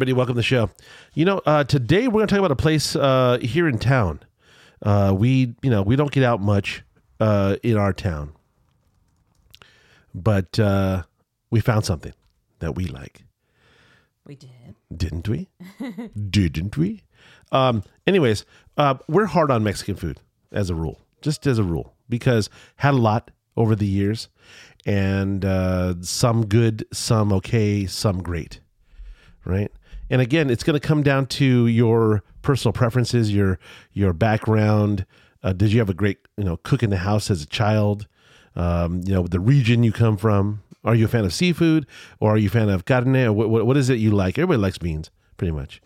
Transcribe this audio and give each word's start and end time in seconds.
Everybody, 0.00 0.14
welcome 0.14 0.34
to 0.34 0.38
the 0.38 0.42
show. 0.42 0.70
You 1.12 1.26
know, 1.26 1.42
uh, 1.44 1.64
today 1.64 2.08
we're 2.08 2.20
going 2.20 2.28
to 2.28 2.34
talk 2.34 2.38
about 2.38 2.52
a 2.52 2.56
place 2.56 2.96
uh, 2.96 3.36
here 3.42 3.68
in 3.68 3.76
town. 3.76 4.20
Uh, 4.80 5.14
we, 5.14 5.54
you 5.60 5.68
know, 5.68 5.82
we 5.82 5.94
don't 5.94 6.10
get 6.10 6.24
out 6.24 6.40
much 6.40 6.82
uh, 7.20 7.56
in 7.62 7.76
our 7.76 7.92
town, 7.92 8.32
but 10.14 10.58
uh, 10.58 11.02
we 11.50 11.60
found 11.60 11.84
something 11.84 12.14
that 12.60 12.76
we 12.76 12.86
like, 12.86 13.24
We 14.24 14.36
did. 14.36 14.74
didn't 14.96 15.28
we? 15.28 15.50
didn't 16.30 16.78
we? 16.78 17.02
Um, 17.52 17.82
anyways, 18.06 18.46
uh, 18.78 18.94
we're 19.06 19.26
hard 19.26 19.50
on 19.50 19.62
Mexican 19.62 19.96
food 19.96 20.18
as 20.50 20.70
a 20.70 20.74
rule, 20.74 20.98
just 21.20 21.46
as 21.46 21.58
a 21.58 21.62
rule, 21.62 21.92
because 22.08 22.48
had 22.76 22.94
a 22.94 22.96
lot 22.96 23.32
over 23.54 23.76
the 23.76 23.86
years, 23.86 24.30
and 24.86 25.44
uh, 25.44 25.92
some 26.00 26.46
good, 26.46 26.86
some 26.90 27.34
okay, 27.34 27.84
some 27.84 28.22
great, 28.22 28.60
right? 29.44 29.70
And 30.10 30.20
again, 30.20 30.50
it's 30.50 30.64
going 30.64 30.78
to 30.78 30.86
come 30.86 31.02
down 31.02 31.26
to 31.26 31.66
your 31.68 32.22
personal 32.42 32.72
preferences, 32.72 33.32
your 33.32 33.58
your 33.92 34.12
background. 34.12 35.06
Uh, 35.42 35.52
did 35.52 35.72
you 35.72 35.78
have 35.78 35.88
a 35.88 35.94
great, 35.94 36.18
you 36.36 36.44
know, 36.44 36.58
cook 36.58 36.82
in 36.82 36.90
the 36.90 36.98
house 36.98 37.30
as 37.30 37.42
a 37.42 37.46
child? 37.46 38.06
Um, 38.56 39.00
you 39.06 39.14
know, 39.14 39.26
the 39.26 39.40
region 39.40 39.82
you 39.82 39.92
come 39.92 40.16
from. 40.16 40.62
Are 40.82 40.94
you 40.94 41.04
a 41.04 41.08
fan 41.08 41.24
of 41.26 41.32
seafood, 41.34 41.86
or 42.20 42.34
are 42.34 42.38
you 42.38 42.48
a 42.48 42.50
fan 42.50 42.70
of 42.70 42.86
carne? 42.86 43.14
Or 43.14 43.32
what, 43.32 43.50
what, 43.50 43.66
what 43.66 43.76
is 43.76 43.90
it 43.90 43.98
you 43.98 44.10
like? 44.10 44.38
Everybody 44.38 44.58
likes 44.60 44.78
beans, 44.78 45.10
pretty 45.36 45.52
much, 45.52 45.82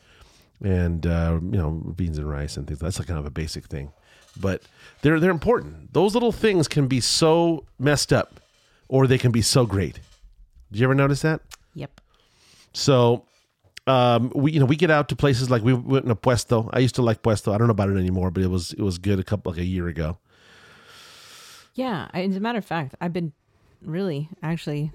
and 0.62 1.04
uh, 1.04 1.40
you 1.42 1.58
know, 1.58 1.70
beans 1.70 2.16
and 2.16 2.30
rice 2.30 2.56
and 2.56 2.66
things. 2.66 2.78
That's 2.78 3.00
like 3.00 3.08
kind 3.08 3.18
of 3.18 3.26
a 3.26 3.30
basic 3.30 3.66
thing, 3.66 3.92
but 4.40 4.62
they're 5.02 5.18
they're 5.18 5.32
important. 5.32 5.92
Those 5.92 6.14
little 6.14 6.30
things 6.30 6.68
can 6.68 6.86
be 6.86 7.00
so 7.00 7.66
messed 7.76 8.12
up, 8.12 8.40
or 8.88 9.08
they 9.08 9.18
can 9.18 9.32
be 9.32 9.42
so 9.42 9.66
great. 9.66 9.98
Did 10.70 10.78
you 10.78 10.84
ever 10.84 10.94
notice 10.94 11.22
that? 11.22 11.40
Yep. 11.74 12.00
So 12.72 13.24
um, 13.86 14.32
we 14.34 14.52
you 14.52 14.60
know 14.60 14.66
we 14.66 14.76
get 14.76 14.90
out 14.90 15.08
to 15.10 15.16
places 15.16 15.50
like 15.50 15.62
we 15.62 15.74
went 15.74 16.06
to 16.06 16.14
Puesto. 16.14 16.70
I 16.72 16.78
used 16.78 16.94
to 16.96 17.02
like 17.02 17.22
Puesto. 17.22 17.52
I 17.52 17.58
don't 17.58 17.66
know 17.66 17.72
about 17.72 17.90
it 17.90 17.96
anymore, 17.96 18.30
but 18.30 18.42
it 18.42 18.48
was 18.50 18.72
it 18.72 18.80
was 18.80 18.98
good 18.98 19.18
a 19.18 19.24
couple 19.24 19.52
like 19.52 19.60
a 19.60 19.64
year 19.64 19.88
ago. 19.88 20.18
Yeah. 21.74 22.08
I, 22.12 22.22
as 22.22 22.36
a 22.36 22.40
matter 22.40 22.58
of 22.58 22.64
fact, 22.64 22.94
I've 23.00 23.12
been 23.12 23.32
really 23.82 24.28
actually 24.42 24.92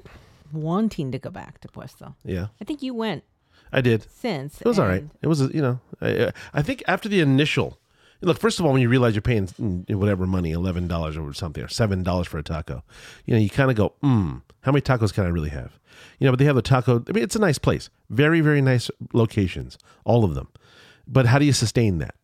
wanting 0.52 1.12
to 1.12 1.20
go 1.20 1.30
back 1.30 1.60
to 1.62 1.68
Puesto. 1.68 2.16
Yeah, 2.24 2.48
I 2.60 2.66
think 2.66 2.82
you 2.82 2.94
went 2.94 3.24
I 3.72 3.82
did. 3.82 4.08
since. 4.10 4.60
It 4.62 4.66
was 4.68 4.80
all 4.80 4.88
right. 4.88 5.04
It 5.22 5.28
was 5.28 5.42
you 5.54 5.62
know 5.62 5.80
I, 6.02 6.32
I 6.54 6.62
think 6.62 6.84
after 6.88 7.08
the 7.10 7.20
initial 7.20 7.78
look 8.22 8.40
first 8.40 8.60
of 8.60 8.66
all 8.66 8.74
when 8.74 8.82
you 8.82 8.90
realize 8.90 9.16
you're 9.16 9.22
paying 9.22 9.48
mm, 9.48 9.96
whatever 9.96 10.26
money 10.26 10.52
eleven 10.52 10.88
dollars 10.88 11.18
or 11.18 11.34
something 11.34 11.64
or 11.64 11.68
seven 11.68 12.04
dollars 12.04 12.28
for 12.28 12.38
a 12.38 12.44
taco, 12.44 12.84
you 13.26 13.34
know 13.34 13.40
you 13.40 13.50
kind 13.50 13.70
of 13.70 13.78
go 13.78 13.94
mm, 14.04 14.42
how 14.62 14.72
many 14.72 14.82
tacos 14.82 15.14
can 15.14 15.26
I 15.26 15.30
really 15.30 15.50
have? 15.50 15.80
You 16.20 16.26
know, 16.26 16.32
but 16.32 16.40
they 16.40 16.46
have 16.46 16.56
the 16.56 16.62
taco. 16.62 17.04
I 17.08 17.12
mean, 17.12 17.24
it's 17.24 17.36
a 17.36 17.40
nice 17.40 17.58
place. 17.58 17.90
Very 18.10 18.42
very 18.42 18.62
nice 18.62 18.90
locations, 19.14 19.78
all 20.06 20.24
of 20.24 20.36
them. 20.36 20.50
But 21.08 21.26
how 21.26 21.40
do 21.40 21.46
you 21.46 21.54
sustain 21.54 21.98
that? 22.00 22.16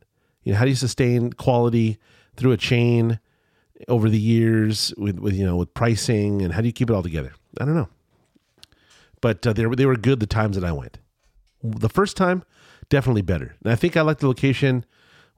You 0.44 0.54
know, 0.54 0.60
how 0.60 0.66
do 0.66 0.70
you 0.70 0.76
sustain 0.76 1.34
quality 1.34 1.98
through 2.36 2.52
a 2.52 2.58
chain 2.58 3.20
over 3.88 4.10
the 4.10 4.20
years 4.20 4.94
with, 4.98 5.20
with 5.20 5.34
you 5.34 5.46
know 5.46 5.56
with 5.56 5.74
pricing 5.74 6.42
and 6.42 6.54
how 6.54 6.62
do 6.62 6.68
you 6.68 6.74
keep 6.74 6.90
it 6.90 6.94
all 6.94 7.04
together? 7.04 7.34
I 7.60 7.66
don't 7.66 7.76
know. 7.76 7.90
But 9.22 9.46
uh, 9.48 9.54
they 9.54 9.66
were 9.66 9.76
they 9.76 9.86
were 9.86 9.98
good 9.98 10.20
the 10.20 10.28
times 10.28 10.56
that 10.56 10.66
I 10.66 10.72
went. 10.72 11.00
The 11.64 11.90
first 11.90 12.16
time, 12.16 12.44
definitely 12.90 13.24
better. 13.24 13.56
And 13.64 13.72
I 13.72 13.76
think 13.76 13.98
I 13.98 14.02
like 14.02 14.20
the 14.20 14.28
location. 14.28 14.86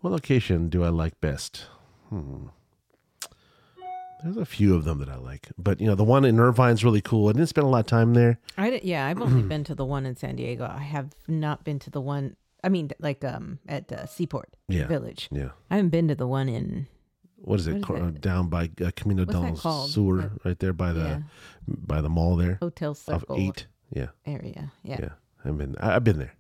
What 0.08 0.14
location 0.14 0.70
do 0.70 0.86
I 0.86 0.88
like 0.88 1.20
best? 1.20 1.66
Hmm. 2.08 2.46
There's 4.24 4.38
a 4.38 4.46
few 4.46 4.74
of 4.74 4.86
them 4.86 5.00
that 5.00 5.10
I 5.10 5.18
like, 5.18 5.50
but 5.58 5.82
you 5.82 5.88
know 5.88 5.96
the 5.96 6.06
one 6.06 6.24
in 6.24 6.40
Irvine's 6.40 6.82
really 6.86 7.02
cool. 7.02 7.28
I 7.28 7.34
didn't 7.34 7.48
spend 7.48 7.68
a 7.68 7.70
lot 7.70 7.82
of 7.82 7.88
time 7.88 8.14
there. 8.14 8.40
I 8.58 8.70
did, 8.70 8.86
yeah, 8.86 9.06
I've 9.06 9.22
only 9.22 9.42
been 9.44 9.66
to 9.66 9.76
the 9.76 9.84
one 9.84 10.06
in 10.06 10.16
San 10.16 10.38
Diego. 10.38 10.64
I 10.64 10.80
have 10.82 11.10
not 11.28 11.66
been 11.66 11.78
to 11.80 11.90
the 11.90 12.00
one. 12.00 12.38
I 12.64 12.70
mean, 12.70 12.90
like 13.00 13.26
um 13.26 13.60
at 13.68 13.92
uh, 13.92 14.06
Seaport 14.06 14.56
Yeah. 14.70 14.88
Village. 14.88 15.28
Yeah, 15.30 15.50
I 15.70 15.76
haven't 15.76 15.90
been 15.90 16.08
to 16.08 16.16
the 16.16 16.26
one 16.26 16.48
in. 16.48 16.88
what 17.36 17.60
is 17.60 17.68
it? 17.68 17.72
What 17.74 17.80
is 17.80 17.86
Cor- 17.86 17.98
it? 17.98 18.22
Down 18.22 18.48
by 18.48 18.72
uh, 18.82 18.92
Camino 18.96 19.26
del? 19.26 19.58
Sur, 19.58 20.22
That- 20.22 20.46
right 20.46 20.60
there 20.60 20.72
by 20.72 20.94
the 20.94 21.02
Yeah. 21.04 21.20
by 21.68 22.00
the 22.00 22.10
mall 22.10 22.38
there 22.38 22.60
Hotel 22.62 22.92
of 22.92 22.98
Circle 22.98 23.36
eight. 23.38 23.68
Yeah, 23.94 24.08
area. 24.26 24.72
Yeah. 24.84 25.00
yeah. 25.02 25.10
I've 25.44 25.58
been 25.58 25.76
I've 25.82 26.06
been 26.06 26.18
there. 26.20 26.34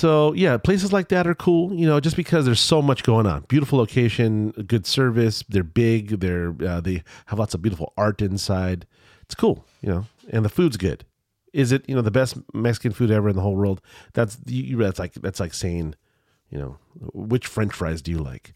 So 0.00 0.32
yeah, 0.32 0.56
places 0.56 0.94
like 0.94 1.08
that 1.08 1.26
are 1.26 1.34
cool. 1.34 1.74
You 1.74 1.86
know, 1.86 2.00
just 2.00 2.16
because 2.16 2.46
there's 2.46 2.58
so 2.58 2.80
much 2.80 3.02
going 3.02 3.26
on. 3.26 3.44
Beautiful 3.48 3.78
location, 3.78 4.50
good 4.52 4.86
service. 4.86 5.44
They're 5.46 5.62
big. 5.62 6.20
They're 6.20 6.54
uh, 6.66 6.80
they 6.80 7.02
have 7.26 7.38
lots 7.38 7.52
of 7.52 7.60
beautiful 7.60 7.92
art 7.98 8.22
inside. 8.22 8.86
It's 9.20 9.34
cool. 9.34 9.66
You 9.82 9.90
know, 9.90 10.06
and 10.30 10.42
the 10.42 10.48
food's 10.48 10.78
good. 10.78 11.04
Is 11.52 11.70
it 11.70 11.86
you 11.86 11.94
know 11.94 12.00
the 12.00 12.10
best 12.10 12.38
Mexican 12.54 12.92
food 12.92 13.10
ever 13.10 13.28
in 13.28 13.36
the 13.36 13.42
whole 13.42 13.54
world? 13.54 13.82
That's 14.14 14.38
you, 14.46 14.78
that's 14.78 14.98
like 14.98 15.12
that's 15.12 15.38
like 15.38 15.52
saying, 15.52 15.96
you 16.48 16.58
know, 16.58 16.78
which 17.12 17.46
French 17.46 17.74
fries 17.74 18.00
do 18.00 18.10
you 18.10 18.18
like? 18.20 18.54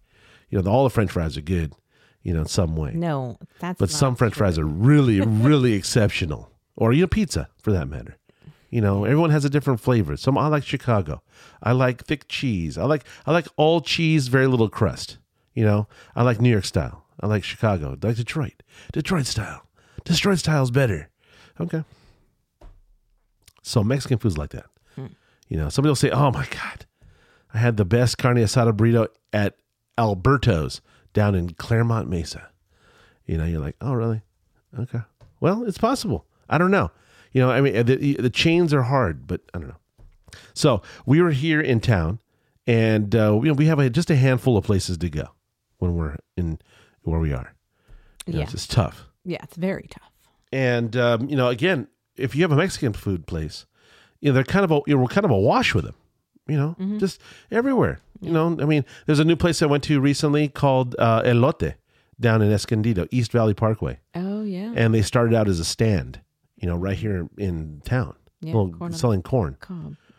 You 0.49 0.63
know, 0.63 0.71
all 0.71 0.85
the 0.85 0.91
French 0.91 1.11
fries 1.11 1.37
are 1.37 1.43
good. 1.43 1.75
You 2.23 2.33
know, 2.33 2.41
in 2.41 2.47
some 2.47 2.75
way. 2.75 2.93
No, 2.95 3.37
that's. 3.59 3.79
But 3.79 3.91
some 3.91 4.17
French 4.17 4.33
true. 4.33 4.47
fries 4.47 4.59
are 4.59 4.65
really, 4.65 5.21
really 5.27 5.75
exceptional. 5.75 6.51
Or 6.75 6.95
you 6.95 7.03
know, 7.03 7.07
pizza 7.07 7.51
for 7.61 7.71
that 7.71 7.87
matter. 7.87 8.17
You 8.75 8.81
know, 8.81 9.05
everyone 9.05 9.31
has 9.31 9.45
a 9.45 9.51
different 9.51 9.79
flavor. 9.79 10.17
Some 10.17 10.37
I 10.37 10.49
like 10.49 10.65
Chicago. 10.65 11.23
I 11.63 11.71
like 11.71 12.07
thick 12.07 12.27
cheese. 12.27 12.77
I 12.77 12.83
like 12.87 13.05
I 13.25 13.31
like 13.31 13.47
all 13.57 13.81
cheese, 13.81 14.27
very 14.27 14.49
little 14.49 14.69
crust. 14.69 15.19
You 15.55 15.65
know, 15.65 15.87
I 16.17 16.25
like 16.25 16.41
New 16.41 16.51
York 16.51 16.65
style. 16.65 17.05
I 17.21 17.29
like 17.29 17.45
Chicago. 17.45 17.97
I 18.03 18.05
like 18.05 18.17
Detroit. 18.17 18.65
Detroit 18.93 19.27
style. 19.27 19.65
Detroit 20.03 20.41
style's 20.41 20.73
better. 20.73 21.09
Okay. 21.61 21.85
So 23.63 23.85
Mexican 23.85 24.19
food's 24.19 24.37
like 24.37 24.51
that. 24.51 24.67
Hmm. 24.97 25.07
You 25.47 25.57
know, 25.57 25.69
somebody 25.69 25.91
will 25.91 25.95
say, 25.95 26.11
"Oh 26.11 26.33
my 26.33 26.47
god, 26.51 26.85
I 27.55 27.59
had 27.59 27.77
the 27.77 27.85
best 27.85 28.19
carne 28.19 28.39
asada 28.39 28.73
burrito 28.73 29.07
at 29.33 29.55
Alberto's 29.97 30.81
down 31.13 31.37
in 31.37 31.51
Clairemont 31.51 32.11
Mesa." 32.11 32.49
You 33.25 33.39
know, 33.39 33.45
you're 33.45 33.61
like, 33.61 33.77
"Oh, 33.81 33.93
really? 33.93 34.23
Okay. 34.77 35.03
Well, 35.39 35.63
it's 35.63 35.79
possible. 35.79 36.27
I 36.51 36.59
don't 36.59 36.73
know. 36.73 36.91
You 37.35 37.41
know, 37.43 37.51
I 37.51 37.61
mean, 37.61 37.75
the, 37.85 38.15
the 38.15 38.31
chains 38.31 38.73
are 38.73 38.83
hard, 38.85 39.27
but 39.27 39.43
I 39.53 39.59
don't 39.59 39.69
know. 39.69 39.77
So 40.55 40.81
we 41.05 41.21
were 41.21 41.33
here 41.33 41.61
in 41.61 41.81
town, 41.81 42.21
and 42.67 43.15
uh, 43.15 43.35
you 43.43 43.49
know, 43.49 43.53
we 43.55 43.67
have 43.67 43.79
a, 43.79 43.91
just 43.91 44.09
a 44.11 44.17
handful 44.17 44.57
of 44.57 44.65
places 44.65 44.97
to 44.99 45.11
go 45.11 45.29
when 45.79 45.95
we're 45.95 46.17
in 46.37 46.59
where 47.03 47.21
we 47.21 47.33
are. 47.33 47.53
You 48.27 48.33
know, 48.35 48.39
Yeah. 48.41 48.47
it's 48.51 48.67
tough. 48.67 49.05
Yeah, 49.25 49.39
it's 49.43 49.57
very 49.57 49.87
tough. 49.91 50.11
And 50.53 50.97
um, 50.97 51.29
you 51.29 51.37
know, 51.37 51.49
again, 51.49 51.89
if 52.17 52.35
you 52.35 52.43
have 52.43 52.53
a 52.53 52.57
Mexican 52.57 52.93
food 52.95 53.27
place, 53.27 53.67
you 54.21 54.31
know, 54.31 54.35
they're 54.35 54.45
kind 54.45 54.65
of 54.65 54.71
a 54.71 54.81
you 54.87 54.95
know, 54.95 55.03
we're 55.03 55.09
kind 55.09 55.25
of 55.25 55.31
a 55.31 55.39
wash 55.39 55.75
with 55.75 55.85
them. 55.85 55.97
You 56.47 56.57
know, 56.57 56.99
just 56.99 57.21
everywhere. 57.51 58.01
You 58.21 58.31
know, 58.31 58.57
I 58.61 58.65
mean, 58.67 58.85
there's 59.07 59.19
a 59.19 59.25
new 59.25 59.35
place 59.37 59.61
I 59.63 59.67
went 59.67 59.83
to 59.85 59.99
recently 60.01 60.49
called 60.49 60.95
uh, 60.99 61.23
Elote 61.23 61.75
down 62.21 62.43
in 62.43 62.53
Escondido, 62.53 63.07
East 63.11 63.33
Valley 63.33 63.55
Parkway, 63.55 63.99
Oh 64.15 64.43
yeah. 64.45 64.73
and 64.77 64.95
they 64.95 65.03
started 65.03 65.35
out 65.35 65.49
as 65.49 65.59
a 65.59 65.65
stand. 65.65 66.21
You 66.57 66.69
know, 66.69 66.77
right 66.77 66.97
here 66.97 67.29
in 67.37 67.83
town, 67.85 68.15
Yeah, 68.41 68.55
well, 68.55 68.69
corn 68.69 68.93
selling 68.93 69.23
corn. 69.23 69.57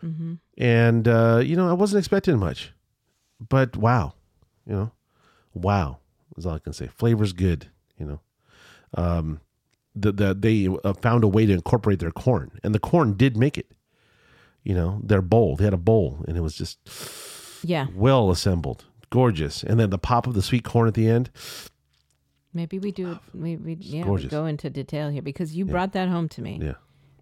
Mm-hmm. 0.04 0.34
And 0.58 1.08
uh, 1.08 1.42
you 1.44 1.56
know, 1.56 1.68
I 1.68 1.72
wasn't 1.72 1.98
expecting 1.98 2.38
much, 2.38 2.72
but 3.48 3.76
wow, 3.76 4.14
you 4.66 4.74
know, 4.74 4.92
wow 5.54 5.98
is 6.36 6.46
all 6.46 6.54
I 6.54 6.58
can 6.58 6.72
say. 6.72 6.88
Flavor's 6.88 7.32
good, 7.32 7.68
you 7.98 8.06
know. 8.06 8.20
Um, 8.94 9.40
the 9.94 10.12
the 10.12 10.34
they 10.34 10.68
uh, 10.84 10.92
found 10.94 11.24
a 11.24 11.28
way 11.28 11.46
to 11.46 11.52
incorporate 11.52 11.98
their 11.98 12.10
corn, 12.12 12.50
and 12.62 12.74
the 12.74 12.78
corn 12.78 13.14
did 13.14 13.36
make 13.36 13.56
it. 13.58 13.70
You 14.62 14.74
know, 14.74 15.00
their 15.02 15.22
bowl. 15.22 15.56
They 15.56 15.64
had 15.64 15.72
a 15.74 15.78
bowl, 15.78 16.24
and 16.28 16.36
it 16.36 16.40
was 16.40 16.54
just 16.54 16.78
Yeah. 17.62 17.86
well 17.94 18.30
assembled, 18.30 18.84
gorgeous. 19.10 19.62
And 19.62 19.78
then 19.80 19.90
the 19.90 19.98
pop 19.98 20.26
of 20.26 20.34
the 20.34 20.42
sweet 20.42 20.64
corn 20.64 20.88
at 20.88 20.94
the 20.94 21.08
end. 21.08 21.30
Maybe 22.56 22.78
we 22.78 22.90
do. 22.92 23.18
We, 23.34 23.56
we 23.56 23.76
yeah. 23.80 24.04
gorgeous. 24.04 24.30
go 24.30 24.46
into 24.46 24.70
detail 24.70 25.10
here 25.10 25.22
because 25.22 25.54
you 25.54 25.64
brought 25.66 25.92
that 25.92 26.08
home 26.08 26.28
to 26.30 26.42
me, 26.42 26.58
Yeah. 26.62 26.74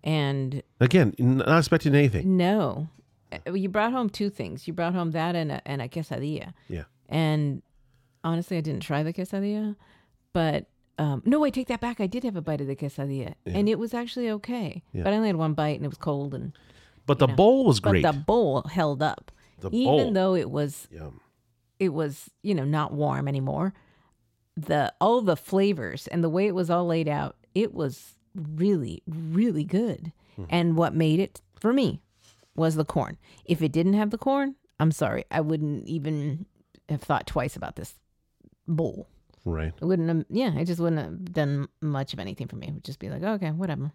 and 0.03 0.63
Again, 0.81 1.15
not 1.19 1.59
expecting 1.59 1.95
anything. 1.95 2.37
no, 2.37 2.89
Uh, 3.33 3.53
you 3.53 3.69
brought 3.69 3.93
home 3.93 4.09
two 4.09 4.31
things. 4.31 4.67
You 4.69 4.73
brought 4.75 4.95
home 4.95 5.11
that 5.11 5.35
and 5.35 5.51
a, 5.53 5.61
and 5.69 5.83
a 5.83 5.89
quesadilla. 5.89 6.53
Yeah. 6.69 6.85
And 7.09 7.63
honestly, 8.23 8.57
I 8.57 8.61
didn't 8.61 8.83
try 8.83 9.03
the 9.03 9.13
quesadilla, 9.13 9.75
but 10.33 10.67
um, 10.99 11.23
no, 11.27 11.41
wait, 11.41 11.53
take 11.55 11.67
that 11.69 11.81
back. 11.81 12.01
I 12.01 12.07
did 12.07 12.23
have 12.23 12.37
a 12.37 12.41
bite 12.41 12.61
of 12.61 12.69
the 12.69 12.77
quesadilla, 12.77 13.35
and 13.45 13.69
it 13.69 13.79
was 13.81 13.93
actually 13.93 14.31
okay. 14.31 14.83
Yeah. 14.93 15.03
But 15.03 15.13
I 15.13 15.17
only 15.17 15.29
had 15.29 15.37
one 15.37 15.55
bite, 15.55 15.77
and 15.77 15.85
it 15.85 15.89
was 15.89 15.99
cold, 15.99 16.33
and 16.35 16.53
But 17.07 17.19
the 17.19 17.27
know, 17.27 17.35
bowl 17.35 17.65
was 17.67 17.81
but 17.81 17.91
great. 17.91 18.03
the 18.03 18.13
bowl 18.13 18.63
held 18.71 19.03
up, 19.03 19.33
The 19.61 19.71
even 19.75 19.85
bowl. 19.93 20.13
though 20.13 20.35
it 20.37 20.49
was 20.51 20.87
Yum. 20.93 21.21
it 21.81 21.89
was 21.93 22.31
you 22.43 22.55
know 22.55 22.65
not 22.65 22.93
warm 22.93 23.27
anymore. 23.27 23.75
The 24.57 24.93
all 25.01 25.21
the 25.21 25.37
flavors 25.37 26.07
and 26.09 26.23
the 26.23 26.29
way 26.29 26.47
it 26.47 26.55
was 26.55 26.71
all 26.71 26.87
laid 26.87 27.09
out, 27.09 27.37
it 27.55 27.75
was 27.75 28.15
really 28.35 29.03
really 29.07 29.65
good. 29.65 30.13
Hmm. 30.37 30.45
And 30.49 30.77
what 30.77 30.95
made 30.95 31.21
it 31.21 31.41
for 31.59 31.73
me 31.73 32.01
was 32.55 32.75
the 32.77 32.85
corn. 32.85 33.17
If 33.45 33.63
it 33.63 33.73
didn't 33.73 33.95
have 33.95 34.11
the 34.11 34.19
corn, 34.19 34.55
I'm 34.79 34.93
sorry, 34.93 35.25
I 35.31 35.41
wouldn't 35.41 35.89
even 35.89 36.47
have 36.89 37.03
thought 37.03 37.27
twice 37.27 37.57
about 37.57 37.77
this 37.77 37.95
bowl. 38.69 39.09
Right. 39.45 39.73
It 39.81 39.85
wouldn't 39.85 40.09
have, 40.09 40.25
yeah, 40.31 40.55
it 40.59 40.65
just 40.67 40.81
wouldn't 40.81 41.03
have 41.03 41.33
done 41.33 41.69
much 41.81 42.13
of 42.13 42.19
anything 42.21 42.47
for 42.49 42.57
me. 42.57 42.69
It 42.69 42.75
would 42.75 42.85
just 42.85 42.99
be 42.99 43.11
like, 43.11 43.23
okay, 43.23 43.51
whatever. 43.51 43.93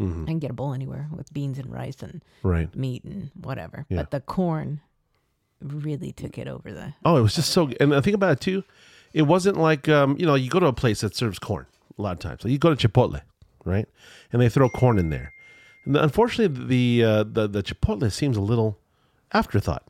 Mm-hmm. 0.00 0.22
I 0.22 0.26
can 0.26 0.38
get 0.38 0.50
a 0.50 0.54
bowl 0.54 0.72
anywhere 0.72 1.08
with 1.14 1.32
beans 1.32 1.58
and 1.58 1.70
rice 1.72 2.02
and 2.02 2.22
Right. 2.42 2.74
meat 2.74 3.04
and 3.04 3.30
whatever. 3.34 3.86
Yeah. 3.88 3.98
But 3.98 4.10
the 4.10 4.20
corn 4.20 4.80
really 5.62 6.12
took 6.12 6.38
it 6.38 6.48
over 6.48 6.72
the. 6.72 6.94
Oh, 7.04 7.16
it 7.16 7.22
was 7.22 7.34
just 7.34 7.50
so. 7.50 7.70
And 7.80 7.92
the 7.92 8.02
thing 8.02 8.14
about 8.14 8.32
it 8.32 8.40
too, 8.40 8.62
it 9.20 9.22
wasn't 9.22 9.56
like 9.56 9.88
um, 9.88 10.16
you 10.18 10.26
know 10.26 10.34
you 10.36 10.48
go 10.50 10.60
to 10.60 10.66
a 10.66 10.72
place 10.82 11.00
that 11.00 11.14
serves 11.16 11.38
corn 11.38 11.66
a 11.98 12.02
lot 12.02 12.12
of 12.12 12.18
times. 12.18 12.44
Like 12.44 12.52
you 12.52 12.58
go 12.58 12.74
to 12.74 12.88
Chipotle, 12.88 13.22
right, 13.64 13.88
and 14.32 14.40
they 14.42 14.48
throw 14.48 14.68
corn 14.68 14.98
in 14.98 15.10
there. 15.10 15.32
And 15.84 15.94
the, 15.94 16.02
unfortunately, 16.02 16.66
the 16.74 17.04
uh, 17.04 17.24
the 17.24 17.48
the 17.48 17.62
Chipotle 17.62 18.10
seems 18.12 18.36
a 18.36 18.40
little 18.52 18.78
afterthought 19.32 19.84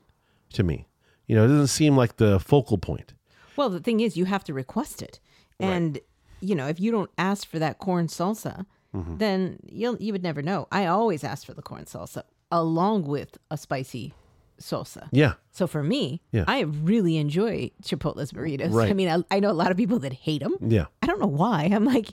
to 0.52 0.62
me. 0.62 0.86
You 1.26 1.34
know, 1.36 1.44
it 1.44 1.48
doesn't 1.48 1.66
seem 1.80 1.96
like 1.96 2.16
the 2.16 2.38
focal 2.38 2.78
point. 2.78 3.12
Well, 3.56 3.70
the 3.70 3.80
thing 3.80 4.00
is, 4.00 4.16
you 4.16 4.26
have 4.26 4.44
to 4.44 4.54
request 4.54 5.02
it, 5.02 5.18
and 5.58 5.98
you 6.40 6.54
know, 6.54 6.66
if 6.68 6.78
you 6.78 6.92
don't 6.92 7.10
ask 7.18 7.48
for 7.48 7.58
that 7.58 7.78
corn 7.78 8.06
salsa, 8.08 8.66
Mm-hmm. 8.94 9.16
then 9.18 9.58
you'll 9.70 9.96
you 10.00 10.12
would 10.12 10.22
never 10.22 10.40
know. 10.40 10.68
I 10.72 10.86
always 10.86 11.22
ask 11.22 11.44
for 11.44 11.52
the 11.52 11.60
corn 11.60 11.84
salsa 11.84 12.22
along 12.50 13.02
with 13.04 13.36
a 13.50 13.56
spicy 13.58 14.14
salsa. 14.60 15.08
Yeah, 15.12 15.34
So 15.52 15.66
for 15.66 15.82
me, 15.82 16.20
Yeah. 16.32 16.44
I 16.48 16.60
really 16.60 17.16
enjoy 17.18 17.70
Chipotle's 17.82 18.32
burritos. 18.32 18.72
Right. 18.72 18.90
I 18.90 18.94
mean, 18.94 19.08
I, 19.08 19.36
I 19.36 19.40
know 19.40 19.50
a 19.50 19.52
lot 19.52 19.70
of 19.70 19.76
people 19.76 19.98
that 20.00 20.12
hate 20.12 20.42
them. 20.42 20.56
yeah, 20.60 20.86
I 21.02 21.06
don't 21.06 21.20
know 21.20 21.26
why. 21.26 21.64
I'm 21.72 21.84
like, 21.84 22.08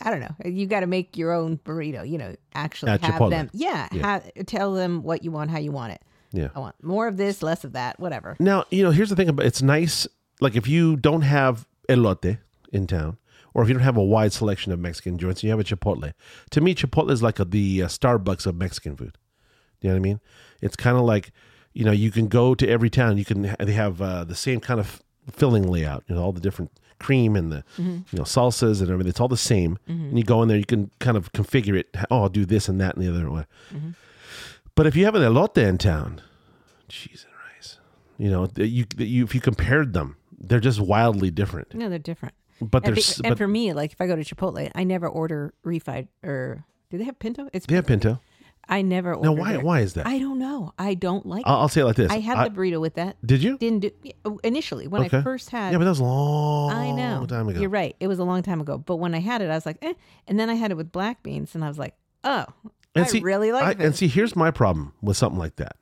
I 0.00 0.10
don't 0.10 0.20
know. 0.20 0.34
You 0.44 0.66
got 0.66 0.80
to 0.80 0.86
make 0.86 1.16
your 1.16 1.32
own 1.32 1.58
burrito. 1.58 2.08
You 2.08 2.18
know, 2.18 2.34
actually 2.54 2.92
At 2.92 3.00
have 3.02 3.14
Chipotle. 3.14 3.30
them. 3.30 3.50
Yeah, 3.52 3.88
Ha- 4.00 4.22
tell 4.46 4.72
them 4.74 5.02
what 5.02 5.22
you 5.24 5.30
want, 5.30 5.50
how 5.50 5.58
you 5.58 5.70
want 5.72 5.92
it. 5.92 6.02
yeah. 6.32 6.48
I 6.54 6.58
want 6.58 6.74
more 6.82 7.06
of 7.06 7.16
this, 7.16 7.42
less 7.42 7.62
of 7.64 7.72
that, 7.74 8.00
whatever. 8.00 8.36
Now, 8.40 8.64
you 8.70 8.82
know, 8.82 8.90
here's 8.90 9.10
the 9.10 9.16
thing 9.16 9.28
about 9.28 9.46
it's 9.46 9.62
nice. 9.62 10.06
Like 10.40 10.56
if 10.56 10.66
you 10.66 10.96
don't 10.96 11.22
have 11.22 11.66
elote 11.88 12.38
in 12.72 12.86
town, 12.86 13.18
or 13.54 13.62
if 13.62 13.68
you 13.68 13.74
don't 13.74 13.82
have 13.84 13.98
a 13.98 14.02
wide 14.02 14.32
selection 14.32 14.72
of 14.72 14.80
Mexican 14.80 15.18
joints, 15.18 15.40
and 15.42 15.44
you 15.44 15.50
have 15.50 15.60
a 15.60 15.64
Chipotle. 15.64 16.14
To 16.50 16.60
me, 16.62 16.74
Chipotle 16.74 17.10
is 17.10 17.22
like 17.22 17.38
a, 17.38 17.44
the 17.44 17.82
uh, 17.82 17.86
Starbucks 17.86 18.46
of 18.46 18.56
Mexican 18.56 18.96
food. 18.96 19.18
You 19.82 19.90
know 19.90 19.94
what 19.94 20.00
I 20.00 20.02
mean? 20.02 20.20
It's 20.60 20.76
kind 20.76 20.96
of 20.96 21.02
like, 21.04 21.32
you 21.74 21.84
know, 21.84 21.92
you 21.92 22.10
can 22.10 22.28
go 22.28 22.54
to 22.54 22.68
every 22.68 22.90
town. 22.90 23.18
You 23.18 23.24
can 23.24 23.54
they 23.58 23.72
have 23.72 24.00
uh, 24.00 24.24
the 24.24 24.34
same 24.34 24.60
kind 24.60 24.80
of 24.80 25.02
filling 25.30 25.68
layout. 25.68 26.04
You 26.06 26.14
know, 26.14 26.22
all 26.22 26.32
the 26.32 26.40
different 26.40 26.70
cream 26.98 27.34
and 27.34 27.50
the 27.50 27.64
mm-hmm. 27.76 27.90
you 28.10 28.18
know 28.18 28.22
salsas 28.22 28.80
and 28.80 28.90
everything. 28.90 29.10
It's 29.10 29.20
all 29.20 29.28
the 29.28 29.36
same. 29.36 29.78
Mm-hmm. 29.88 30.04
And 30.04 30.18
you 30.18 30.24
go 30.24 30.42
in 30.42 30.48
there, 30.48 30.58
you 30.58 30.64
can 30.64 30.90
kind 31.00 31.16
of 31.16 31.32
configure 31.32 31.76
it. 31.76 31.94
Oh, 32.10 32.22
I'll 32.22 32.28
do 32.28 32.46
this 32.46 32.68
and 32.68 32.80
that 32.80 32.94
and 32.96 33.04
the 33.04 33.10
other 33.10 33.30
way. 33.30 33.44
Mm-hmm. 33.74 33.90
But 34.74 34.86
if 34.86 34.96
you 34.96 35.04
have 35.04 35.14
an 35.14 35.22
elote 35.22 35.58
in 35.58 35.76
town, 35.78 36.22
cheese 36.88 37.26
and 37.26 37.34
rice, 37.54 37.78
you 38.16 38.30
know, 38.30 38.48
you, 38.56 38.86
you 38.96 39.24
if 39.24 39.34
you 39.34 39.40
compared 39.40 39.92
them, 39.92 40.16
they're 40.38 40.60
just 40.60 40.80
wildly 40.80 41.30
different. 41.30 41.74
No, 41.74 41.88
they're 41.90 41.98
different. 41.98 42.34
But 42.60 42.78
And, 42.78 42.86
they're 42.86 42.94
be- 42.94 43.00
s- 43.00 43.18
and 43.18 43.30
but 43.30 43.38
for 43.38 43.48
me, 43.48 43.72
like 43.72 43.92
if 43.92 44.00
I 44.00 44.06
go 44.06 44.16
to 44.16 44.22
Chipotle, 44.22 44.70
I 44.74 44.84
never 44.84 45.08
order 45.08 45.52
refried 45.64 46.08
or 46.22 46.64
do 46.90 46.98
they 46.98 47.04
have 47.04 47.18
pinto? 47.18 47.48
It's 47.52 47.66
they 47.66 47.74
have 47.74 47.86
pinto. 47.86 48.20
I 48.72 48.82
never 48.82 49.14
order. 49.14 49.28
Now, 49.28 49.32
why 49.36 49.52
there. 49.52 49.60
why 49.60 49.80
is 49.80 49.94
that? 49.94 50.06
I 50.06 50.18
don't 50.18 50.38
know. 50.38 50.72
I 50.78 50.94
don't 50.94 51.26
like. 51.26 51.44
I'll, 51.46 51.60
I'll 51.60 51.68
say 51.68 51.82
it 51.82 51.84
like 51.84 51.96
this. 51.96 52.10
I 52.10 52.20
had 52.20 52.38
I- 52.38 52.48
the 52.48 52.54
burrito 52.54 52.80
with 52.80 52.94
that. 52.94 53.16
did 53.24 53.42
you? 53.42 53.58
Didn't 53.58 53.80
do 53.80 53.90
yeah, 54.02 54.12
initially 54.42 54.86
when 54.88 55.02
Okay. 55.02 55.18
I 55.18 55.22
first 55.22 55.50
had. 55.50 55.72
Yeah, 55.72 55.78
but 55.78 55.84
that 55.84 55.90
was 55.90 56.00
a 56.00 56.04
long 56.04 56.70
I 56.72 56.90
know. 56.90 57.26
time 57.26 57.48
ago. 57.48 57.60
You're 57.60 57.68
right. 57.70 57.94
It 58.00 58.08
was 58.08 58.18
a 58.18 58.24
long 58.24 58.42
time 58.42 58.60
ago. 58.60 58.78
But 58.78 58.96
when 58.96 59.14
I 59.14 59.18
had 59.20 59.42
it, 59.42 59.50
I 59.50 59.54
was 59.54 59.66
like, 59.66 59.76
eh. 59.82 59.92
And 60.26 60.40
then 60.40 60.48
I 60.50 60.54
had 60.54 60.70
it 60.70 60.76
with 60.76 60.90
black 60.90 61.22
beans, 61.22 61.54
and 61.54 61.62
I 61.64 61.68
was 61.68 61.78
like, 61.78 61.94
oh, 62.24 62.46
And 62.94 63.04
I 63.04 63.08
see, 63.08 63.20
really 63.20 63.52
like 63.52 63.62
I- 63.64 63.74
this. 63.74 63.86
And 63.86 63.94
see, 63.96 64.08
here's 64.08 64.34
my 64.34 64.50
problem 64.50 64.94
with 65.02 65.16
something 65.16 65.38
like 65.38 65.56
that. 65.56 65.76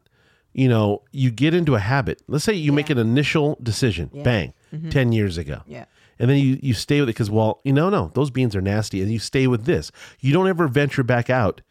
You 0.53 0.69
know, 0.69 1.03
you 1.13 1.31
get 1.31 1.55
into 1.55 1.77
a 1.77 1.79
habit. 1.79 2.23
Let's 2.27 2.43
say 2.45 2.55
you 2.55 2.73
make 2.73 2.91
an 2.91 2.99
initial 2.99 3.57
decision, 3.63 4.11
bang, 4.13 4.53
ten 4.91 5.13
years 5.13 5.39
ago. 5.39 5.59
Mm-hmm. 5.63 5.71
yeah. 5.73 5.85
And 6.19 6.29
then 6.29 6.37
you, 6.39 6.59
you 6.61 6.75
stay 6.75 7.01
with 7.01 7.09
it 7.09 7.13
because, 7.15 7.31
well, 7.31 7.61
you 7.65 7.73
know, 7.73 7.89
no, 7.89 8.11
those 8.15 8.31
beans 8.31 8.55
are 8.55 8.61
nasty. 8.61 9.01
And 9.01 9.11
you 9.11 9.19
stay 9.19 9.47
with 9.47 9.65
this. 9.65 9.91
You 10.19 10.35
don't 10.35 10.49
ever 10.49 10.69
venture 10.69 11.03
back 11.03 11.31
out 11.31 11.63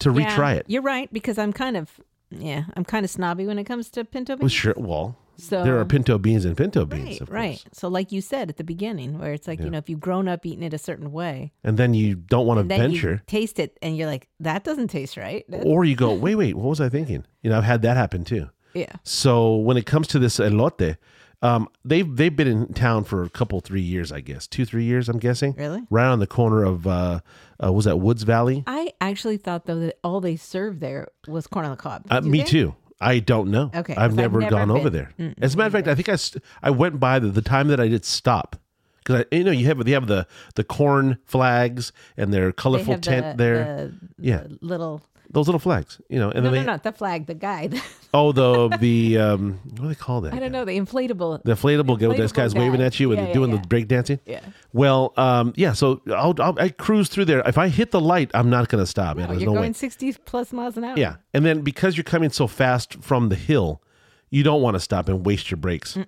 to 0.00 0.12
Yeah, 0.12 0.36
retry 0.36 0.56
it. 0.56 0.66
You're 0.68 0.82
right 0.82 1.12
because 1.12 1.38
I'm 1.38 1.52
kind 1.52 1.76
of, 1.76 2.00
yeah, 2.30 2.64
I'm 2.76 2.84
kind 2.84 3.04
of 3.04 3.10
snobby 3.10 3.46
when 3.46 3.58
it 3.58 3.64
comes 3.64 3.90
to 3.90 4.04
pinto 4.04 4.34
Well, 4.34 4.38
beans. 4.40 4.52
sure. 4.52 4.74
Well, 4.76 5.16
So 5.36 5.64
there 5.64 5.78
are 5.78 5.84
pinto 5.84 6.18
beans 6.18 6.44
and 6.44 6.56
pinto 6.56 6.84
beans, 6.86 7.20
right, 7.22 7.30
right. 7.30 7.64
So 7.72 7.88
like 7.88 8.12
you 8.12 8.20
said 8.20 8.48
at 8.50 8.56
the 8.56 8.64
beginning, 8.64 9.18
where 9.18 9.32
it's 9.32 9.48
like 9.48 9.60
you 9.60 9.68
know 9.70 9.78
if 9.78 9.88
you've 9.88 10.00
grown 10.00 10.28
up 10.28 10.44
eating 10.46 10.62
it 10.62 10.72
a 10.74 10.78
certain 10.78 11.10
way, 11.12 11.52
And 11.64 11.76
then 11.76 11.92
you 11.94 12.14
don't 12.16 12.46
want 12.46 12.58
to 12.60 12.64
then 12.64 12.90
you 12.92 13.00
venture. 13.00 13.22
taste 13.26 13.58
it 13.58 13.76
and 13.82 13.96
you're 13.96 14.06
like, 14.08 14.28
that 14.40 14.62
doesn't 14.64 14.88
taste 14.88 15.16
right. 15.16 15.44
That- 15.48 15.62
Or 15.66 15.84
you 15.84 15.96
go, 15.96 16.12
wait, 16.14 16.36
wait, 16.36 16.54
what 16.56 16.68
was 16.68 16.80
I 16.80 16.88
thinking? 16.88 17.24
You 17.42 17.50
know, 17.50 17.58
I've 17.58 17.64
had 17.64 17.82
that 17.82 17.96
happen 17.96 18.24
too. 18.24 18.48
yeah. 18.74 18.92
So 19.04 19.56
when 19.56 19.76
it 19.76 19.86
comes 19.86 20.06
to 20.08 20.18
this 20.18 20.38
elote, 20.38 20.96
um, 21.42 21.68
they've 21.84 22.16
they've 22.16 22.34
been 22.34 22.48
in 22.48 22.72
town 22.72 23.04
for 23.04 23.22
a 23.22 23.28
couple, 23.30 23.60
three 23.60 23.80
years, 23.82 24.10
I 24.12 24.20
guess, 24.20 24.46
two, 24.46 24.64
three 24.64 24.84
years, 24.84 25.08
I'm 25.08 25.18
guessing. 25.18 25.54
Really? 25.56 25.82
Right 25.90 26.06
on 26.06 26.18
the 26.20 26.26
corner 26.26 26.64
of 26.64 26.86
uh, 26.86 27.20
uh 27.62 27.72
was 27.72 27.84
that 27.84 27.98
Woods 27.98 28.22
Valley? 28.22 28.64
I 28.66 28.92
actually 29.00 29.36
thought 29.36 29.66
though 29.66 29.80
that 29.80 29.98
all 30.02 30.20
they 30.20 30.36
served 30.36 30.80
there 30.80 31.08
was 31.28 31.46
corn 31.46 31.64
on 31.64 31.70
the 31.72 31.76
cob. 31.76 32.06
Uh, 32.10 32.20
me 32.20 32.42
too. 32.42 32.74
I 33.00 33.18
don't 33.18 33.50
know. 33.50 33.70
Okay, 33.74 33.94
I've 33.94 34.14
never, 34.14 34.40
never 34.40 34.50
gone 34.50 34.70
over 34.70 34.88
been. 34.90 35.08
there. 35.18 35.34
As 35.40 35.54
a 35.54 35.58
matter 35.58 35.66
of 35.66 35.72
fact, 35.72 35.88
I 35.88 35.94
think 35.94 36.08
I 36.08 36.16
st- 36.16 36.42
I 36.62 36.70
went 36.70 37.00
by 37.00 37.18
the, 37.18 37.28
the 37.28 37.42
time 37.42 37.68
that 37.68 37.80
I 37.80 37.88
did 37.88 38.04
stop 38.04 38.56
because 39.04 39.24
you 39.30 39.44
know 39.44 39.50
you 39.50 39.66
have 39.66 39.84
they 39.84 39.90
have 39.90 40.06
the 40.06 40.26
the 40.54 40.64
corn 40.64 41.18
flags 41.24 41.92
and 42.16 42.32
their 42.32 42.52
colorful 42.52 42.98
tent 42.98 43.36
the, 43.36 43.44
there. 43.44 43.64
the- 43.64 43.94
Yeah. 44.18 44.44
the 44.44 44.58
little. 44.62 45.02
Those 45.34 45.48
little 45.48 45.58
flags, 45.58 46.00
you 46.08 46.18
know, 46.18 46.30
and 46.30 46.44
No, 46.44 46.50
then 46.50 46.52
no, 46.52 46.60
they 46.60 46.66
not 46.66 46.82
the 46.84 46.92
flag. 46.92 47.26
The 47.26 47.34
guy. 47.34 47.68
oh 48.14 48.30
the 48.32 48.68
the 48.78 49.18
um 49.18 49.60
what 49.70 49.82
do 49.82 49.88
they 49.88 49.94
call 49.96 50.20
that? 50.20 50.32
I 50.32 50.38
don't 50.38 50.52
know. 50.52 50.64
The 50.64 50.78
inflatable. 50.78 51.42
The 51.42 51.54
inflatable 51.54 51.98
guy 51.98 52.16
this 52.16 52.30
guy's 52.32 52.54
waving 52.54 52.80
at 52.80 52.98
you 53.00 53.10
and 53.12 53.20
Yeah, 53.20 53.26
yeah, 53.28 53.34
doing 53.34 53.50
yeah. 53.50 53.60
the 53.60 53.66
break 53.66 53.88
dancing. 53.88 54.20
Yeah. 54.26 54.40
Well, 54.72 55.12
um, 55.16 55.52
yeah. 55.56 55.72
So 55.72 56.00
I'll, 56.06 56.34
I'll 56.40 56.56
I 56.58 56.68
cruise 56.68 57.08
through 57.08 57.24
there. 57.26 57.40
If 57.46 57.58
I 57.58 57.68
hit 57.68 57.90
the 57.90 58.00
light, 58.00 58.30
I'm 58.32 58.48
not 58.48 58.68
going 58.68 58.82
to 58.82 58.86
stop. 58.86 59.16
No, 59.16 59.26
There's 59.26 59.40
you're 59.42 59.50
no 59.50 59.58
going 59.58 59.70
way. 59.70 59.74
60 59.74 60.12
plus 60.24 60.52
miles 60.52 60.76
an 60.76 60.84
hour. 60.84 60.96
Yeah, 60.96 61.16
and 61.34 61.44
then 61.44 61.62
because 61.62 61.96
you're 61.96 62.04
coming 62.04 62.30
so 62.30 62.46
fast 62.46 63.02
from 63.02 63.28
the 63.28 63.36
hill, 63.36 63.82
you 64.30 64.44
don't 64.44 64.62
want 64.62 64.76
to 64.76 64.80
stop 64.80 65.08
and 65.08 65.26
waste 65.26 65.50
your 65.50 65.58
brakes. 65.58 65.98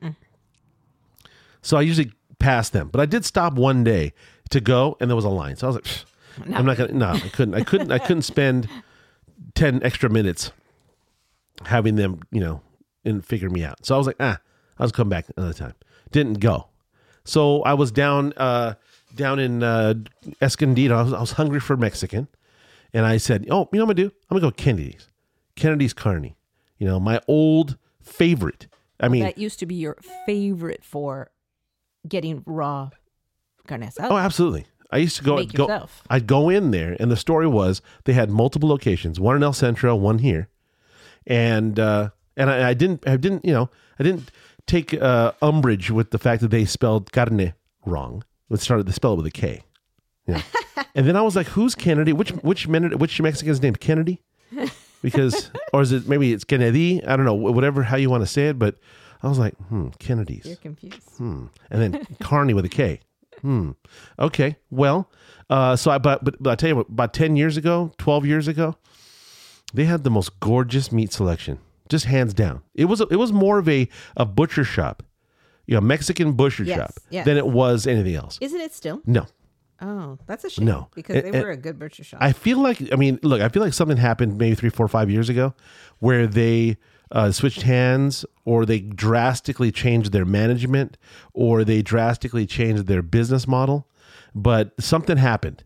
So 1.62 1.76
I 1.76 1.80
usually 1.80 2.12
pass 2.38 2.68
them, 2.70 2.88
but 2.92 3.00
I 3.00 3.06
did 3.06 3.24
stop 3.24 3.54
one 3.54 3.82
day 3.82 4.12
to 4.50 4.60
go, 4.60 4.96
and 5.00 5.10
there 5.10 5.16
was 5.16 5.24
a 5.24 5.28
line. 5.30 5.56
So 5.56 5.66
I 5.66 5.68
was 5.70 5.76
like, 5.76 5.84
"Pfft, 5.84 6.04
I'm 6.56 6.64
not 6.64 6.76
gonna. 6.76 6.92
No, 6.92 7.08
I 7.08 7.18
couldn't. 7.28 7.54
I 7.54 7.62
couldn't. 7.64 7.90
I 7.90 7.98
couldn't 7.98 8.22
spend 8.34 8.68
ten 9.54 9.82
extra 9.82 10.08
minutes 10.08 10.52
having 11.64 11.96
them, 11.96 12.20
you 12.30 12.40
know, 12.40 12.60
and 13.04 13.24
figure 13.24 13.50
me 13.50 13.64
out. 13.64 13.84
So 13.84 13.94
I 13.94 13.98
was 13.98 14.06
like, 14.06 14.16
ah, 14.20 14.38
I'll 14.78 14.90
come 14.90 15.08
back 15.08 15.26
another 15.36 15.54
time. 15.54 15.74
Didn't 16.10 16.40
go. 16.40 16.68
So 17.24 17.62
I 17.62 17.74
was 17.74 17.90
down, 17.90 18.32
uh, 18.36 18.74
down 19.14 19.38
in 19.38 19.62
uh, 19.62 19.94
Escondido. 20.40 20.96
I 20.96 21.02
was, 21.02 21.12
I 21.12 21.20
was 21.20 21.32
hungry 21.32 21.60
for 21.60 21.76
Mexican, 21.76 22.28
and 22.92 23.04
I 23.06 23.16
said, 23.16 23.46
oh, 23.50 23.68
you 23.72 23.78
know 23.78 23.84
what 23.84 23.90
I'm 23.92 23.96
gonna 23.96 24.08
do? 24.08 24.12
I'm 24.30 24.36
gonna 24.38 24.40
go 24.40 24.50
Kennedy's, 24.50 25.08
Kennedy's 25.56 25.92
Carney. 25.94 26.36
You 26.78 26.86
know, 26.86 27.00
my 27.00 27.20
old 27.26 27.78
favorite. 28.02 28.68
I 29.00 29.08
mean, 29.08 29.22
That 29.22 29.38
used 29.38 29.58
to 29.60 29.66
be 29.66 29.74
your 29.74 29.96
favorite 30.26 30.84
for 30.84 31.30
getting 32.08 32.42
raw 32.46 32.90
carne 33.66 33.82
asada. 33.82 34.08
Oh, 34.10 34.16
absolutely. 34.16 34.66
I 34.90 34.98
used 34.98 35.16
to 35.16 35.24
go, 35.24 35.36
Make 35.36 35.52
go 35.52 35.64
yourself. 35.64 36.02
I'd 36.08 36.26
go 36.26 36.48
in 36.48 36.70
there, 36.70 36.96
and 37.00 37.10
the 37.10 37.16
story 37.16 37.46
was 37.46 37.82
they 38.04 38.12
had 38.12 38.30
multiple 38.30 38.68
locations, 38.68 39.18
one 39.18 39.36
in 39.36 39.42
El 39.42 39.52
Centro, 39.52 39.94
one 39.96 40.18
here, 40.18 40.48
and 41.26 41.78
uh, 41.78 42.10
and 42.36 42.50
I, 42.50 42.70
I 42.70 42.74
didn't, 42.74 43.06
I 43.08 43.16
didn't, 43.16 43.44
you 43.44 43.52
know, 43.52 43.70
I 43.98 44.02
didn't 44.02 44.30
take 44.66 44.94
uh, 44.94 45.32
umbrage 45.42 45.90
with 45.90 46.10
the 46.10 46.18
fact 46.18 46.42
that 46.42 46.48
they 46.48 46.64
spelled 46.64 47.12
carne 47.12 47.54
wrong. 47.84 48.24
It 48.50 48.60
started 48.60 48.86
they 48.86 48.92
spell 48.92 49.14
it 49.14 49.16
with 49.16 49.26
a 49.26 49.30
K. 49.30 49.62
Yeah. 50.26 50.42
and 50.94 51.06
then 51.06 51.16
I 51.16 51.22
was 51.22 51.34
like, 51.34 51.48
"Who's 51.48 51.74
Kennedy? 51.74 52.12
Which 52.12 52.30
which 52.30 52.68
minute? 52.68 52.98
Which 52.98 53.20
Mexican's 53.20 53.62
named 53.62 53.80
Kennedy? 53.80 54.22
Because, 55.02 55.50
or 55.72 55.82
is 55.82 55.92
it 55.92 56.08
maybe 56.08 56.32
it's 56.32 56.44
Kennedy? 56.44 57.04
I 57.04 57.16
don't 57.16 57.26
know, 57.26 57.34
whatever 57.34 57.82
how 57.82 57.96
you 57.96 58.10
want 58.10 58.22
to 58.22 58.26
say 58.26 58.48
it. 58.48 58.58
But 58.58 58.76
I 59.22 59.28
was 59.28 59.38
like, 59.38 59.54
hmm, 59.68 59.88
Kennedy's. 59.98 60.46
You're 60.46 60.56
confused. 60.56 61.02
Hmm. 61.16 61.46
And 61.70 61.82
then 61.82 62.06
Carney 62.20 62.54
with 62.54 62.64
a 62.64 62.68
K. 62.68 63.00
Hmm. 63.42 63.72
Okay. 64.18 64.56
Well, 64.70 65.10
uh, 65.50 65.76
so 65.76 65.90
I 65.90 65.98
but, 65.98 66.24
but 66.24 66.42
but 66.42 66.50
I 66.50 66.54
tell 66.56 66.68
you 66.70 66.76
what, 66.76 66.88
about 66.88 67.12
ten 67.14 67.36
years 67.36 67.56
ago, 67.56 67.92
twelve 67.98 68.24
years 68.26 68.48
ago, 68.48 68.76
they 69.74 69.84
had 69.84 70.04
the 70.04 70.10
most 70.10 70.38
gorgeous 70.40 70.90
meat 70.92 71.12
selection, 71.12 71.58
just 71.88 72.06
hands 72.06 72.34
down. 72.34 72.62
It 72.74 72.86
was 72.86 73.00
a, 73.00 73.06
it 73.08 73.16
was 73.16 73.32
more 73.32 73.58
of 73.58 73.68
a 73.68 73.88
a 74.16 74.24
butcher 74.24 74.64
shop, 74.64 75.02
you 75.66 75.74
know, 75.74 75.80
Mexican 75.80 76.32
butcher 76.32 76.64
Yes, 76.64 76.78
shop 76.78 76.92
yes. 77.10 77.24
than 77.26 77.36
it 77.36 77.46
was 77.46 77.86
anything 77.86 78.14
else. 78.14 78.38
Isn't 78.40 78.60
it 78.60 78.74
still? 78.74 79.02
No. 79.06 79.26
Oh, 79.80 80.18
that's 80.26 80.42
a 80.42 80.48
shame. 80.48 80.64
No. 80.64 80.88
Because 80.94 81.22
they 81.22 81.28
and- 81.28 81.42
were 81.42 81.50
a 81.50 81.56
good 81.56 81.78
butcher 81.78 82.02
shop. 82.02 82.20
I 82.22 82.32
feel 82.32 82.58
like 82.58 82.92
I 82.92 82.96
mean, 82.96 83.18
look, 83.22 83.42
I 83.42 83.48
feel 83.50 83.62
like 83.62 83.74
something 83.74 83.98
happened 83.98 84.38
maybe 84.38 84.54
three, 84.54 84.70
four, 84.70 84.88
five 84.88 85.10
years 85.10 85.28
ago, 85.28 85.54
where 85.98 86.26
they 86.26 86.78
uh, 87.12 87.30
switched 87.32 87.62
hands, 87.62 88.24
or 88.44 88.66
they 88.66 88.80
drastically 88.80 89.72
changed 89.72 90.12
their 90.12 90.24
management, 90.24 90.96
or 91.32 91.64
they 91.64 91.82
drastically 91.82 92.46
changed 92.46 92.86
their 92.86 93.02
business 93.02 93.46
model. 93.46 93.88
But 94.34 94.72
something 94.80 95.16
happened. 95.16 95.64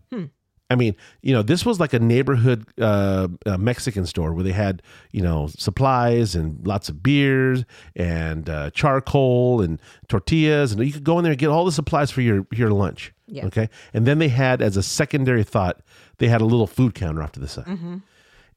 I 0.71 0.77
mean, 0.77 0.95
you 1.21 1.35
know, 1.35 1.43
this 1.43 1.67
was 1.67 1.81
like 1.81 1.93
a 1.93 1.99
neighborhood 1.99 2.65
uh, 2.81 3.27
uh, 3.45 3.59
Mexican 3.59 4.07
store 4.07 4.33
where 4.33 4.45
they 4.45 4.53
had, 4.53 4.83
you 5.11 5.21
know, 5.21 5.49
supplies 5.49 6.37
and 6.37 6.65
lots 6.65 6.89
of 6.89 7.03
beers 7.03 7.65
and 7.97 8.49
uh, 8.49 8.71
charcoal 8.71 9.61
and 9.61 9.81
tortillas, 10.07 10.71
and 10.71 10.81
you 10.87 10.93
could 10.93 11.03
go 11.03 11.19
in 11.19 11.25
there 11.25 11.33
and 11.33 11.41
get 11.41 11.49
all 11.49 11.65
the 11.65 11.73
supplies 11.73 12.13
for 12.13 12.21
your 12.21 12.47
your 12.53 12.71
lunch. 12.71 13.13
Yeah. 13.27 13.47
Okay. 13.47 13.69
And 13.93 14.07
then 14.07 14.19
they 14.19 14.29
had, 14.29 14.63
as 14.63 14.77
a 14.77 14.83
secondary 14.83 15.43
thought, 15.43 15.83
they 16.19 16.29
had 16.29 16.41
a 16.41 16.45
little 16.45 16.69
food 16.69 16.95
counter 16.95 17.23
off 17.23 17.33
to 17.33 17.41
the 17.41 17.49
side. 17.49 17.67
Mm-hmm. 17.67 17.97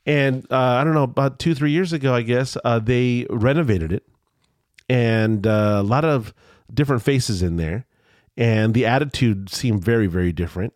And 0.06 0.46
uh, 0.52 0.58
I 0.58 0.84
don't 0.84 0.94
know, 0.94 1.04
about 1.04 1.40
two, 1.40 1.56
three 1.56 1.72
years 1.72 1.94
ago, 1.94 2.14
I 2.14 2.22
guess, 2.24 2.58
uh, 2.66 2.80
they 2.80 3.26
renovated 3.30 3.94
it 3.94 4.04
and 4.90 5.48
uh, 5.48 5.78
a 5.80 5.84
lot 5.84 6.04
of 6.04 6.34
different 6.74 7.02
faces 7.04 7.42
in 7.42 7.56
there. 7.58 7.86
And 8.36 8.74
the 8.74 8.86
attitude 8.86 9.50
seemed 9.50 9.84
very, 9.84 10.08
very 10.08 10.32
different. 10.34 10.74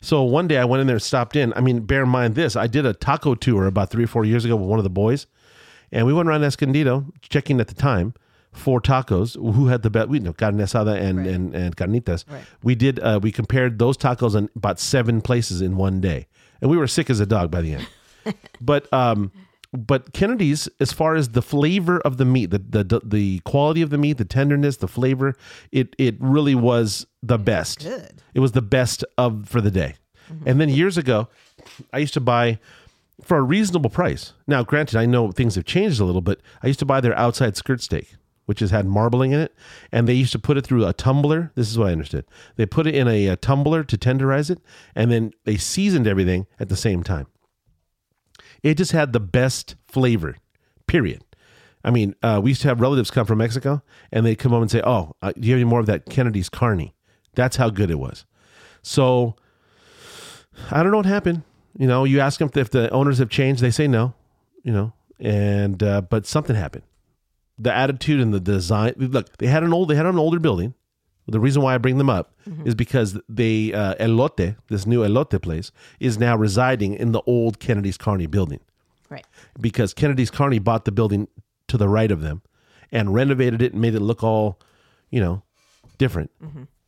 So 0.00 0.22
one 0.22 0.46
day 0.46 0.58
I 0.58 0.64
went 0.64 0.80
in 0.82 0.86
there 0.86 0.96
and 0.96 1.02
stopped 1.02 1.34
in. 1.34 1.52
I 1.54 1.60
mean, 1.60 1.80
bear 1.80 2.02
in 2.04 2.08
mind 2.08 2.34
this 2.36 2.54
I 2.54 2.66
did 2.66 2.86
a 2.86 2.92
taco 2.92 3.34
tour 3.34 3.66
about 3.66 3.90
three 3.90 4.04
or 4.04 4.08
four 4.08 4.24
years 4.24 4.44
ago 4.44 4.54
with 4.56 4.68
one 4.68 4.78
of 4.78 4.84
the 4.84 4.90
boys. 4.90 5.26
And 5.90 6.06
we 6.06 6.12
went 6.12 6.28
around 6.28 6.44
Escondido 6.44 7.06
checking 7.22 7.60
at 7.60 7.68
the 7.68 7.74
time 7.74 8.14
for 8.52 8.80
tacos. 8.80 9.34
Who 9.34 9.66
had 9.68 9.82
the 9.82 9.90
best? 9.90 10.08
We 10.08 10.18
you 10.18 10.24
know 10.24 10.32
carne 10.34 10.58
asada 10.58 11.00
and 11.00 11.18
Right. 11.18 11.26
and, 11.28 11.54
and 11.54 11.76
carnitas. 11.76 12.30
Right. 12.30 12.44
We 12.62 12.74
did. 12.74 13.00
Uh, 13.00 13.18
we 13.22 13.32
compared 13.32 13.78
those 13.78 13.96
tacos 13.96 14.36
in 14.36 14.50
about 14.54 14.78
seven 14.78 15.20
places 15.22 15.62
in 15.62 15.76
one 15.78 16.00
day, 16.00 16.26
and 16.60 16.70
we 16.70 16.76
were 16.76 16.86
sick 16.86 17.08
as 17.10 17.18
a 17.20 17.26
dog 17.26 17.50
by 17.50 17.62
the 17.62 17.72
end. 17.74 17.88
But 18.60 18.92
um, 18.92 19.32
but 19.72 20.12
Kennedy's, 20.12 20.68
as 20.80 20.92
far 20.92 21.14
as 21.14 21.30
the 21.30 21.42
flavor 21.42 22.00
of 22.00 22.16
the 22.16 22.24
meat, 22.24 22.46
the 22.46 22.58
the 22.58 23.00
the 23.04 23.40
quality 23.40 23.82
of 23.82 23.90
the 23.90 23.98
meat, 23.98 24.18
the 24.18 24.24
tenderness, 24.24 24.78
the 24.78 24.88
flavor, 24.88 25.34
it 25.72 25.94
it 25.98 26.16
really 26.18 26.54
was 26.54 27.06
the 27.22 27.38
best. 27.38 27.80
Good. 27.80 28.22
It 28.34 28.40
was 28.40 28.52
the 28.52 28.62
best 28.62 29.04
of 29.16 29.48
for 29.48 29.60
the 29.60 29.70
day. 29.70 29.94
And 30.44 30.60
then 30.60 30.68
years 30.68 30.98
ago, 30.98 31.28
I 31.92 31.98
used 31.98 32.14
to 32.14 32.20
buy 32.20 32.58
for 33.22 33.38
a 33.38 33.42
reasonable 33.42 33.90
price. 33.90 34.32
Now, 34.46 34.62
granted, 34.62 34.98
I 34.98 35.06
know 35.06 35.32
things 35.32 35.54
have 35.54 35.64
changed 35.64 36.00
a 36.00 36.04
little, 36.04 36.20
but 36.20 36.40
I 36.62 36.66
used 36.66 36.78
to 36.80 36.84
buy 36.84 37.00
their 37.00 37.16
outside 37.16 37.56
skirt 37.56 37.80
steak, 37.80 38.14
which 38.46 38.60
has 38.60 38.70
had 38.70 38.86
marbling 38.86 39.32
in 39.32 39.40
it, 39.40 39.54
and 39.90 40.06
they 40.06 40.14
used 40.14 40.32
to 40.32 40.38
put 40.38 40.56
it 40.56 40.66
through 40.66 40.86
a 40.86 40.92
tumbler. 40.92 41.50
This 41.54 41.70
is 41.70 41.78
what 41.78 41.88
I 41.88 41.92
understood. 41.92 42.24
They 42.56 42.66
put 42.66 42.86
it 42.86 42.94
in 42.94 43.08
a, 43.08 43.26
a 43.28 43.36
tumbler 43.36 43.82
to 43.84 43.96
tenderize 43.96 44.50
it, 44.50 44.60
and 44.94 45.10
then 45.10 45.32
they 45.44 45.56
seasoned 45.56 46.06
everything 46.06 46.46
at 46.60 46.68
the 46.68 46.76
same 46.76 47.02
time. 47.02 47.26
It 48.62 48.74
just 48.74 48.92
had 48.92 49.12
the 49.12 49.20
best 49.20 49.76
flavor, 49.86 50.36
period. 50.86 51.24
I 51.84 51.90
mean, 51.90 52.14
uh, 52.22 52.40
we 52.42 52.50
used 52.50 52.62
to 52.62 52.68
have 52.68 52.80
relatives 52.80 53.10
come 53.10 53.26
from 53.26 53.38
Mexico, 53.38 53.82
and 54.10 54.26
they'd 54.26 54.36
come 54.36 54.52
home 54.52 54.62
and 54.62 54.70
say, 54.70 54.82
"Oh, 54.84 55.14
uh, 55.22 55.32
do 55.32 55.46
you 55.46 55.54
have 55.54 55.60
any 55.60 55.68
more 55.68 55.80
of 55.80 55.86
that 55.86 56.06
Kennedy's 56.06 56.48
carne?" 56.48 56.92
That's 57.34 57.56
how 57.56 57.70
good 57.70 57.90
it 57.90 57.98
was. 57.98 58.24
So 58.82 59.36
I 60.70 60.82
don't 60.82 60.90
know 60.90 60.98
what 60.98 61.06
happened. 61.06 61.42
You 61.78 61.86
know, 61.86 62.04
you 62.04 62.20
ask 62.20 62.40
them 62.40 62.50
if 62.54 62.70
the 62.70 62.90
owners 62.90 63.18
have 63.18 63.28
changed, 63.28 63.62
they 63.62 63.70
say 63.70 63.86
no. 63.86 64.14
You 64.64 64.72
know, 64.72 64.92
and 65.20 65.82
uh, 65.82 66.00
but 66.02 66.26
something 66.26 66.56
happened. 66.56 66.84
The 67.58 67.74
attitude 67.74 68.20
and 68.20 68.34
the 68.34 68.40
design. 68.40 68.94
Look, 68.96 69.38
they 69.38 69.46
had 69.46 69.62
an 69.62 69.72
old, 69.72 69.88
they 69.88 69.94
had 69.94 70.06
an 70.06 70.18
older 70.18 70.38
building. 70.38 70.74
The 71.30 71.38
reason 71.40 71.60
why 71.62 71.74
I 71.74 71.78
bring 71.78 71.98
them 71.98 72.08
up 72.08 72.34
is 72.64 72.74
because 72.74 73.18
they 73.28 73.72
uh, 73.74 73.94
Elote, 73.96 74.56
this 74.68 74.86
new 74.86 75.02
Elote 75.02 75.40
place, 75.42 75.70
is 76.00 76.16
now 76.18 76.34
residing 76.36 76.94
in 76.94 77.12
the 77.12 77.20
old 77.26 77.58
Kennedy's 77.60 77.98
Carney 77.98 78.26
building 78.26 78.60
Right. 79.10 79.26
because 79.60 79.92
Kennedy's 79.92 80.30
Carney 80.30 80.58
bought 80.58 80.84
the 80.86 80.92
building 80.92 81.28
to 81.68 81.76
the 81.76 81.88
right 81.88 82.10
of 82.10 82.22
them 82.22 82.40
and 82.90 83.12
renovated 83.12 83.60
it 83.60 83.72
and 83.72 83.82
made 83.82 83.94
it 83.94 84.00
look 84.00 84.24
all, 84.24 84.58
you 85.10 85.20
know, 85.20 85.42
different. 85.98 86.30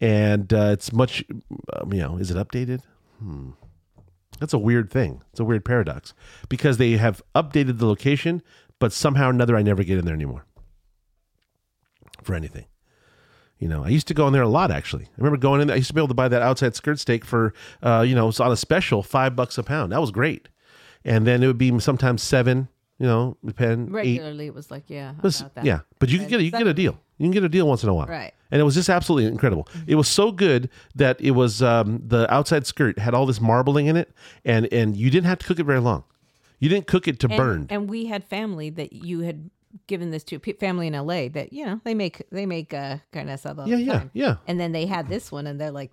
And 0.00 0.50
uh, 0.54 0.70
it's 0.73 0.90
much, 0.92 1.23
um, 1.75 1.92
you 1.92 2.00
know, 2.00 2.16
is 2.16 2.30
it 2.30 2.37
updated? 2.38 2.80
Hmm. 3.18 3.50
That's 4.38 4.54
a 4.54 4.59
weird 4.59 4.90
thing. 4.90 5.20
It's 5.32 5.40
a 5.40 5.44
weird 5.44 5.66
paradox 5.66 6.14
because 6.49 6.78
they 6.78 6.92
have 6.92 7.20
updated 7.35 7.78
the 7.78 7.87
location, 7.87 8.42
but 8.78 8.90
somehow 8.94 9.26
or 9.26 9.30
another, 9.30 9.54
I 9.54 9.61
never 9.62 9.85
get 9.85 9.99
in 9.99 10.06
there 10.06 10.14
anymore 10.14 10.47
for 12.23 12.35
anything. 12.35 12.64
You 13.61 13.69
know, 13.69 13.85
I 13.85 13.88
used 13.88 14.09
to 14.09 14.14
go 14.14 14.26
in 14.26 14.33
there 14.33 14.43
a 14.43 14.49
lot. 14.49 14.71
Actually, 14.73 15.05
I 15.05 15.11
remember 15.19 15.37
going 15.37 15.61
in. 15.61 15.69
there. 15.69 15.75
I 15.75 15.79
used 15.79 15.88
to 15.88 15.95
be 15.95 16.00
able 16.00 16.09
to 16.09 16.14
buy 16.14 16.29
that 16.29 16.43
outside 16.43 16.75
skirt 16.75 16.99
steak 16.99 17.25
for, 17.25 17.55
uh, 17.83 18.05
you 18.07 18.14
know, 18.14 18.29
it's 18.29 18.40
on 18.40 18.50
a 18.50 18.57
special 18.57 19.02
five 19.02 19.37
bucks 19.37 19.59
a 19.59 19.62
pound. 19.62 19.93
That 19.93 20.00
was 20.00 20.11
great. 20.11 20.49
And 21.05 21.26
then 21.26 21.43
it 21.43 21.47
would 21.47 21.59
be 21.59 21.79
sometimes 21.79 22.23
seven. 22.23 22.69
You 22.99 23.07
know, 23.07 23.37
depend 23.45 23.88
eight. 23.88 23.93
Regularly, 23.95 24.47
it 24.47 24.55
was 24.55 24.71
like, 24.71 24.85
yeah, 24.88 25.14
was- 25.23 25.40
about 25.40 25.55
that. 25.55 25.64
yeah, 25.64 25.81
but 26.00 26.11
you 26.11 26.19
can 26.19 26.29
get 26.29 26.40
a, 26.40 26.43
you 26.43 26.50
can 26.50 26.61
get 26.61 26.67
a 26.67 26.75
deal. 26.75 26.99
You 27.17 27.25
can 27.25 27.31
get 27.33 27.45
a 27.45 27.49
deal 27.49 27.67
once 27.67 27.83
in 27.83 27.88
a 27.88 27.95
while, 27.95 28.07
Right. 28.07 28.33
And 28.50 28.61
it 28.61 28.64
was 28.64 28.75
just 28.75 28.88
absolutely 28.90 29.31
incredible. 29.31 29.69
It 29.87 29.95
was 29.95 30.09
so 30.09 30.33
good 30.33 30.69
that 30.97 31.19
it 31.21 31.31
was 31.31 31.62
um, 31.62 32.02
the 32.07 32.31
outside 32.33 32.67
skirt 32.67 32.99
had 32.99 33.14
all 33.14 33.25
this 33.25 33.40
marbling 33.40 33.87
in 33.87 33.97
it, 33.97 34.11
and 34.45 34.67
and 34.73 34.97
you 34.97 35.09
didn't 35.11 35.26
have 35.26 35.38
to 35.38 35.47
cook 35.47 35.59
it 35.59 35.64
very 35.64 35.81
long. 35.81 36.05
You 36.59 36.69
didn't 36.69 36.87
cook 36.88 37.09
it 37.09 37.21
to 37.21 37.29
And, 37.29 37.37
burn. 37.37 37.67
And 37.71 37.88
we 37.88 38.07
had 38.07 38.25
family 38.25 38.69
that 38.71 38.93
you 38.93 39.21
had 39.21 39.50
given 39.87 40.11
this 40.11 40.25
to 40.25 40.39
pe- 40.39 40.55
family 40.55 40.87
in 40.87 40.93
LA 40.95 41.29
that 41.29 41.53
you 41.53 41.65
know 41.65 41.81
they 41.85 41.95
make 41.95 42.23
they 42.31 42.47
make 42.47 42.73
uh, 42.75 42.99
carne 43.12 43.29
asada. 43.29 43.61
all 43.61 43.69
Yeah, 43.69 43.77
the 43.77 43.83
yeah, 43.83 43.93
time. 43.93 44.11
yeah. 44.15 44.37
And 44.47 44.59
then 44.61 44.73
they 44.73 44.87
had 44.87 45.09
this 45.09 45.31
one, 45.33 45.47
and 45.47 45.61
they're 45.61 45.71
like, 45.71 45.91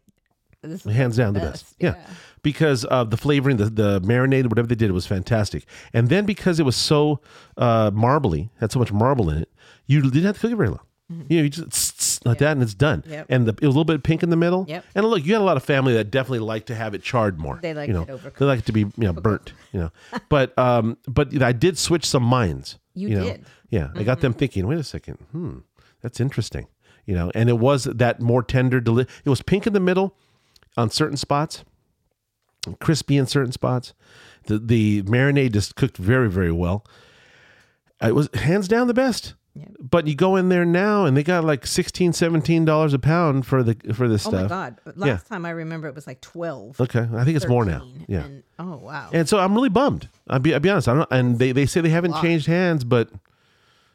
"This 0.61 0.85
is 0.85 0.93
hands 0.93 1.17
down 1.17 1.33
the 1.33 1.39
best. 1.39 1.75
Yeah. 1.79 1.95
Because 2.41 2.85
of 2.85 3.09
the 3.09 3.17
flavoring, 3.17 3.57
the, 3.57 3.65
the 3.69 4.01
marinade, 4.01 4.47
whatever 4.49 4.67
they 4.67 4.75
did 4.75 4.89
it 4.89 4.93
was 4.93 5.05
fantastic. 5.05 5.65
And 5.93 6.09
then 6.09 6.25
because 6.25 6.59
it 6.59 6.63
was 6.63 6.75
so 6.75 7.19
uh, 7.57 7.91
marbly, 7.93 8.49
had 8.59 8.71
so 8.71 8.79
much 8.79 8.91
marble 8.93 9.29
in 9.29 9.37
it, 9.41 9.51
you 9.85 10.01
didn't 10.01 10.23
have 10.23 10.35
to 10.35 10.41
cook 10.41 10.51
it 10.51 10.55
very 10.55 10.69
long. 10.69 10.79
You 11.29 11.37
know, 11.37 11.43
you 11.43 11.49
just 11.49 11.69
tss, 11.69 11.91
tss, 11.93 12.25
like 12.25 12.39
that 12.39 12.51
and 12.51 12.61
it's 12.61 12.73
done. 12.73 13.01
Mm-hmm. 13.01 13.11
Yep. 13.13 13.25
And 13.29 13.45
the, 13.45 13.51
it 13.53 13.61
was 13.61 13.67
a 13.75 13.79
little 13.79 13.85
bit 13.85 14.03
pink 14.03 14.23
in 14.23 14.29
the 14.29 14.35
middle. 14.35 14.65
Yep. 14.67 14.83
And 14.93 15.05
look, 15.05 15.25
you 15.25 15.31
had 15.31 15.41
a 15.41 15.45
lot 15.45 15.55
of 15.55 15.63
family 15.63 15.93
that 15.93 16.11
definitely 16.11 16.39
like 16.39 16.65
to 16.65 16.75
have 16.75 16.93
it 16.93 17.01
charred 17.01 17.39
more. 17.39 17.59
They 17.61 17.73
like 17.73 17.87
you 17.87 17.93
know, 17.93 18.01
it 18.01 18.09
overcooked. 18.09 18.35
They 18.39 18.45
like 18.45 18.59
it 18.59 18.65
to 18.65 18.73
be 18.73 18.81
you 18.81 18.91
know 18.97 19.13
burnt. 19.13 19.53
You 19.71 19.79
know, 19.79 19.91
but 20.29 20.57
um, 20.59 20.97
but 21.07 21.41
I 21.41 21.53
did 21.53 21.77
switch 21.77 22.05
some 22.05 22.23
minds. 22.23 22.77
You 22.93 23.09
know? 23.09 23.23
did. 23.23 23.45
Yeah, 23.69 23.89
I 23.95 24.03
got 24.03 24.21
them 24.21 24.33
thinking. 24.33 24.65
Wait 24.67 24.79
a 24.79 24.83
second. 24.83 25.15
Hmm, 25.31 25.57
that's 26.01 26.19
interesting. 26.19 26.67
You 27.05 27.15
know, 27.15 27.31
and 27.35 27.49
it 27.49 27.59
was 27.59 27.85
that 27.85 28.21
more 28.21 28.43
tender. 28.43 28.79
Deli- 28.79 29.07
it 29.25 29.29
was 29.29 29.41
pink 29.41 29.67
in 29.67 29.73
the 29.73 29.79
middle 29.79 30.15
on 30.75 30.89
certain 30.89 31.17
spots, 31.17 31.63
crispy 32.79 33.17
in 33.17 33.25
certain 33.27 33.51
spots. 33.51 33.93
The 34.45 34.59
the 34.59 35.03
marinade 35.03 35.53
just 35.53 35.75
cooked 35.75 35.97
very 35.97 36.29
very 36.29 36.51
well. 36.51 36.85
It 38.01 38.13
was 38.15 38.29
hands 38.33 38.67
down 38.67 38.87
the 38.87 38.93
best. 38.93 39.33
Yeah. 39.53 39.65
But 39.79 40.05
you 40.05 40.13
go 40.15 40.35
in 40.35 40.49
there 40.49 40.65
now 40.65 41.05
and 41.05 41.17
they 41.17 41.23
got 41.23 41.43
like 41.43 41.65
16 41.65 42.13
17 42.13 42.63
dollars 42.63 42.93
a 42.93 42.99
pound 42.99 43.47
for 43.47 43.63
the 43.63 43.75
for 43.93 44.07
this 44.07 44.25
Oh 44.27 44.29
stuff. 44.29 44.39
Oh 44.51 44.55
my 44.55 44.69
god! 44.69 44.77
Last 44.95 45.27
time 45.27 45.45
I 45.45 45.49
remember 45.49 45.87
it 45.87 45.95
was 45.95 46.05
like 46.05 46.21
twelve. 46.21 46.79
Okay, 46.79 47.07
I 47.13 47.23
think 47.23 47.35
it's 47.35 47.47
more 47.47 47.65
now. 47.65 47.87
Yeah. 48.07 48.25
And, 48.25 48.43
oh 48.59 48.75
wow. 48.77 49.09
And 49.11 49.27
so 49.27 49.39
I'm 49.39 49.55
really 49.55 49.69
bummed. 49.69 50.09
I'll 50.29 50.39
be, 50.39 50.53
I'll 50.53 50.59
be 50.59 50.69
honest. 50.69 50.87
I 50.87 50.93
don't, 50.93 51.11
and 51.11 51.39
they, 51.39 51.53
they 51.53 51.65
say 51.65 51.81
they 51.81 51.89
haven't 51.89 52.21
changed 52.21 52.45
hands, 52.45 52.83
but 52.83 53.09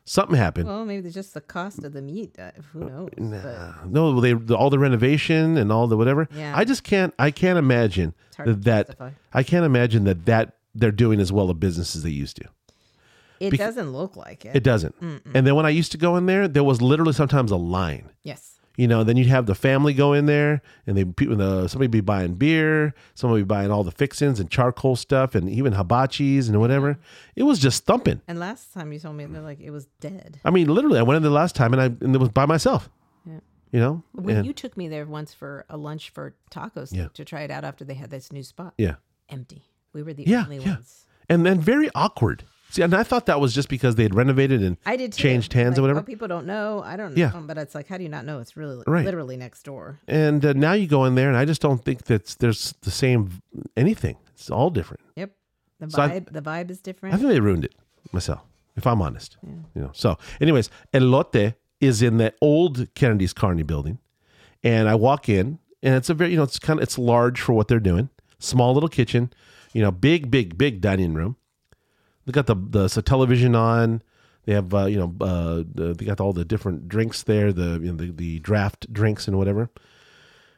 something 0.05 0.37
happened. 0.37 0.69
well, 0.69 0.85
maybe 0.85 1.07
it's 1.07 1.15
just 1.15 1.35
the 1.35 1.41
cost 1.41 1.85
of 1.85 1.93
the 1.93 2.03
meat. 2.03 2.37
Uh, 2.39 2.51
who 2.73 2.81
knows? 2.81 3.09
But 3.17 3.87
no, 3.87 4.21
they 4.21 4.33
the, 4.33 4.57
all 4.57 4.71
the 4.71 4.79
renovation 4.79 5.57
and 5.57 5.71
all 5.73 5.87
the 5.87 5.97
whatever. 5.97 6.29
Yeah. 6.35 6.53
I 6.57 6.65
just 6.65 6.85
can't. 6.85 7.15
I 7.19 7.31
can't 7.31 7.59
imagine 7.59 8.15
that, 8.39 8.63
that. 8.65 9.13
I 9.33 9.43
can't 9.43 9.65
imagine 9.65 10.05
that 10.05 10.27
that 10.27 10.57
they're 10.75 10.91
doing 10.91 11.21
as 11.21 11.33
well 11.33 11.51
a 11.51 11.55
business 11.55 11.95
as 11.97 12.03
they 12.03 12.11
used 12.11 12.37
to. 12.37 12.45
it 13.41 13.51
bec- 13.51 13.59
doesn't 13.61 13.93
look 13.93 14.17
like 14.17 14.45
it. 14.45 14.57
It 14.57 14.63
doesn't. 14.63 14.95
And 15.01 15.47
then 15.47 15.55
when 15.55 15.67
I 15.67 15.71
used 15.71 15.93
to 15.93 15.99
go 15.99 16.17
in 16.17 16.27
there, 16.27 16.49
there 16.49 16.65
was 16.65 16.81
literally 16.81 17.13
sometimes 17.13 17.51
a 17.51 17.57
line. 17.57 18.11
yes. 18.23 18.52
You 18.77 18.89
know, 18.89 19.05
then 19.05 19.17
you'd 19.19 19.27
have 19.29 19.45
the 19.47 19.55
family 19.55 19.93
go 19.93 20.13
in 20.15 20.25
there, 20.27 20.63
and 20.87 20.97
they 20.97 21.05
people 21.05 21.37
the 21.37 21.69
somebody 21.69 21.89
be 21.89 22.01
buying 22.01 22.35
beer, 22.35 22.95
somebody 23.15 23.43
be 23.43 23.47
buying 23.47 23.71
all 23.71 23.85
the 23.85 23.91
fixings 23.91 24.41
and 24.41 24.51
charcoal 24.51 24.97
stuff, 24.97 25.35
and 25.35 25.49
even 25.51 25.75
hibachis 25.75 26.49
and 26.49 26.59
whatever. 26.59 26.99
It 27.37 27.43
was 27.43 27.59
just 27.59 27.85
thumping. 27.85 28.23
And 28.27 28.39
last 28.41 28.73
time 28.73 28.93
you 28.93 28.99
told 28.99 29.17
me 29.17 29.27
they're 29.27 29.43
like 29.43 29.61
it 29.61 29.71
was 29.71 29.87
dead. 30.01 30.41
I 30.45 30.51
mean, 30.51 30.69
literally, 30.69 30.99
I 30.99 31.03
went 31.03 31.17
in 31.19 31.23
there 31.23 31.31
last 31.33 31.55
time, 31.55 31.75
and 31.75 31.83
I 31.83 31.87
and 31.87 32.15
it 32.15 32.19
was 32.19 32.31
by 32.31 32.47
myself. 32.47 32.89
Yeah. 33.27 33.41
You 33.73 33.81
know, 33.81 34.03
When 34.13 34.37
And- 34.39 34.47
you 34.47 34.53
took 34.55 34.77
me 34.77 34.89
there 34.89 35.05
once 35.07 35.35
for 35.35 35.65
a 35.69 35.77
lunch 35.77 36.09
for 36.11 36.35
tacos 36.51 36.95
Yeah. 36.95 37.09
to 37.15 37.25
try 37.25 37.43
it 37.43 37.51
out 37.51 37.65
after 37.65 37.85
they 37.85 37.95
had 37.95 38.11
this 38.11 38.33
new 38.33 38.43
spot. 38.43 38.75
yeah, 38.79 38.95
Empty. 39.29 39.63
We 39.93 40.03
were 40.03 40.15
the 40.15 40.25
Yeah, 40.27 40.45
only 40.45 40.59
yeah. 40.59 40.75
ones. 40.77 41.07
and 41.29 41.45
then 41.45 41.61
very 41.61 41.91
awkward. 41.95 42.45
See, 42.73 42.81
and 42.81 42.95
I 42.95 43.03
thought 43.03 43.27
that 43.27 43.39
was 43.39 43.53
just 43.55 43.69
because 43.69 43.97
they 43.97 44.03
had 44.03 44.15
renovated 44.15 44.63
and 44.63 44.79
I 44.87 44.97
did 44.97 45.13
too. 45.13 45.23
changed 45.23 45.53
hands 45.53 45.73
Like, 45.73 45.79
or 45.81 45.83
whatever. 45.83 46.01
Oh, 46.01 46.03
people 46.03 46.27
don't 46.27 46.47
know. 46.47 46.83
I 46.83 46.97
don't 46.97 47.15
Yeah. 47.17 47.31
know. 47.31 47.43
But 47.43 47.59
it's 47.59 47.75
like, 47.75 47.87
how 47.87 47.99
do 47.99 48.03
you 48.03 48.09
not 48.09 48.25
know? 48.25 48.39
It's 48.39 48.57
really 48.57 48.83
Right. 48.87 49.05
literally 49.05 49.37
next 49.37 49.63
door. 49.65 50.01
And 50.09 50.43
uh, 50.45 50.55
now 50.55 50.73
you 50.73 50.87
go 50.87 51.05
in 51.05 51.15
there, 51.15 51.29
and 51.29 51.37
I 51.37 51.45
just 51.45 51.61
don't 51.61 51.85
think 51.85 52.05
that 52.05 52.35
there's 52.39 52.73
the 52.81 52.91
same 52.91 53.43
anything. 53.77 54.17
It's 54.35 54.51
all 54.51 54.71
different. 54.71 55.03
Yep. 55.17 55.33
The 55.81 55.91
So 55.91 56.01
I- 56.03 56.09
vibe. 56.21 56.33
the 56.33 56.41
vibe 56.41 56.71
is 56.71 56.81
different. 56.81 57.15
I 57.15 57.19
think 57.19 57.29
they 57.29 57.41
ruined 57.41 57.67
it 57.67 57.75
myself, 58.11 58.41
if 58.75 58.87
I'm 58.87 59.03
honest. 59.03 59.37
You 59.75 59.83
know. 59.83 59.91
So, 59.93 60.17
anyways, 60.41 60.71
Elote 60.95 61.55
is 61.81 62.01
in 62.01 62.17
the 62.17 62.33
old 62.41 62.87
Kennedy's 62.95 63.35
Carney 63.35 63.65
building, 63.65 63.99
and 64.65 64.89
I 64.89 64.95
walk 64.95 65.29
in, 65.29 65.59
and 65.83 65.95
it's 65.97 66.09
a 66.09 66.15
very, 66.15 66.31
you 66.31 66.37
know, 66.39 66.45
it's 66.45 66.59
kind 66.59 66.79
of 66.79 66.83
it's 66.85 66.97
large 66.97 67.39
for 67.41 67.53
what 67.53 67.69
they're 67.69 67.81
doing. 67.81 68.09
Small 68.39 68.73
little 68.73 68.89
kitchen, 68.89 69.31
you 69.75 69.83
know, 69.83 69.91
big, 69.91 70.31
big, 70.31 70.57
big 70.57 70.81
dining 70.81 71.13
room. 71.13 71.37
They 72.27 72.33
got 72.33 72.47
the 72.47 72.57
the 72.57 72.89
so 72.89 73.01
television 73.01 73.55
on. 73.55 74.03
They 74.45 74.55
have 74.55 74.75
uh, 74.75 74.87
you 74.87 74.99
know 74.99 75.15
uh, 75.21 75.63
the, 75.73 75.95
they 75.95 76.05
got 76.05 76.21
all 76.21 76.33
the 76.33 76.45
different 76.45 76.89
drinks 76.89 77.23
there, 77.23 77.53
the 77.53 77.81
you 77.83 77.93
know, 77.93 77.97
the 77.97 78.11
the 78.11 78.39
draft 78.41 78.93
drinks 78.93 79.29
and 79.29 79.39
whatever. 79.39 79.71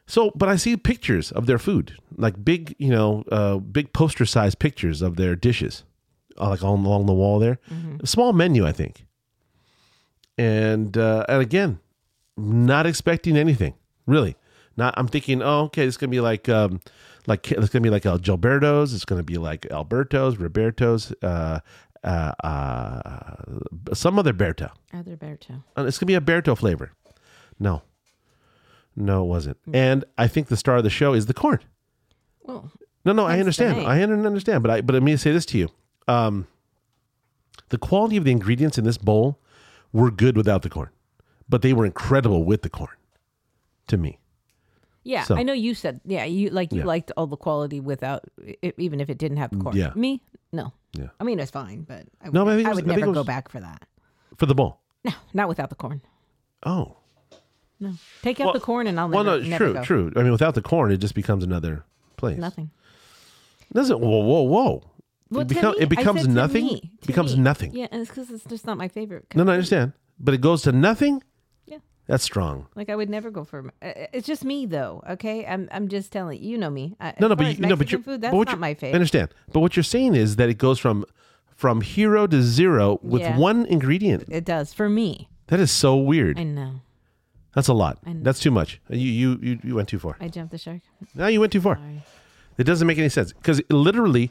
So, 0.07 0.31
but 0.35 0.49
I 0.49 0.55
see 0.55 0.77
pictures 0.77 1.31
of 1.31 1.47
their 1.47 1.57
food, 1.57 1.97
like 2.15 2.45
big, 2.45 2.75
you 2.77 2.89
know, 2.91 3.23
uh, 3.31 3.57
big 3.57 3.91
poster 3.91 4.25
sized 4.25 4.59
pictures 4.59 5.01
of 5.01 5.15
their 5.15 5.35
dishes, 5.35 5.83
uh, 6.39 6.49
like 6.49 6.63
all 6.63 6.75
along 6.75 7.07
the 7.07 7.13
wall 7.13 7.39
there. 7.39 7.57
A 8.03 8.07
small 8.07 8.31
menu, 8.31 8.67
I 8.67 8.71
think. 8.71 9.05
And 10.37 10.95
uh, 10.97 11.25
and 11.27 11.41
again, 11.41 11.79
not 12.37 12.85
expecting 12.85 13.35
anything 13.37 13.73
really, 14.05 14.35
Not 14.77 14.93
I'm 14.97 15.07
thinking, 15.07 15.41
oh, 15.41 15.61
okay, 15.63 15.85
it's 15.85 15.97
gonna 15.97 16.11
be 16.11 16.19
like 16.19 16.49
um, 16.49 16.81
like 17.27 17.51
it's 17.51 17.69
gonna 17.69 17.83
be 17.83 17.89
like 17.89 18.05
El 18.05 18.19
Gilberto's. 18.19 18.93
It's 18.93 19.05
gonna 19.05 19.23
be 19.23 19.37
like 19.37 19.61
Alberto's, 19.71 20.37
Roberto's, 20.37 21.11
uh, 21.23 21.59
uh, 22.03 22.07
uh, 22.43 23.35
some 23.93 24.19
other 24.19 24.33
Berto. 24.33 24.71
Other 24.93 25.15
Berto. 25.17 25.63
Uh, 25.77 25.85
It's 25.85 25.97
gonna 25.97 26.07
be 26.07 26.15
a 26.15 26.21
Berto 26.21 26.57
flavor. 26.57 26.91
No, 27.59 27.81
no, 28.95 29.23
it 29.23 29.27
wasn't. 29.27 29.57
And 29.73 30.05
I 30.17 30.27
think 30.27 30.47
the 30.47 30.57
star 30.57 30.77
of 30.77 30.83
the 30.83 30.89
show 30.89 31.13
is 31.13 31.25
the 31.25 31.33
corn. 31.33 31.59
Well, 32.43 32.71
No, 33.05 33.13
no, 33.13 33.25
I 33.25 33.39
understand. 33.39 33.81
I 33.87 34.01
understand, 34.03 34.61
but 34.63 34.71
I 34.71 34.81
but 34.81 34.93
let 34.93 35.03
me 35.03 35.15
say 35.17 35.31
this 35.31 35.45
to 35.47 35.57
you: 35.57 35.69
um, 36.07 36.47
the 37.69 37.77
quality 37.77 38.17
of 38.17 38.23
the 38.23 38.31
ingredients 38.31 38.77
in 38.77 38.83
this 38.83 38.97
bowl 38.97 39.39
were 39.93 40.11
good 40.11 40.35
without 40.37 40.61
the 40.61 40.69
corn, 40.69 40.89
but 41.49 41.61
they 41.61 41.73
were 41.73 41.85
incredible 41.85 42.43
with 42.43 42.61
the 42.61 42.69
corn. 42.69 42.95
To 43.87 43.97
me, 43.97 44.17
yeah, 45.05 45.23
So- 45.23 45.37
I 45.37 45.43
know 45.43 45.53
you 45.53 45.73
said 45.73 46.01
yeah, 46.05 46.25
you 46.25 46.49
like 46.49 46.73
you 46.73 46.79
Yeah. 46.79 46.85
liked 46.85 47.11
all 47.15 47.27
the 47.27 47.37
quality 47.37 47.79
without 47.79 48.23
i 48.63 48.73
even 48.77 48.99
if 48.99 49.09
it 49.09 49.17
didn't 49.17 49.37
have 49.37 49.51
the 49.51 49.57
corn. 49.57 49.77
Yeah. 49.77 49.93
Me, 49.95 50.21
no. 50.51 50.73
Yeah. 50.93 51.09
I 51.19 51.23
mean, 51.23 51.39
it's 51.39 51.51
fine, 51.51 51.83
but 51.83 52.03
I 52.21 52.25
would, 52.25 52.33
No, 52.33 52.47
I 52.47 52.53
it 52.53 52.55
was- 52.57 52.75
would 52.75 52.83
I 52.83 52.87
think 52.95 52.99
never 52.99 53.13
go 53.13 53.23
back 53.23 53.47
for 53.49 53.59
that. 53.61 53.85
for 54.37 54.45
the 54.45 54.55
bowl. 54.55 54.81
No, 55.05 55.11
not 55.33 55.47
without 55.47 55.69
the 55.69 55.75
corn. 55.75 56.01
Oh, 56.65 56.97
No, 57.79 57.93
take 58.21 58.39
out 58.39 58.45
Well- 58.45 58.53
the 58.53 58.59
corn 58.61 58.87
and 58.87 58.99
I'll 58.99 59.09
never 59.09 59.23
go. 59.23 59.29
well, 59.31 59.39
never, 59.39 59.43
no, 59.43 59.49
never 59.49 59.65
true, 59.65 59.73
go. 59.73 59.83
true. 59.83 60.13
I 60.15 60.23
mean, 60.23 60.31
without 60.31 60.55
the 60.55 60.61
corn, 60.61 60.91
it 60.91 60.97
just 60.97 61.13
becomes 61.15 61.43
another 61.43 61.83
place. 62.17 62.37
Nothing. 62.37 62.71
Doesn't 63.73 63.99
whoa, 63.99 64.19
whoa, 64.23 64.41
whoa. 64.43 64.83
Well, 65.29 65.41
it, 65.41 65.47
become- 65.49 65.71
me- 65.73 65.79
it 65.81 65.85
I 65.91 65.95
becomes 65.95 66.21
said 66.21 66.27
to 66.29 66.33
nothing. 66.33 66.65
me, 66.65 66.75
It 66.95 67.01
to 67.01 67.07
becomes 67.07 67.35
me. 67.35 67.41
nothing. 67.43 67.75
Yeah, 67.75 67.87
and 67.91 68.01
it's 68.01 68.09
because 68.09 68.29
it's 68.31 68.45
just 68.45 68.65
not 68.65 68.77
my 68.77 68.87
favorite. 68.87 69.25
No, 69.35 69.43
no, 69.43 69.51
I 69.51 69.55
understand, 69.55 69.91
but 70.19 70.33
it 70.33 70.39
goes 70.41 70.61
to 70.63 70.71
nothing. 70.71 71.21
That's 72.07 72.23
strong. 72.23 72.67
Like 72.75 72.89
I 72.89 72.95
would 72.95 73.09
never 73.09 73.31
go 73.31 73.43
for. 73.43 73.71
uh, 73.81 73.91
It's 74.13 74.27
just 74.27 74.43
me 74.45 74.65
though. 74.65 75.03
Okay, 75.09 75.45
I'm 75.45 75.67
I'm 75.71 75.87
just 75.87 76.11
telling 76.11 76.41
you. 76.41 76.51
You 76.51 76.57
know 76.57 76.69
me. 76.69 76.95
I, 76.99 77.13
No, 77.19 77.27
no, 77.27 77.35
but 77.35 77.45
you, 77.45 77.51
as 77.53 77.59
no, 77.59 77.69
but 77.69 77.79
Mexican 77.79 77.99
you 77.99 78.03
food. 78.03 78.21
That's 78.21 78.35
but 78.35 78.47
not 78.47 78.59
my 78.59 78.77
I 78.81 78.91
understand, 78.91 79.33
but 79.51 79.59
what 79.61 79.75
you're 79.75 79.83
saying 79.83 80.15
is 80.15 80.35
that 80.35 80.49
it 80.49 80.57
goes 80.57 80.77
from 80.79 81.05
from 81.55 81.81
hero 81.81 82.27
to 82.27 82.41
zero 82.43 82.99
with 83.01 83.21
Yeah. 83.21 83.37
one 83.37 83.65
ingredient. 83.65 84.25
It 84.29 84.45
does 84.45 84.73
for 84.73 84.87
me. 84.89 85.29
That 85.47 85.59
is 85.59 85.71
so 85.71 85.95
weird. 85.95 86.37
I 86.39 86.43
know. 86.43 86.81
That's 87.55 87.69
a 87.69 87.73
lot. 87.73 87.97
That's 88.05 88.39
too 88.39 88.51
much. 88.51 88.81
You 88.89 88.97
you 88.99 89.39
you, 89.41 89.59
you 89.63 89.75
went 89.75 89.87
too 89.87 89.99
far. 89.99 90.17
I 90.19 90.27
jumped 90.27 90.51
the 90.51 90.57
shark. 90.57 90.81
Now 91.15 91.27
you 91.27 91.39
went 91.39 91.53
too 91.53 91.61
far. 91.61 91.77
Sorry. 91.77 92.03
It 92.57 92.63
doesn't 92.65 92.85
make 92.87 92.97
any 92.97 93.09
sense 93.09 93.33
because 93.33 93.61
literally, 93.69 94.29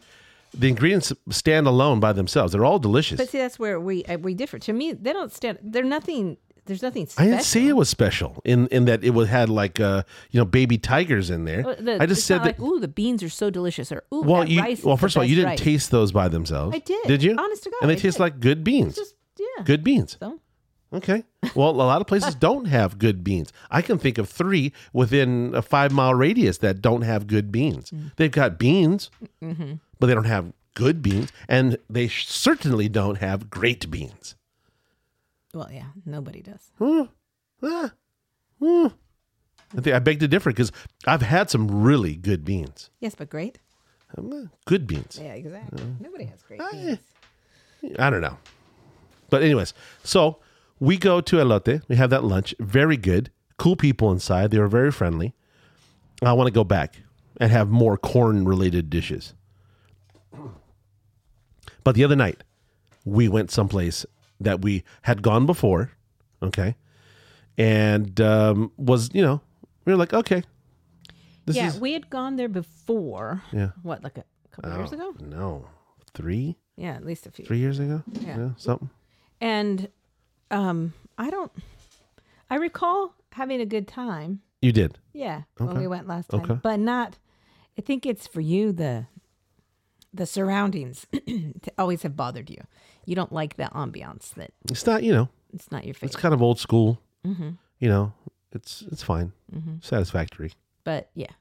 the 0.52 0.68
ingredients 0.68 1.12
stand 1.30 1.66
alone 1.66 2.00
by 2.00 2.12
themselves. 2.12 2.52
They're 2.52 2.64
all 2.64 2.78
delicious. 2.78 3.16
But 3.18 3.28
see, 3.30 3.38
that's 3.38 3.58
where 3.58 3.80
we 3.80 4.04
uh, 4.04 4.18
we 4.18 4.34
differ. 4.34 4.58
To 4.60 4.72
me, 4.72 4.92
they 4.92 5.12
don't 5.12 5.32
stand. 5.32 5.58
They're 5.62 5.82
nothing. 5.82 6.36
There's 6.66 6.82
nothing 6.82 7.06
Special. 7.06 7.28
I 7.28 7.30
didn't 7.30 7.44
say 7.44 7.66
it 7.66 7.74
was 7.76 7.88
special 7.88 8.40
in 8.44 8.66
in 8.68 8.86
that 8.86 9.04
it 9.04 9.10
was 9.10 9.28
had 9.28 9.48
like 9.50 9.80
uh 9.80 10.02
you 10.30 10.38
know 10.40 10.44
baby 10.44 10.78
tigers 10.78 11.28
in 11.30 11.44
there. 11.44 11.66
Uh, 11.66 11.74
the- 11.78 12.02
I 12.02 12.06
just 12.06 12.26
said 12.26 12.38
that. 12.40 12.58
like, 12.58 12.60
ooh, 12.60 12.80
the 12.80 12.88
beans 12.88 13.22
are 13.22 13.28
so 13.28 13.50
delicious, 13.50 13.92
or 13.92 14.02
ooh, 14.14 14.22
well, 14.22 14.48
you 14.48 14.60
rice 14.60 14.82
well 14.82 14.96
first 14.96 15.14
of 15.16 15.20
all, 15.20 15.24
you 15.26 15.34
didn't 15.36 15.50
rice. 15.50 15.60
taste 15.60 15.90
those 15.90 16.12
by 16.12 16.28
themselves. 16.28 16.74
I 16.74 16.78
did. 16.78 17.06
Did 17.06 17.22
you? 17.22 17.36
Honest 17.38 17.64
to 17.64 17.70
God, 17.70 17.78
and 17.82 17.90
they 17.90 17.94
I 17.94 17.98
taste 17.98 18.16
did. 18.16 18.22
like 18.22 18.40
good 18.40 18.64
beans. 18.64 18.96
Just 18.96 19.14
yeah. 19.38 19.64
Good 19.64 19.84
beans. 19.84 20.16
So 20.20 20.40
Okay. 20.92 21.24
Well, 21.56 21.70
a 21.70 21.72
lot 21.72 22.00
of 22.00 22.06
places 22.06 22.34
don't 22.48 22.66
have 22.66 22.98
good 22.98 23.24
beans. 23.24 23.52
I 23.68 23.82
can 23.82 23.98
think 23.98 24.16
of 24.16 24.28
three 24.28 24.72
within 24.92 25.52
a 25.54 25.60
five 25.60 25.90
mile 25.92 26.14
radius 26.14 26.58
that 26.58 26.80
don't 26.80 27.02
have 27.02 27.26
good 27.26 27.50
beans. 27.50 27.90
Mm. 27.90 28.12
They've 28.16 28.30
got 28.30 28.58
beans, 28.58 29.10
Mm-hmm. 29.42 29.72
but 29.98 30.06
they 30.06 30.14
don't 30.14 30.24
have 30.26 30.52
good 30.74 31.02
beans, 31.02 31.30
and 31.48 31.78
they 31.90 32.06
certainly 32.08 32.88
don't 32.88 33.16
have 33.18 33.50
great 33.50 33.90
beans. 33.90 34.36
Well, 35.54 35.68
yeah, 35.72 35.86
nobody 36.04 36.42
does. 36.42 36.70
Huh. 36.78 37.88
Hmm. 38.60 38.86
I 39.76 39.80
think 39.80 39.94
I 39.96 39.98
beg 39.98 40.20
to 40.20 40.28
differ 40.28 40.50
because 40.50 40.70
I've 41.06 41.22
had 41.22 41.50
some 41.50 41.82
really 41.82 42.14
good 42.16 42.44
beans. 42.44 42.90
Yes, 43.00 43.14
but 43.14 43.28
great. 43.28 43.58
Um, 44.16 44.32
uh, 44.32 44.46
Good 44.66 44.86
beans. 44.86 45.18
Yeah, 45.20 45.34
exactly. 45.34 45.82
Nobody 46.00 46.24
has 46.24 46.42
great 46.42 46.60
I- 46.60 46.70
beans. 47.82 47.98
I 47.98 48.10
don't 48.10 48.20
know. 48.20 48.38
But 49.30 49.42
anyways, 49.42 49.74
so 50.04 50.38
we 50.78 50.96
go 50.96 51.20
to 51.20 51.36
Elote. 51.36 51.82
We 51.88 51.96
have 51.96 52.10
that 52.10 52.24
lunch. 52.24 52.54
Very 52.60 52.96
good. 52.96 53.30
Cool 53.58 53.76
people 53.76 54.10
inside. 54.12 54.50
They 54.50 54.58
were 54.58 54.68
very 54.68 54.90
friendly. 54.92 55.34
I 56.22 56.32
want 56.34 56.46
to 56.46 56.52
go 56.52 56.64
back 56.64 57.00
and 57.40 57.50
have 57.50 57.68
more 57.68 57.96
corn 57.98 58.44
related 58.44 58.88
dishes. 58.90 59.34
But 61.82 61.94
the 61.94 62.04
other 62.04 62.16
night, 62.16 62.42
we 63.04 63.28
went 63.28 63.50
someplace 63.50 64.06
that 64.40 64.62
we 64.62 64.84
had 65.02 65.22
gone 65.22 65.46
before. 65.46 65.92
Okay. 66.42 66.76
And 67.56 68.20
um, 68.20 68.72
was, 68.76 69.10
you 69.14 69.22
know, 69.22 69.40
we 69.84 69.92
were 69.92 69.98
like, 69.98 70.12
okay. 70.12 70.42
This 71.46 71.56
yeah, 71.56 71.68
is. 71.68 71.78
we 71.78 71.92
had 71.92 72.08
gone 72.10 72.36
there 72.36 72.48
before. 72.48 73.42
Yeah. 73.52 73.70
What, 73.82 74.02
like 74.02 74.18
a 74.18 74.24
couple 74.50 74.72
years 74.76 74.90
Oh, 74.92 74.94
ago? 74.94 75.14
No. 75.20 75.66
Three? 76.14 76.56
Yeah, 76.76 76.94
at 76.94 77.04
least 77.04 77.26
a 77.26 77.30
few. 77.30 77.44
Three 77.44 77.58
years 77.58 77.78
ago? 77.78 78.02
Yeah. 78.20 78.50
something. 78.56 78.90
And 79.40 79.88
um, 80.50 80.94
I 81.18 81.30
don't. 81.30 81.52
I 82.50 82.56
recall 82.56 83.14
having 83.32 83.60
a 83.60 83.66
good 83.66 83.86
time. 83.86 84.40
You 84.62 84.72
did. 84.72 84.98
Yeah, 85.12 85.42
when 85.58 85.78
we 85.78 85.86
went 85.86 86.08
last 86.08 86.30
time, 86.30 86.40
Okay. 86.42 86.58
but 86.62 86.80
not. 86.80 87.18
I 87.76 87.82
think 87.82 88.06
it's 88.06 88.26
for 88.26 88.40
you 88.40 88.72
the 88.72 89.06
the 90.12 90.26
surroundings 90.26 91.06
always 91.78 92.02
have 92.02 92.16
bothered 92.16 92.48
you. 92.48 92.62
You 93.06 93.14
don't 93.14 93.32
like 93.32 93.56
the 93.56 93.64
ambiance. 93.64 94.34
That 94.34 94.50
It's 94.70 94.86
not, 94.86 95.02
you 95.02 95.12
know, 95.12 95.28
it's 95.52 95.70
not 95.70 95.84
your 95.84 95.94
favorite. 95.94 96.08
it's 96.08 96.16
kind 96.16 96.34
of 96.34 96.42
old 96.42 96.58
school. 96.58 97.00
hmm 97.24 97.50
You 97.78 97.88
know, 97.88 98.12
it's 98.52 98.82
it's 98.92 99.02
fine, 99.02 99.32
hmm 99.52 99.76
satisfactory. 99.80 100.52
But 100.84 101.10
yeah, 101.14 101.32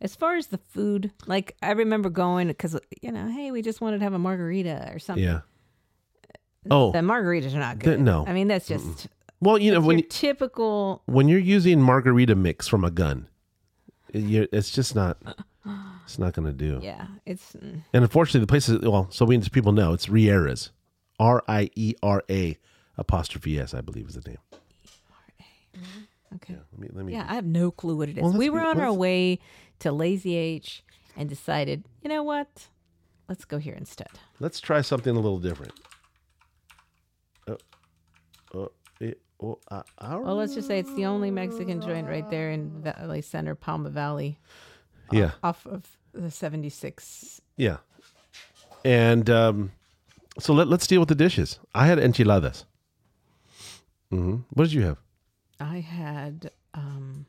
as 0.00 0.14
far 0.16 0.36
as 0.36 0.48
the 0.48 0.58
food, 0.58 1.10
like 1.26 1.56
I 1.62 1.72
remember 1.72 2.10
going 2.10 2.48
because 2.48 2.78
you 3.02 3.12
know, 3.12 3.28
hey, 3.28 3.50
we 3.50 3.62
just 3.62 3.80
wanted 3.80 3.98
to 3.98 4.04
have 4.04 4.12
a 4.14 4.18
margarita 4.18 4.90
or 4.92 4.98
something. 4.98 5.24
Yeah. 5.24 5.40
Oh 6.70 6.92
The 6.92 6.98
margaritas 7.00 7.54
are 7.54 7.58
not 7.58 7.78
good. 7.78 8.00
no. 8.00 8.24
I 8.26 8.32
mean 8.32 8.48
that's 8.48 8.66
just 8.66 9.08
well, 9.40 9.58
you 9.58 9.72
know 9.72 9.80
when 9.80 9.98
you, 9.98 10.04
typical. 10.04 11.02
when 11.06 11.28
you're 11.28 11.38
using 11.38 11.80
margarita 11.82 12.34
mix 12.34 12.66
from 12.66 12.84
a 12.84 12.90
gun, 12.90 13.28
it's 14.12 14.70
just 14.70 14.94
not. 14.94 15.18
It's 16.04 16.18
not 16.18 16.34
going 16.34 16.46
to 16.46 16.52
do. 16.52 16.80
Yeah, 16.82 17.06
it's 17.24 17.52
mm, 17.54 17.80
And 17.94 18.04
unfortunately, 18.04 18.40
the 18.40 18.46
places. 18.46 18.80
Well, 18.80 19.08
so 19.10 19.24
we 19.24 19.36
just 19.38 19.52
people 19.52 19.72
know 19.72 19.92
it's 19.94 20.06
Rieras, 20.06 20.70
R 21.18 21.42
I 21.48 21.70
E 21.74 21.94
R 22.02 22.22
A 22.30 22.56
apostrophe 22.96 23.58
S, 23.58 23.74
I 23.74 23.80
believe 23.80 24.08
is 24.08 24.14
the 24.14 24.28
name. 24.28 24.38
okay. 26.36 26.54
Let 26.72 26.80
me 26.80 26.88
let 26.92 27.04
me. 27.04 27.12
Yeah, 27.12 27.26
I 27.28 27.34
have 27.34 27.46
no 27.46 27.70
clue 27.70 27.96
what 27.96 28.08
it 28.08 28.18
is. 28.18 28.22
Well, 28.22 28.32
we 28.32 28.50
were 28.50 28.60
be- 28.60 28.66
on 28.66 28.80
our 28.80 28.92
way 28.92 29.38
to 29.80 29.92
Lazy 29.92 30.36
H 30.36 30.82
and 31.16 31.28
decided, 31.28 31.84
you 32.02 32.08
know 32.08 32.22
what? 32.22 32.68
Let's 33.28 33.44
go 33.44 33.58
here 33.58 33.74
instead. 33.74 34.10
Let's 34.40 34.60
try 34.60 34.80
something 34.82 35.14
a 35.16 35.18
little 35.20 35.38
different. 35.38 35.72
Uh, 37.48 37.54
uh, 38.54 38.66
eh, 39.00 39.12
oh, 39.40 39.58
uh, 39.70 39.82
uh, 39.98 40.18
Well, 40.22 40.36
let's 40.36 40.54
just 40.54 40.68
say 40.68 40.78
it's 40.78 40.94
the 40.94 41.06
only 41.06 41.30
Mexican 41.30 41.80
joint 41.80 42.06
right 42.06 42.28
there 42.30 42.50
in 42.50 42.82
Valley 42.82 43.22
Center, 43.22 43.54
Pauma 43.54 43.90
Valley, 43.90 44.38
yeah, 45.10 45.32
off 45.42 45.66
of 45.66 45.96
the 46.12 46.30
76. 46.30 47.40
yeah. 47.56 47.78
And 48.84 49.30
um, 49.30 49.72
so 50.38 50.52
let, 50.54 50.68
let's 50.68 50.86
deal 50.86 51.00
with 51.00 51.08
the 51.08 51.14
dishes. 51.14 51.58
I 51.74 51.86
had 51.86 51.98
enchiladas. 51.98 52.64
hmm 54.10 54.36
What 54.50 54.64
did 54.64 54.72
you 54.72 54.82
have? 54.82 54.98
I 55.60 55.78
had, 55.80 56.50
um, 56.74 57.26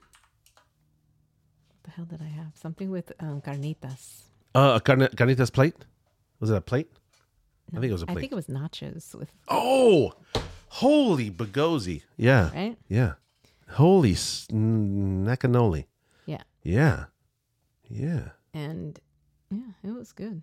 what 1.69 1.83
the 1.83 1.91
hell 1.91 2.05
did 2.05 2.21
I 2.21 2.27
have? 2.29 2.51
Something 2.55 2.89
with 2.89 3.11
um, 3.19 3.41
carnitas. 3.41 4.23
Uh, 4.53 4.73
a 4.77 4.81
carne, 4.81 5.07
carnitas 5.15 5.51
plate? 5.51 5.75
Was 6.39 6.49
it 6.49 6.55
a 6.57 6.61
plate? 6.61 6.89
I 7.75 7.79
think 7.79 7.89
it 7.89 7.93
was 7.93 8.01
a 8.03 8.05
plate. 8.05 8.17
I 8.17 8.21
think 8.21 8.31
it 8.31 8.35
was 8.35 8.47
nachos 8.47 9.15
with, 9.15 9.29
oh, 9.47 10.13
holy 10.69 11.29
bagozi. 11.31 12.03
Yeah. 12.17 12.51
right? 12.53 12.77
Yeah. 12.87 13.13
Holy 13.71 14.13
snacanoli. 14.13 15.85
Yeah. 16.25 16.43
Yeah. 16.63 17.05
Yeah. 17.89 18.29
and 18.53 18.99
yeah, 19.51 19.73
it 19.83 19.91
was 19.91 20.11
good. 20.11 20.41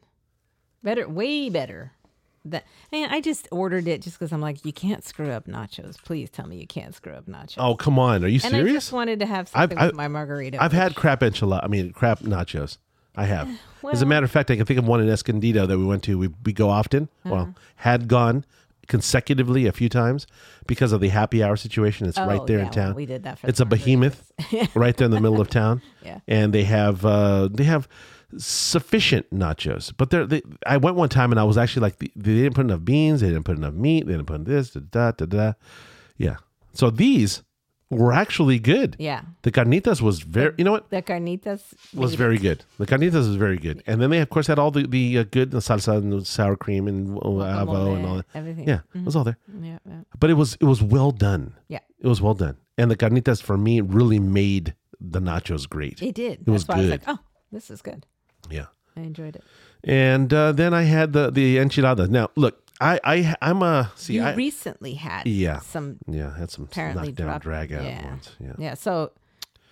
Better, 0.83 1.09
way 1.09 1.49
better. 1.49 1.93
That 2.45 2.65
and 2.93 3.13
I 3.13 3.21
just 3.21 3.47
ordered 3.53 3.87
it 3.87 4.03
just 4.03 4.19
because 4.19 4.33
I'm 4.33 4.41
like, 4.41 4.65
you 4.65 4.73
can't 4.73 5.05
screw 5.05 5.31
up 5.31 5.47
nachos. 5.47 5.97
Please 6.03 6.29
tell 6.29 6.47
me 6.49 6.57
you 6.57 6.67
can't 6.67 6.95
screw 6.95 7.13
up 7.13 7.27
nachos. 7.27 7.55
Oh, 7.59 7.75
come 7.77 7.99
on. 7.99 8.25
Are 8.25 8.29
you 8.29 8.39
serious? 8.41 8.59
and 8.61 8.69
I 8.69 8.73
just 8.73 8.93
wanted 8.93 9.21
to 9.21 9.27
have 9.27 9.51
I've- 9.55 9.61
something 9.75 9.79
I've- 9.79 9.87
with 9.89 9.97
my 9.97 10.09
margarita. 10.09 10.61
I've 10.63 10.73
which- 10.73 10.81
had 10.81 10.95
crap 10.97 11.21
enchilada. 11.21 11.61
I 11.63 11.69
mean, 11.69 11.93
crap 11.93 12.21
nachos. 12.21 12.79
I 13.15 13.27
have. 13.27 13.49
As 13.93 14.03
a 14.03 14.07
matter 14.07 14.25
of 14.25 14.31
fact, 14.31 14.51
I 14.51 14.57
can 14.57 14.65
think 14.67 14.79
of 14.79 14.87
one 14.87 15.01
in 15.01 15.09
Escondido 15.09 15.67
that 15.67 15.79
we 15.79 15.85
went 15.85 16.03
to. 16.05 16.19
We, 16.19 16.29
we 16.45 16.53
go 16.53 16.69
often. 16.71 17.09
Uh-huh. 17.25 17.35
Well, 17.35 17.55
had 17.77 18.09
gone 18.09 18.45
consecutively 18.89 19.67
a 19.67 19.73
few 19.73 19.89
times 19.89 20.27
because 20.67 20.93
of 20.93 21.01
the 21.01 21.09
happy 21.09 21.43
hour 21.43 21.57
situation. 21.57 22.07
It's 22.09 22.19
Oh, 22.19 22.27
right 22.27 22.45
there 22.47 22.57
yeah, 22.59 22.63
in 22.63 22.67
well, 22.67 22.75
town. 22.75 22.95
we 22.95 23.07
did 23.07 23.23
that 23.23 23.39
for 23.39 23.47
it's 23.47 23.61
a 23.61 23.65
behemoth 23.65 24.33
right 24.75 24.97
there 24.97 25.05
in 25.07 25.11
the 25.13 25.21
middle 25.21 25.41
of 25.41 25.49
town. 25.49 25.81
Yeah. 26.05 26.19
And 26.27 26.53
they 26.53 26.65
have 26.65 27.05
uh, 27.05 27.49
they 27.53 27.65
have 27.65 27.89
sufficient 28.39 29.31
nachos. 29.33 29.93
But 29.97 30.11
they're, 30.11 30.27
they, 30.27 30.43
I 30.67 30.77
went 30.77 30.97
one 30.97 31.09
time 31.09 31.31
and 31.33 31.41
I 31.41 31.45
was 31.45 31.59
actually 31.59 31.83
like, 31.83 31.99
they 31.99 32.09
didn't 32.15 32.55
put 32.55 32.67
enough 32.67 32.85
beans. 32.85 33.21
They 33.21 33.29
didn't 33.29 33.45
put 33.45 33.57
enough 33.57 33.75
meat. 33.75 34.07
They 34.07 34.13
didn't 34.13 34.27
put 34.27 34.45
this, 34.45 34.71
da, 34.71 34.81
da, 34.81 35.11
da, 35.13 35.27
da. 35.27 35.53
Yeah. 36.17 36.37
So 36.73 36.91
these 36.91 37.43
were 37.91 38.13
actually 38.13 38.59
good. 38.59 38.97
Yeah. 38.99 39.21
The 39.43 39.53
carnitas 39.53 40.01
was 40.01 40.21
very, 40.21 40.55
you 40.57 40.65
know 40.65 40.73
what? 40.73 40.89
The 40.89 41.03
carnitas 41.03 41.75
Was 41.95 42.15
very 42.15 42.39
good. 42.39 42.65
The 42.79 42.87
carnitas 42.87 43.13
was 43.29 43.37
very 43.37 43.59
good. 43.59 43.83
And 43.87 44.01
then 44.01 44.09
they, 44.09 44.21
of 44.21 44.31
course, 44.31 44.47
had 44.47 44.59
all 44.59 44.71
the, 44.71 44.87
the 44.87 45.19
uh, 45.19 45.25
good 45.31 45.51
the 45.51 45.59
salsa 45.59 45.99
and 45.99 46.11
the 46.11 46.25
sour 46.25 46.57
cream 46.57 46.89
and 46.89 47.19
avo 47.19 47.95
and 47.97 48.07
all 48.07 48.17
that. 48.17 48.27
Everything. 48.35 48.67
Yeah, 48.67 48.81
it 48.95 49.05
was 49.05 49.15
all 49.15 49.25
there. 49.25 49.37
Yeah. 49.61 49.79
Yeah. 49.87 50.01
But 50.19 50.31
it 50.31 50.35
was 50.35 50.57
it 50.59 50.65
was 50.65 50.83
well 50.83 51.11
done. 51.11 51.55
Yeah. 51.69 51.81
It 52.01 52.07
was 52.07 52.23
well 52.23 52.33
done. 52.35 52.57
And 52.79 52.91
the 52.91 52.97
carnitas 52.97 53.43
for 53.43 53.59
me 53.59 53.83
really 53.83 54.19
made 54.19 54.75
the 54.99 55.21
nachos 55.21 55.69
great. 55.69 56.01
It 56.01 56.15
did. 56.15 56.41
It 56.47 56.49
was 56.49 56.65
That's 56.65 56.69
why 56.69 56.75
I 56.75 56.79
was 56.79 56.91
good. 56.93 57.07
like, 57.07 57.19
oh, 57.19 57.23
this 57.51 57.71
is 57.71 57.83
good. 57.83 58.07
Yeah. 58.53 58.67
I 58.97 59.01
enjoyed 59.01 59.37
it. 59.37 59.45
And 59.85 60.33
uh, 60.33 60.53
then 60.53 60.75
I 60.75 60.83
had 60.83 61.13
the 61.13 61.31
the 61.31 61.59
enchiladas. 61.59 62.09
Now, 62.11 62.29
look, 62.37 62.63
I 62.81 63.01
I 63.05 63.35
I'm 63.41 63.63
a 63.63 63.91
see 63.97 64.15
you 64.15 64.23
I 64.23 64.35
recently 64.35 64.95
had 64.95 65.27
Yeah. 65.27 65.61
some 65.61 65.99
yeah, 66.07 66.37
had 66.37 66.51
some 66.51 66.65
apparently 66.65 67.09
knockdown 67.09 67.27
dropped- 67.27 67.43
drag 67.45 67.73
out 67.73 67.85
yeah. 67.85 68.05
ones. 68.07 68.31
Yeah. 68.39 68.53
Yeah. 68.59 68.75
So 68.75 69.13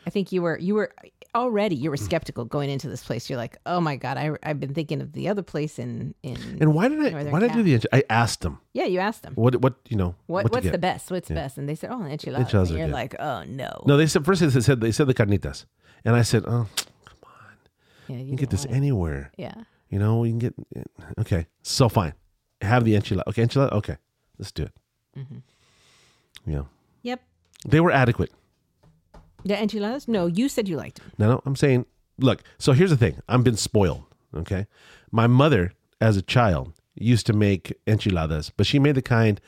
I 0.07 0.11
think 0.11 0.33
you 0.33 0.43
were 0.43 0.59
you 0.59 0.75
were 0.75 0.93
already 1.33 1.77
you 1.77 1.91
were 1.91 1.97
skeptical 1.97 2.45
going 2.45 2.71
into 2.71 2.89
this 2.89 3.05
place. 3.05 3.31
You're 3.31 3.37
like, 3.39 3.57
oh 3.67 3.81
my 3.81 3.97
god, 3.97 4.17
I 4.17 4.33
I've 4.43 4.59
been 4.59 4.75
thinking 4.75 5.01
of 5.01 5.13
the 5.13 5.29
other 5.29 5.43
place 5.43 5.79
in 5.79 6.15
in. 6.23 6.37
And 6.61 6.75
why 6.75 6.89
did 6.89 6.99
I 6.99 7.11
Northern 7.11 7.31
why 7.31 7.41
did 7.41 7.51
I 7.53 7.55
do 7.55 7.63
the 7.63 7.89
I 7.93 8.03
asked 8.11 8.41
them 8.41 8.59
yeah, 8.73 8.87
you 8.87 8.99
asked 8.99 9.23
them 9.23 9.35
what 9.35 9.61
what 9.61 9.75
you 9.89 9.97
know 9.97 10.15
what, 10.27 10.47
to 10.47 10.53
what's 10.53 10.71
the 10.71 10.79
best? 10.79 11.11
What's 11.11 11.29
best? 11.29 11.59
And 11.59 11.69
they 11.69 11.75
said, 11.77 11.91
oh, 11.93 12.03
enchiladas. 12.05 12.47
Enchiladas 12.47 12.71
and 12.71 12.79
you're 12.79 12.89
good. 12.89 12.95
like, 12.95 13.15
oh 13.21 13.45
no. 13.45 13.85
No, 13.87 13.97
they 13.97 14.07
said 14.07 14.25
first 14.25 14.41
they 14.41 14.61
said 14.61 14.81
they 14.81 14.91
said 14.93 15.07
the 15.07 15.15
carnitas, 15.15 15.67
and 16.05 16.17
I 16.17 16.23
said, 16.23 16.45
oh, 16.49 16.67
yeah, 18.11 18.17
you 18.19 18.23
you 18.25 18.27
can 18.31 18.37
get 18.37 18.51
this 18.51 18.65
it. 18.65 18.71
anywhere. 18.71 19.31
Yeah. 19.37 19.55
You 19.89 19.99
know, 19.99 20.25
you 20.25 20.31
can 20.33 20.39
get 20.39 20.55
okay. 21.19 21.47
So 21.63 21.89
fine, 21.89 22.15
have 22.63 22.85
the 22.85 22.95
enchilada. 22.95 23.23
Okay, 23.29 23.43
enchilada. 23.43 23.73
Okay, 23.73 23.97
let's 24.39 24.53
do 24.53 24.63
it. 24.65 24.73
Mm-hmm. 25.19 25.39
Yeah, 26.51 26.63
Yep. 27.03 27.21
they 27.67 27.81
were 27.81 27.91
adequate. 27.91 28.31
The 29.45 29.61
enchiladas? 29.61 30.07
No, 30.09 30.27
you 30.27 30.49
said 30.49 30.69
you 30.69 30.77
liked 30.77 30.99
them. 30.99 31.11
No, 31.19 31.29
no, 31.31 31.43
I'm 31.47 31.57
saying, 31.57 31.87
look. 32.19 32.43
So 32.59 32.73
here's 32.73 32.91
the 32.91 32.97
thing. 32.97 33.21
I've 33.29 33.43
been 33.45 33.57
spoiled. 33.57 34.05
Okay, 34.35 34.67
my 35.11 35.27
mother, 35.27 35.73
as 36.01 36.17
a 36.17 36.23
child, 36.23 36.73
used 36.95 37.27
to 37.27 37.33
make 37.33 37.73
enchiladas, 37.87 38.51
but 38.57 38.67
she 38.67 38.79
made 38.79 38.95
the 38.95 39.03
kind. 39.03 39.41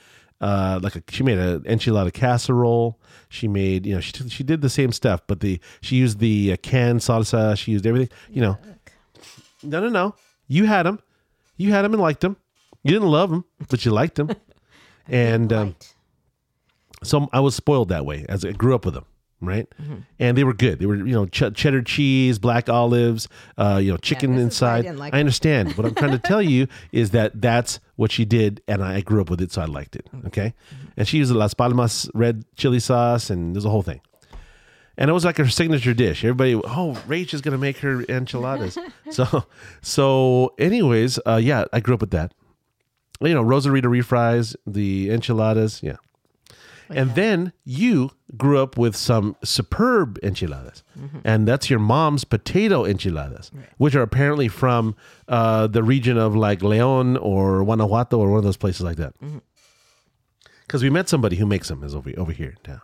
Uh, 0.42 0.80
like 0.82 0.96
a, 0.96 1.02
she 1.08 1.22
made 1.22 1.38
an 1.38 1.60
enchilada 1.60 2.12
casserole. 2.12 2.98
She 3.28 3.46
made, 3.46 3.86
you 3.86 3.94
know, 3.94 4.00
she 4.00 4.12
she 4.28 4.42
did 4.42 4.60
the 4.60 4.68
same 4.68 4.90
stuff, 4.90 5.22
but 5.28 5.38
the 5.38 5.60
she 5.80 5.94
used 5.96 6.18
the 6.18 6.52
uh, 6.52 6.56
canned 6.56 7.00
salsa. 7.00 7.56
She 7.56 7.70
used 7.70 7.86
everything, 7.86 8.14
you 8.28 8.42
know. 8.42 8.58
No, 9.62 9.80
no, 9.80 9.88
no. 9.88 10.16
You 10.48 10.64
had 10.64 10.82
them. 10.82 10.98
You 11.56 11.70
had 11.70 11.82
them 11.82 11.94
and 11.94 12.02
liked 12.02 12.20
them. 12.20 12.36
You 12.82 12.90
didn't 12.90 13.08
love 13.08 13.30
them, 13.30 13.44
but 13.70 13.84
you 13.84 13.92
liked 13.92 14.16
them. 14.16 14.30
and 15.08 15.52
um, 15.52 15.76
so 17.04 17.28
I 17.32 17.38
was 17.38 17.54
spoiled 17.54 17.90
that 17.90 18.04
way 18.04 18.26
as 18.28 18.44
I 18.44 18.50
grew 18.50 18.74
up 18.74 18.84
with 18.84 18.94
them, 18.94 19.06
right? 19.46 19.66
Mm-hmm. 19.82 19.94
And 20.18 20.38
they 20.38 20.44
were 20.44 20.54
good. 20.54 20.78
They 20.78 20.86
were, 20.86 20.96
you 20.96 21.12
know, 21.12 21.26
ch- 21.26 21.52
cheddar 21.54 21.82
cheese, 21.82 22.38
black 22.38 22.68
olives, 22.68 23.28
uh, 23.58 23.80
you 23.82 23.90
know, 23.90 23.96
chicken 23.98 24.34
is 24.34 24.60
why 24.60 24.68
I 24.68 24.78
inside. 24.78 24.96
like 24.96 25.14
I 25.14 25.20
understand. 25.20 25.72
what 25.76 25.86
I'm 25.86 25.94
trying 25.94 26.12
to 26.12 26.18
tell 26.18 26.40
you 26.42 26.66
is 26.92 27.10
that 27.10 27.40
that's 27.40 27.80
what 27.96 28.10
she 28.12 28.24
did, 28.24 28.62
and 28.68 28.82
I 28.82 29.00
grew 29.02 29.20
up 29.20 29.28
with 29.30 29.40
it, 29.40 29.52
so 29.52 29.60
I 29.62 29.66
liked 29.66 29.96
it. 29.96 30.08
Okay, 30.26 30.54
Mm-hmm. 30.74 30.86
and 30.96 31.08
she 31.08 31.18
used 31.18 31.30
the 31.30 31.36
Las 31.38 31.54
Palmas 31.54 32.08
red 32.14 32.44
chili 32.56 32.80
sauce, 32.80 33.28
and 33.30 33.54
there's 33.54 33.64
a 33.64 33.70
whole 33.70 33.82
thing. 33.82 34.00
And 34.98 35.08
it 35.08 35.12
was 35.14 35.24
like 35.24 35.38
her 35.38 35.48
signature 35.48 35.94
dish. 35.94 36.22
Everybody, 36.22 36.54
oh, 36.54 37.00
Rach 37.08 37.32
is 37.32 37.40
gonna 37.40 37.56
make 37.58 37.78
her 37.78 38.02
enchiladas. 38.10 38.76
so, 39.10 39.44
so, 39.80 40.54
anyways, 40.58 41.18
uh, 41.26 41.40
yeah, 41.42 41.64
I 41.72 41.80
grew 41.80 41.94
up 41.94 42.00
with 42.02 42.10
that. 42.10 42.34
You 43.20 43.32
know, 43.34 43.42
Rosarita 43.42 43.84
refries, 43.84 44.54
the 44.66 45.10
enchiladas, 45.10 45.80
yeah. 45.82 45.96
And 46.94 47.14
then 47.14 47.52
you 47.64 48.10
grew 48.36 48.58
up 48.62 48.78
with 48.78 48.96
some 48.96 49.36
superb 49.44 50.18
enchiladas, 50.22 50.82
and 51.24 51.46
that's 51.46 51.68
your 51.70 51.78
mom's 51.78 52.24
potato 52.24 52.84
enchiladas, 52.84 53.50
which 53.78 53.94
are 53.94 54.02
apparently 54.02 54.48
from 54.48 54.94
uh, 55.28 55.66
the 55.66 55.82
region 55.82 56.16
of 56.18 56.34
like 56.36 56.62
Leon 56.62 57.16
or 57.16 57.64
Guanajuato 57.64 58.18
or 58.18 58.30
one 58.30 58.38
of 58.38 58.44
those 58.44 58.56
places 58.56 58.82
like 58.82 58.96
that. 58.96 59.14
Because 60.66 60.82
we 60.82 60.90
met 60.90 61.08
somebody 61.08 61.36
who 61.36 61.46
makes 61.46 61.68
them 61.68 61.82
is 61.82 61.94
over 61.94 62.10
over 62.16 62.32
here 62.32 62.50
in 62.50 62.56
town. 62.62 62.80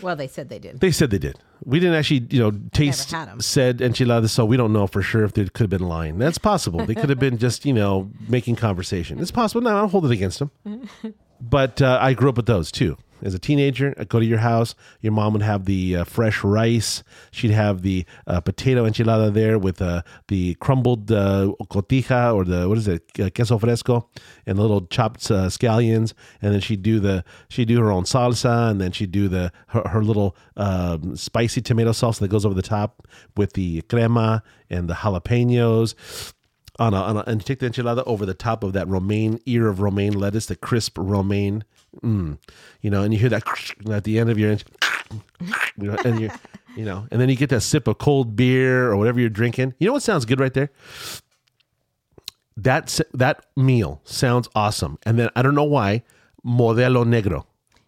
Well, 0.00 0.14
they 0.14 0.28
said 0.28 0.48
they 0.48 0.60
did. 0.60 0.80
They 0.80 0.92
said 0.92 1.10
they 1.10 1.18
did. 1.18 1.38
We 1.64 1.80
didn't 1.80 1.96
actually, 1.96 2.26
you 2.30 2.38
know, 2.38 2.52
taste 2.72 3.12
said 3.40 3.80
enchiladas, 3.80 4.30
so 4.30 4.44
we 4.44 4.56
don't 4.56 4.72
know 4.72 4.86
for 4.86 5.02
sure 5.02 5.24
if 5.24 5.32
they 5.32 5.44
could 5.46 5.64
have 5.64 5.70
been 5.70 5.88
lying. 5.88 6.18
That's 6.18 6.38
possible. 6.38 6.86
They 6.86 6.94
could 6.94 7.10
have 7.10 7.18
been 7.18 7.36
just, 7.46 7.66
you 7.66 7.72
know, 7.72 8.10
making 8.28 8.56
conversation. 8.56 9.18
It's 9.18 9.32
possible. 9.32 9.60
No, 9.60 9.76
I 9.76 9.80
don't 9.80 9.90
hold 9.90 10.06
it 10.06 10.12
against 10.12 10.38
them. 10.38 10.50
But 11.40 11.80
uh, 11.80 11.98
I 12.00 12.14
grew 12.14 12.28
up 12.28 12.36
with 12.36 12.46
those 12.46 12.70
too. 12.72 12.96
As 13.20 13.34
a 13.34 13.38
teenager, 13.38 13.94
I'd 13.98 14.08
go 14.08 14.20
to 14.20 14.24
your 14.24 14.38
house. 14.38 14.76
Your 15.00 15.12
mom 15.12 15.32
would 15.32 15.42
have 15.42 15.64
the 15.64 15.96
uh, 15.96 16.04
fresh 16.04 16.44
rice. 16.44 17.02
She'd 17.32 17.50
have 17.50 17.82
the 17.82 18.04
uh, 18.26 18.40
potato 18.40 18.88
enchilada 18.88 19.32
there 19.32 19.58
with 19.58 19.82
uh, 19.82 20.02
the 20.28 20.54
crumbled 20.54 21.10
uh, 21.10 21.52
cotija 21.64 22.32
or 22.32 22.44
the 22.44 22.68
what 22.68 22.78
is 22.78 22.86
it, 22.86 23.02
uh, 23.18 23.28
queso 23.34 23.58
fresco, 23.58 24.08
and 24.46 24.56
the 24.56 24.62
little 24.62 24.86
chopped 24.86 25.20
scallions. 25.20 26.12
And 26.40 26.54
then 26.54 26.60
she'd 26.60 26.82
do 26.82 27.00
the 27.00 27.24
she'd 27.48 27.68
do 27.68 27.80
her 27.80 27.90
own 27.90 28.04
salsa, 28.04 28.70
and 28.70 28.80
then 28.80 28.92
she'd 28.92 29.10
do 29.10 29.26
the 29.28 29.50
her, 29.68 29.82
her 29.88 30.04
little 30.04 30.36
um, 30.56 31.16
spicy 31.16 31.60
tomato 31.60 31.92
sauce 31.92 32.20
that 32.20 32.28
goes 32.28 32.46
over 32.46 32.54
the 32.54 32.62
top 32.62 33.08
with 33.36 33.54
the 33.54 33.82
crema 33.82 34.44
and 34.70 34.88
the 34.88 34.94
jalapenos 34.94 36.34
on 36.78 36.94
a, 36.94 36.96
on 36.96 37.16
a 37.16 37.20
and 37.26 37.40
you 37.40 37.44
take 37.44 37.58
the 37.58 37.68
enchilada 37.68 38.02
over 38.06 38.24
the 38.24 38.34
top 38.34 38.62
of 38.62 38.72
that 38.72 38.88
romaine 38.88 39.40
ear 39.46 39.68
of 39.68 39.80
romaine 39.80 40.12
lettuce, 40.12 40.46
the 40.46 40.56
crisp 40.56 40.96
romaine, 40.98 41.64
mm, 42.02 42.38
you 42.80 42.90
know, 42.90 43.02
and 43.02 43.12
you 43.12 43.20
hear 43.20 43.28
that 43.28 43.42
at 43.90 44.04
the 44.04 44.18
end 44.18 44.30
of 44.30 44.38
your, 44.38 44.52
you 45.76 45.90
know, 45.90 45.96
and 46.04 46.20
you, 46.20 46.30
you 46.76 46.84
know, 46.84 47.06
and 47.10 47.20
then 47.20 47.28
you 47.28 47.36
get 47.36 47.50
that 47.50 47.62
sip 47.62 47.88
of 47.88 47.98
cold 47.98 48.36
beer 48.36 48.90
or 48.90 48.96
whatever 48.96 49.20
you're 49.20 49.28
drinking. 49.28 49.74
You 49.78 49.86
know 49.88 49.92
what 49.94 50.02
sounds 50.02 50.24
good 50.24 50.40
right 50.40 50.54
there? 50.54 50.70
That 52.56 53.00
that 53.14 53.46
meal 53.56 54.00
sounds 54.04 54.48
awesome, 54.54 54.98
and 55.04 55.18
then 55.18 55.30
I 55.36 55.42
don't 55.42 55.54
know 55.54 55.64
why, 55.64 56.02
modelo 56.44 57.04
negro, 57.04 57.44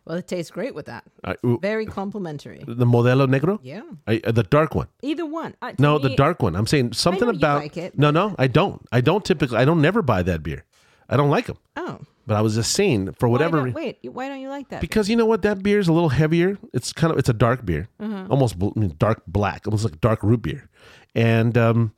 Well, 0.06 0.16
it 0.18 0.26
tastes 0.26 0.50
great 0.50 0.74
with 0.74 0.86
that. 0.86 1.04
uh, 1.24 1.34
ooh, 1.44 1.58
Very 1.60 1.86
complimentary. 1.86 2.64
the 2.66 2.86
modelo 2.86 3.26
negro, 3.28 3.58
Yeah. 3.62 3.82
uh, 4.06 4.32
the 4.32 4.42
dark 4.42 4.74
one. 4.74 4.88
Either 5.02 5.26
one. 5.26 5.54
Uh, 5.62 5.72
to 5.72 5.80
No, 5.82 5.98
me- 5.98 6.08
the 6.08 6.16
dark 6.16 6.42
one. 6.42 6.56
I'm 6.56 6.66
saying 6.66 6.94
something 6.94 7.26
know 7.26 7.32
you 7.32 7.38
about. 7.38 7.62
like 7.62 7.76
it, 7.76 7.98
no, 7.98 8.10
no, 8.10 8.34
I 8.38 8.46
don't. 8.46 8.80
I 8.90 9.00
don't 9.02 9.24
typically. 9.24 9.58
I 9.58 9.64
don't 9.64 9.80
never 9.82 10.02
buy 10.02 10.22
that 10.22 10.42
beer. 10.42 10.64
I 11.08 11.16
don't 11.16 11.30
like 11.30 11.46
them. 11.46 11.58
Oh. 11.76 11.98
But 12.26 12.36
I 12.36 12.40
was 12.42 12.54
just 12.54 12.72
saying 12.72 13.12
for 13.18 13.28
Why 13.28 13.32
whatever. 13.32 13.56
don't- 13.58 13.66
re- 13.66 13.72
wait, 14.02 14.12
why 14.12 14.28
don't 14.28 14.40
you 14.40 14.48
like 14.48 14.68
that? 14.70 14.80
because 14.80 15.08
you 15.10 15.16
know 15.16 15.26
what, 15.26 15.42
that 15.42 15.62
beer 15.62 15.78
is 15.80 15.88
a 15.88 15.92
little 15.92 16.10
heavier. 16.10 16.58
It's 16.72 16.92
kind 16.92 17.12
of 17.12 17.18
it's 17.18 17.28
a 17.28 17.32
dark 17.34 17.64
beer, 17.66 17.88
Mm-hmm. 18.00 18.30
almost 18.30 18.58
bl- 18.58 18.70
I 18.76 18.80
mean, 18.80 18.94
dark 18.98 19.22
black, 19.26 19.66
almost 19.66 19.84
like 19.84 20.00
dark 20.00 20.22
root 20.22 20.42
beer, 20.42 20.68
and 21.14 21.58
um, 21.58 21.92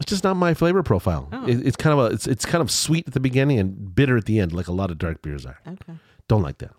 it's 0.00 0.10
just 0.10 0.22
not 0.24 0.34
my 0.36 0.54
flavor 0.54 0.82
profile. 0.82 1.28
Oh. 1.32 1.46
It, 1.46 1.66
it's 1.66 1.76
kind 1.76 1.98
of 1.98 2.06
a 2.06 2.14
it's 2.14 2.26
it's 2.26 2.44
kind 2.46 2.60
of 2.62 2.70
sweet 2.70 3.06
at 3.08 3.14
the 3.14 3.20
beginning 3.20 3.58
and 3.58 3.94
bitter 3.94 4.16
at 4.18 4.26
the 4.26 4.38
end, 4.38 4.52
like 4.52 4.68
a 4.68 4.72
lot 4.72 4.90
of 4.90 4.98
dark 4.98 5.22
beers 5.22 5.44
are. 5.46 5.58
okay. 5.66 5.94
Don't 6.28 6.42
like 6.42 6.58
that. 6.58 6.72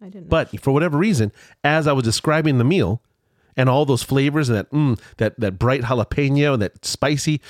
I 0.00 0.06
didn't 0.06 0.24
know. 0.24 0.28
But 0.30 0.60
for 0.60 0.72
whatever 0.72 0.96
reason, 0.98 1.32
as 1.64 1.86
I 1.86 1.92
was 1.92 2.04
describing 2.04 2.58
the 2.58 2.64
meal 2.64 3.02
and 3.56 3.68
all 3.68 3.84
those 3.84 4.02
flavors 4.02 4.48
and 4.48 4.58
that 4.58 4.70
mm, 4.70 5.00
that 5.16 5.38
that 5.40 5.58
bright 5.58 5.82
jalapeno 5.82 6.54
and 6.54 6.62
that 6.62 6.84
spicy 6.84 7.40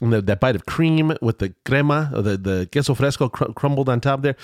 and 0.00 0.12
the, 0.12 0.22
that 0.22 0.40
bite 0.40 0.54
of 0.54 0.66
cream 0.66 1.16
with 1.20 1.38
the 1.38 1.54
crema 1.64 2.10
or 2.14 2.22
the 2.22 2.36
the 2.36 2.68
queso 2.70 2.94
fresco 2.94 3.28
cr- 3.28 3.52
crumbled 3.52 3.88
on 3.88 4.00
top 4.00 4.22
there, 4.22 4.36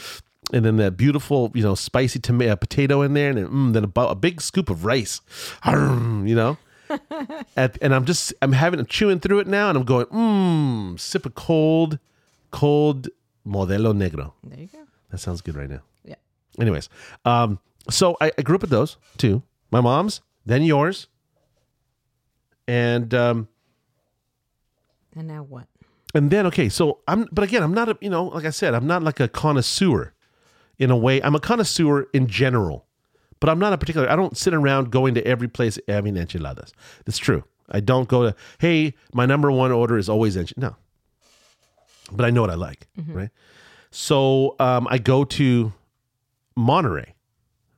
and 0.52 0.64
then 0.64 0.76
that 0.76 0.96
beautiful 0.96 1.52
you 1.54 1.62
know 1.62 1.74
spicy 1.74 2.18
tomato 2.18 2.56
potato 2.56 3.02
in 3.02 3.14
there, 3.14 3.30
and 3.30 3.38
then, 3.38 3.48
mm, 3.48 3.72
then 3.72 3.84
a, 3.84 4.00
a 4.00 4.14
big 4.14 4.40
scoop 4.40 4.68
of 4.68 4.84
rice, 4.84 5.20
you 5.66 6.34
know. 6.34 6.58
At, 7.56 7.78
and 7.80 7.94
I'm 7.94 8.04
just 8.04 8.34
I'm 8.42 8.52
having 8.52 8.78
I'm 8.78 8.86
chewing 8.86 9.20
through 9.20 9.38
it 9.40 9.46
now, 9.46 9.68
and 9.68 9.78
I'm 9.78 9.84
going 9.84 10.06
mmm, 10.06 11.00
sip 11.00 11.24
of 11.24 11.34
cold, 11.34 11.98
cold 12.50 13.08
modelo 13.46 13.94
negro. 13.94 14.32
There 14.42 14.60
you 14.60 14.66
go. 14.66 14.80
That 15.10 15.18
sounds 15.18 15.40
good 15.40 15.56
right 15.56 15.70
now. 15.70 15.80
Anyways, 16.60 16.88
um, 17.24 17.58
so 17.90 18.16
I, 18.20 18.32
I 18.38 18.42
grew 18.42 18.54
up 18.56 18.60
with 18.62 18.70
those 18.70 18.96
too. 19.18 19.42
My 19.70 19.80
mom's, 19.80 20.20
then 20.46 20.62
yours, 20.62 21.08
and 22.68 23.12
um, 23.14 23.48
And 25.16 25.28
now 25.28 25.42
what? 25.42 25.66
and 26.14 26.30
then 26.30 26.46
okay. 26.46 26.68
So 26.68 27.00
I'm, 27.08 27.28
but 27.32 27.42
again, 27.44 27.62
I'm 27.62 27.74
not 27.74 27.88
a, 27.88 27.98
you 28.00 28.10
know, 28.10 28.26
like 28.26 28.44
I 28.44 28.50
said, 28.50 28.74
I'm 28.74 28.86
not 28.86 29.02
like 29.02 29.20
a 29.20 29.28
connoisseur 29.28 30.12
in 30.78 30.90
a 30.90 30.96
way. 30.96 31.20
I'm 31.22 31.34
a 31.34 31.40
connoisseur 31.40 32.06
in 32.12 32.26
general, 32.28 32.86
but 33.40 33.50
I'm 33.50 33.58
not 33.58 33.72
a 33.72 33.78
particular. 33.78 34.08
I 34.10 34.16
don't 34.16 34.36
sit 34.36 34.54
around 34.54 34.90
going 34.90 35.14
to 35.14 35.26
every 35.26 35.48
place 35.48 35.78
having 35.88 36.16
enchiladas. 36.16 36.72
That's 37.04 37.18
true. 37.18 37.44
I 37.70 37.80
don't 37.80 38.08
go 38.08 38.22
to. 38.30 38.36
Hey, 38.58 38.94
my 39.12 39.26
number 39.26 39.50
one 39.50 39.72
order 39.72 39.98
is 39.98 40.08
always 40.08 40.36
enchilada. 40.36 40.58
No, 40.58 40.76
but 42.12 42.24
I 42.26 42.30
know 42.30 42.42
what 42.42 42.50
I 42.50 42.54
like, 42.54 42.86
right? 43.08 43.30
So 43.90 44.56
um, 44.58 44.86
I 44.90 44.98
go 44.98 45.24
to 45.24 45.72
Monterey, 46.56 47.14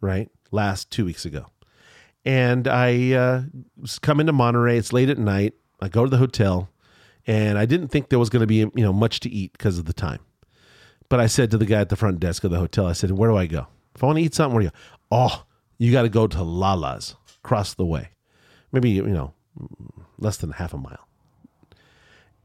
right? 0.00 0.30
Last 0.50 0.90
two 0.90 1.04
weeks 1.04 1.24
ago, 1.24 1.46
and 2.24 2.68
I 2.68 3.12
uh, 3.12 3.42
come 4.00 4.20
into 4.20 4.32
Monterey. 4.32 4.78
It's 4.78 4.92
late 4.92 5.10
at 5.10 5.18
night. 5.18 5.54
I 5.80 5.88
go 5.88 6.04
to 6.04 6.10
the 6.10 6.16
hotel, 6.16 6.68
and 7.26 7.58
I 7.58 7.66
didn't 7.66 7.88
think 7.88 8.08
there 8.08 8.18
was 8.18 8.30
going 8.30 8.40
to 8.40 8.46
be 8.46 8.56
you 8.56 8.70
know 8.76 8.92
much 8.92 9.20
to 9.20 9.30
eat 9.30 9.52
because 9.52 9.78
of 9.78 9.86
the 9.86 9.92
time. 9.92 10.20
But 11.08 11.20
I 11.20 11.26
said 11.26 11.50
to 11.52 11.58
the 11.58 11.66
guy 11.66 11.80
at 11.80 11.88
the 11.88 11.96
front 11.96 12.20
desk 12.20 12.44
of 12.44 12.50
the 12.50 12.58
hotel, 12.58 12.86
I 12.86 12.92
said, 12.92 13.10
"Where 13.12 13.30
do 13.30 13.36
I 13.36 13.46
go? 13.46 13.66
If 13.94 14.02
I 14.02 14.06
want 14.06 14.18
to 14.18 14.22
eat 14.22 14.34
something, 14.34 14.54
where 14.54 14.62
do 14.62 14.66
you 14.66 14.70
go? 14.70 14.76
Oh, 15.10 15.44
you 15.78 15.92
got 15.92 16.02
to 16.02 16.08
go 16.08 16.26
to 16.26 16.42
Lala's 16.42 17.16
across 17.44 17.74
the 17.74 17.86
way, 17.86 18.10
maybe 18.72 18.90
you 18.90 19.06
know 19.06 19.34
less 20.18 20.36
than 20.36 20.50
half 20.50 20.74
a 20.74 20.78
mile. 20.78 21.06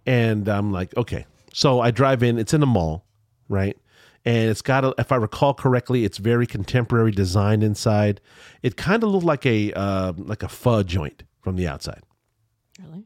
And 0.06 0.48
I'm 0.48 0.72
like, 0.72 0.96
okay. 0.98 1.26
So 1.54 1.80
I 1.80 1.92
drive 1.92 2.24
in. 2.24 2.38
It's 2.38 2.54
in 2.54 2.64
a 2.64 2.68
mall, 2.68 3.06
right? 3.50 3.78
And 4.24 4.50
it's 4.50 4.62
got, 4.62 4.86
a, 4.86 4.94
if 5.00 5.12
I 5.12 5.16
recall 5.16 5.54
correctly, 5.54 6.06
it's 6.06 6.18
very 6.20 6.46
contemporary 6.46 7.12
design 7.12 7.64
inside. 7.64 8.22
It 8.62 8.78
kind 8.78 9.04
of 9.04 9.10
looked 9.10 9.26
like 9.26 9.46
a 9.46 9.74
uh, 9.74 10.14
like 10.18 10.44
a 10.44 10.48
pho 10.48 10.84
joint 10.84 11.24
from 11.42 11.56
the 11.56 11.68
outside 11.68 12.04
Really? 12.80 13.04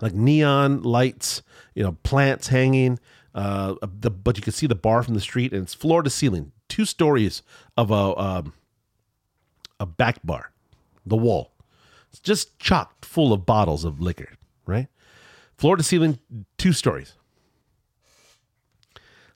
like 0.00 0.12
neon 0.12 0.82
lights, 0.82 1.42
you 1.74 1.82
know, 1.82 1.92
plants 2.02 2.48
hanging. 2.48 2.98
Uh, 3.34 3.74
the, 3.82 4.10
but 4.10 4.36
you 4.36 4.42
can 4.42 4.52
see 4.52 4.66
the 4.66 4.74
bar 4.74 5.02
from 5.02 5.14
the 5.14 5.20
street, 5.20 5.52
and 5.52 5.62
it's 5.62 5.74
floor 5.74 6.02
to 6.02 6.10
ceiling, 6.10 6.52
two 6.68 6.84
stories 6.84 7.42
of 7.76 7.90
a 7.90 8.18
um, 8.18 8.52
a 9.78 9.86
back 9.86 10.18
bar, 10.24 10.50
the 11.06 11.16
wall. 11.16 11.52
It's 12.10 12.20
just 12.20 12.58
chocked 12.58 13.04
full 13.04 13.32
of 13.32 13.46
bottles 13.46 13.84
of 13.84 14.00
liquor, 14.00 14.30
right? 14.66 14.88
Floor 15.56 15.76
to 15.76 15.82
ceiling, 15.82 16.18
two 16.56 16.72
stories. 16.72 17.14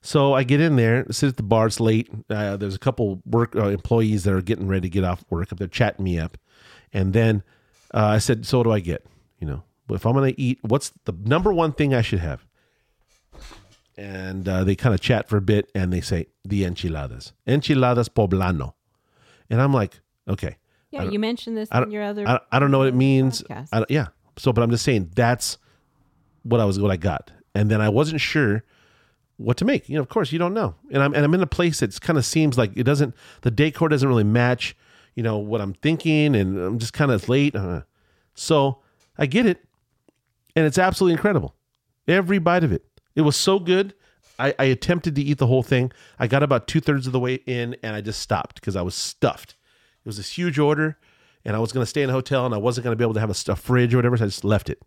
So 0.04 0.34
I 0.34 0.42
get 0.42 0.60
in 0.60 0.74
there, 0.74 1.06
sit 1.12 1.28
at 1.28 1.36
the 1.36 1.44
bar. 1.44 1.68
It's 1.68 1.78
late. 1.78 2.10
Uh, 2.28 2.56
there's 2.56 2.74
a 2.74 2.78
couple 2.78 3.22
work 3.24 3.54
uh, 3.54 3.68
employees 3.68 4.24
that 4.24 4.34
are 4.34 4.42
getting 4.42 4.66
ready 4.66 4.88
to 4.88 4.92
get 4.92 5.04
off 5.04 5.24
work. 5.30 5.48
They're 5.50 5.68
chatting 5.68 6.04
me 6.04 6.18
up, 6.18 6.36
and 6.92 7.12
then 7.12 7.44
uh, 7.94 8.06
I 8.06 8.18
said, 8.18 8.44
"So 8.44 8.58
what 8.58 8.64
do 8.64 8.72
I 8.72 8.80
get? 8.80 9.06
You 9.38 9.46
know, 9.46 9.62
if 9.90 10.04
I'm 10.04 10.14
going 10.14 10.34
to 10.34 10.40
eat, 10.40 10.58
what's 10.62 10.92
the 11.04 11.14
number 11.24 11.52
one 11.52 11.72
thing 11.72 11.94
I 11.94 12.02
should 12.02 12.18
have?" 12.18 12.44
And 13.96 14.48
uh, 14.48 14.64
they 14.64 14.74
kind 14.74 14.92
of 14.92 15.00
chat 15.00 15.28
for 15.28 15.36
a 15.36 15.40
bit, 15.40 15.70
and 15.74 15.92
they 15.92 16.00
say 16.00 16.26
the 16.44 16.64
enchiladas, 16.64 17.32
enchiladas 17.46 18.08
poblano, 18.08 18.72
and 19.50 19.60
I'm 19.60 19.72
like, 19.72 20.00
okay, 20.26 20.56
Yeah, 20.90 21.04
you 21.04 21.20
mentioned 21.20 21.56
this 21.56 21.68
I 21.70 21.76
in 21.76 21.82
don't, 21.84 21.90
your 21.92 22.02
other. 22.02 22.26
I, 22.26 22.40
I 22.50 22.58
don't 22.58 22.72
know 22.72 22.78
what 22.78 22.88
it 22.88 22.94
means. 22.94 23.44
I 23.50 23.84
yeah. 23.88 24.08
So, 24.36 24.52
but 24.52 24.62
I'm 24.62 24.70
just 24.70 24.84
saying 24.84 25.10
that's 25.14 25.58
what 26.42 26.60
I 26.60 26.64
was 26.64 26.80
what 26.80 26.90
I 26.90 26.96
got, 26.96 27.30
and 27.54 27.70
then 27.70 27.80
I 27.80 27.88
wasn't 27.88 28.20
sure 28.20 28.64
what 29.42 29.56
to 29.58 29.64
make. 29.64 29.88
You 29.88 29.96
know, 29.96 30.02
of 30.02 30.08
course, 30.08 30.32
you 30.32 30.38
don't 30.38 30.54
know, 30.54 30.74
and 30.90 31.02
I'm 31.02 31.14
and 31.14 31.24
I'm 31.24 31.34
in 31.34 31.42
a 31.42 31.46
place 31.46 31.80
that 31.80 32.00
kind 32.00 32.18
of 32.18 32.24
seems 32.24 32.56
like 32.56 32.72
it 32.76 32.84
doesn't. 32.84 33.14
The 33.42 33.50
decor 33.50 33.88
doesn't 33.88 34.08
really 34.08 34.24
match. 34.24 34.76
You 35.14 35.22
know 35.22 35.38
what 35.38 35.60
I'm 35.60 35.74
thinking, 35.74 36.34
and 36.34 36.58
I'm 36.58 36.78
just 36.78 36.92
kind 36.92 37.10
of 37.10 37.28
late. 37.28 37.54
Uh, 37.54 37.82
so 38.34 38.78
I 39.18 39.26
get 39.26 39.46
it, 39.46 39.64
and 40.56 40.66
it's 40.66 40.78
absolutely 40.78 41.12
incredible. 41.12 41.54
Every 42.08 42.38
bite 42.38 42.64
of 42.64 42.72
it, 42.72 42.84
it 43.14 43.22
was 43.22 43.36
so 43.36 43.58
good. 43.58 43.94
I, 44.38 44.54
I 44.58 44.64
attempted 44.64 45.14
to 45.16 45.22
eat 45.22 45.38
the 45.38 45.46
whole 45.46 45.62
thing. 45.62 45.92
I 46.18 46.26
got 46.26 46.42
about 46.42 46.66
two 46.66 46.80
thirds 46.80 47.06
of 47.06 47.12
the 47.12 47.20
way 47.20 47.34
in, 47.46 47.76
and 47.82 47.94
I 47.94 48.00
just 48.00 48.20
stopped 48.20 48.56
because 48.56 48.76
I 48.76 48.82
was 48.82 48.94
stuffed. 48.94 49.50
It 50.04 50.08
was 50.08 50.16
this 50.16 50.30
huge 50.36 50.58
order, 50.58 50.98
and 51.44 51.54
I 51.54 51.58
was 51.58 51.72
going 51.72 51.82
to 51.82 51.88
stay 51.88 52.02
in 52.02 52.10
a 52.10 52.12
hotel, 52.12 52.46
and 52.46 52.54
I 52.54 52.58
wasn't 52.58 52.84
going 52.84 52.92
to 52.92 52.98
be 52.98 53.04
able 53.04 53.14
to 53.14 53.20
have 53.20 53.30
a, 53.30 53.52
a 53.52 53.56
fridge 53.56 53.94
or 53.94 53.98
whatever, 53.98 54.16
so 54.16 54.24
I 54.24 54.28
just 54.28 54.44
left 54.44 54.70
it. 54.70 54.82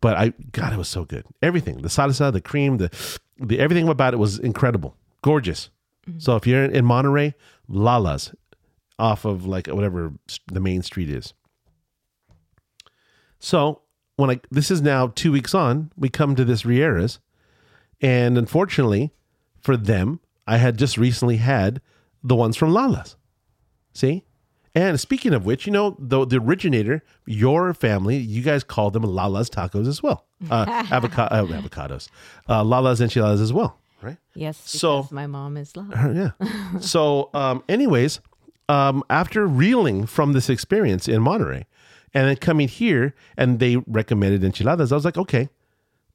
But 0.00 0.16
I, 0.16 0.32
God, 0.52 0.72
it 0.72 0.78
was 0.78 0.88
so 0.88 1.04
good. 1.04 1.24
Everything, 1.42 1.82
the 1.82 1.88
salsa, 1.88 2.32
the 2.32 2.40
cream, 2.40 2.78
the, 2.78 2.90
the 3.38 3.58
everything 3.58 3.88
about 3.88 4.14
it 4.14 4.18
was 4.18 4.38
incredible, 4.38 4.96
gorgeous. 5.22 5.70
Mm-hmm. 6.08 6.20
So 6.20 6.36
if 6.36 6.46
you're 6.46 6.64
in 6.64 6.84
Monterey, 6.84 7.34
Lala's, 7.68 8.34
off 8.98 9.24
of 9.24 9.46
like 9.46 9.66
whatever 9.66 10.12
the 10.52 10.60
main 10.60 10.82
street 10.82 11.08
is. 11.08 11.32
So 13.38 13.80
when 14.16 14.30
I 14.30 14.40
this 14.50 14.70
is 14.70 14.82
now 14.82 15.08
two 15.08 15.32
weeks 15.32 15.54
on, 15.54 15.90
we 15.96 16.08
come 16.08 16.36
to 16.36 16.44
this 16.44 16.64
Riera's, 16.64 17.18
and 18.00 18.36
unfortunately 18.36 19.12
for 19.60 19.76
them, 19.76 20.20
I 20.46 20.58
had 20.58 20.78
just 20.78 20.98
recently 20.98 21.36
had 21.36 21.80
the 22.22 22.36
ones 22.36 22.56
from 22.56 22.72
Lala's. 22.72 23.16
See? 23.92 24.24
And 24.74 25.00
speaking 25.00 25.34
of 25.34 25.44
which, 25.44 25.66
you 25.66 25.72
know, 25.72 25.96
the, 25.98 26.24
the 26.24 26.36
originator, 26.38 27.02
your 27.26 27.74
family, 27.74 28.16
you 28.16 28.42
guys 28.42 28.62
call 28.62 28.90
them 28.90 29.02
Lala's 29.02 29.50
tacos 29.50 29.88
as 29.88 30.02
well. 30.02 30.26
Uh, 30.48 30.84
avocado, 30.92 31.34
uh, 31.34 31.46
avocados. 31.60 32.08
Uh, 32.48 32.62
Lala's 32.62 33.00
enchiladas 33.00 33.40
as 33.40 33.52
well, 33.52 33.78
right? 34.00 34.16
yes, 34.34 34.56
so- 34.64 35.08
my 35.10 35.26
mom 35.26 35.56
is. 35.56 35.72
Uh, 35.76 35.82
yeah. 36.42 36.78
so, 36.78 37.30
um, 37.34 37.64
anyways, 37.68 38.20
um, 38.68 39.02
after 39.10 39.46
reeling 39.46 40.06
from 40.06 40.32
this 40.34 40.48
experience 40.48 41.08
in 41.08 41.20
Monterey 41.20 41.66
and 42.14 42.28
then 42.28 42.36
coming 42.36 42.68
here 42.68 43.14
and 43.36 43.58
they 43.58 43.76
recommended 43.88 44.44
enchiladas, 44.44 44.92
I 44.92 44.94
was 44.94 45.04
like, 45.04 45.18
okay. 45.18 45.48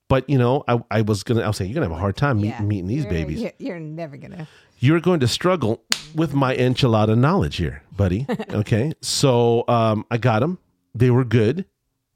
But, 0.07 0.29
you 0.29 0.37
know, 0.37 0.63
I, 0.67 0.79
I 0.91 1.01
was 1.01 1.23
going 1.23 1.39
to, 1.39 1.43
I 1.43 1.47
was 1.47 1.57
saying, 1.57 1.71
you're 1.71 1.75
going 1.81 1.89
to 1.89 1.93
have 1.93 1.97
a 1.97 2.01
hard 2.01 2.15
time 2.15 2.37
meet, 2.39 2.49
Yeah. 2.49 2.61
meeting 2.61 2.87
these 2.87 3.03
You're- 3.03 3.15
babies. 3.17 3.41
You're, 3.41 3.51
you're 3.57 3.79
never 3.79 4.15
gonna. 4.17 4.47
You're 4.79 4.99
going 4.99 5.19
to 5.21 5.27
struggle 5.27 5.81
with 6.15 6.33
my 6.33 6.55
enchilada 6.55 7.17
knowledge 7.17 7.57
here, 7.57 7.83
buddy. 7.95 8.25
Okay. 8.51 8.93
so 9.01 9.63
um, 9.67 10.05
I 10.09 10.17
got 10.17 10.39
them. 10.39 10.57
They 10.93 11.09
were 11.11 11.25
good. 11.25 11.65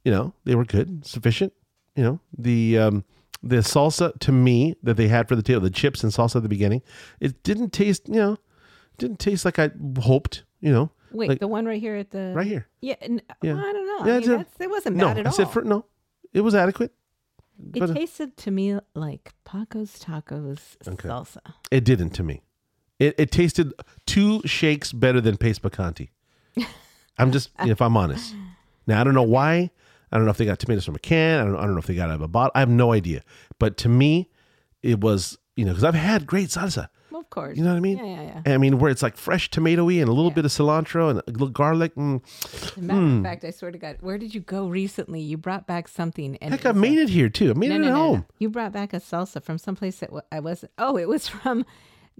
You 0.06 0.12
know, 0.12 0.34
they 0.46 0.56
were 0.56 0.66
good, 0.66 1.06
sufficient. 1.06 1.54
You 1.96 2.04
know, 2.04 2.20
the 2.38 2.78
um, 2.80 3.04
the 3.44 3.58
salsa 3.58 4.18
to 4.20 4.32
me 4.32 4.76
that 4.84 4.96
they 4.96 5.08
had 5.10 5.28
for 5.28 5.36
the 5.36 5.44
table, 5.44 5.62
the 5.62 5.70
chips 5.70 6.04
and 6.04 6.12
salsa 6.14 6.38
at 6.38 6.44
the 6.44 6.50
beginning, 6.50 6.82
it 7.20 7.44
didn't 7.44 7.72
taste, 7.74 8.08
you 8.08 8.16
know, 8.16 8.38
didn't 8.98 9.20
taste 9.20 9.44
like 9.46 9.60
I 9.60 9.72
hoped, 10.00 10.44
you 10.62 10.72
know. 10.72 10.92
Wait, 11.12 11.28
Like- 11.30 11.40
the 11.40 11.48
one 11.48 11.66
right 11.66 11.80
here 11.82 11.96
at 11.96 12.12
the 12.12 12.34
Right 12.36 12.46
here. 12.48 12.68
Yeah, 12.82 12.96
n- 13.02 13.22
Yeah. 13.42 13.54
well, 13.56 13.66
I 13.66 13.72
don't 13.74 13.88
know. 13.88 14.06
Yeah, 14.06 14.16
I 14.16 14.20
mean, 14.20 14.30
that's, 14.30 14.62
it 14.62 14.70
wasn't 14.70 14.96
No, 14.96 15.08
bad 15.08 15.18
at 15.20 15.26
I 15.26 15.30
all. 15.30 15.36
said 15.36 15.50
for 15.50 15.64
no. 15.64 15.86
It 16.34 16.42
was 16.42 16.54
adequate. 16.56 16.94
it 17.74 17.80
but- 17.80 17.94
tasted 17.96 18.38
to 18.38 18.52
me 18.52 18.78
like 18.94 19.34
Paco's 19.44 20.00
Tacos 20.00 20.78
Okay. 20.88 21.10
salsa. 21.10 21.40
It 21.72 21.84
didn't 21.84 22.12
to 22.12 22.24
me. 22.24 22.44
It, 23.00 23.16
it 23.18 23.32
tasted 23.32 23.74
two 24.06 24.42
shakes 24.46 24.92
better 24.92 25.22
than 25.22 25.38
Pace 25.38 25.58
Picante. 25.60 26.10
I'm 27.18 27.32
just, 27.32 27.50
if 27.60 27.82
I'm 27.82 27.96
honest. 27.98 28.36
Now, 28.88 29.02
I 29.02 29.04
don't 29.04 29.14
know 29.14 29.24
why. 29.24 29.72
I 30.12 30.18
don't 30.18 30.26
know 30.26 30.32
if 30.32 30.38
they 30.38 30.46
got 30.46 30.60
tomatoes 30.60 30.86
from 30.86 30.96
a 30.96 31.00
can. 31.00 31.40
I 31.40 31.44
don't, 31.46 31.56
I 31.58 31.62
don't 31.62 31.74
know 31.74 31.80
if 31.80 31.86
they 31.88 31.96
got 31.96 32.10
out 32.10 32.16
of 32.16 32.22
a 32.22 32.28
bottle. 32.28 32.52
I 32.56 32.60
have 32.60 32.70
no 32.70 32.94
idea. 32.94 33.22
But 33.60 33.78
to 33.78 33.90
me, 33.90 34.30
it 34.82 35.00
was, 35.02 35.38
you 35.56 35.66
know, 35.66 35.72
because 35.72 35.84
I've 35.84 35.94
had 35.96 36.26
great 36.26 36.50
salsa. 36.50 36.90
Well, 37.12 37.22
of 37.22 37.30
course. 37.30 37.58
You 37.58 37.64
know 37.64 37.72
what 37.72 37.78
I 37.78 37.82
mean? 37.82 37.98
Yeah, 37.98 38.06
yeah, 38.06 38.42
yeah. 38.46 38.54
I 38.54 38.58
mean, 38.58 38.80
where 38.80 38.90
it's 38.90 39.04
like 39.04 39.18
fresh 39.18 39.50
tomatoey 39.52 40.00
and 40.00 40.10
a 40.10 40.14
little 40.14 40.32
Yeah. 40.32 40.36
bit 40.36 40.46
of 40.46 40.52
cilantro 40.52 41.10
and 41.12 41.20
a 41.20 41.24
little 41.32 41.50
garlic. 41.50 41.94
Mm. 41.96 42.22
Matter 42.78 43.18
of 43.18 43.24
fact, 43.24 43.44
I 43.46 43.52
swear 43.52 43.72
to 43.72 43.78
God, 43.78 43.98
where 44.02 44.18
did 44.18 44.34
you 44.34 44.42
go 44.42 44.68
recently? 44.68 45.20
You 45.22 45.38
brought 45.38 45.68
back 45.68 45.88
something. 45.88 46.38
And 46.38 46.52
Heck, 46.54 46.66
I 46.66 46.70
was 46.72 46.78
a- 46.78 46.80
made 46.80 46.98
it 46.98 47.10
here 47.10 47.30
too. 47.30 47.52
I 47.52 47.54
made 47.54 47.70
No, 47.70 47.76
it 47.76 47.80
no, 47.80 47.88
at 47.88 47.92
no, 47.92 47.96
home. 47.98 48.26
You 48.40 48.50
brought 48.50 48.72
back 48.72 48.94
a 48.94 49.00
salsa 49.00 49.44
from 49.44 49.58
someplace 49.58 49.98
that 50.00 50.10
I 50.32 50.40
wasn't. 50.40 50.72
Oh, 50.78 50.98
it 50.98 51.08
was 51.08 51.28
from 51.28 51.66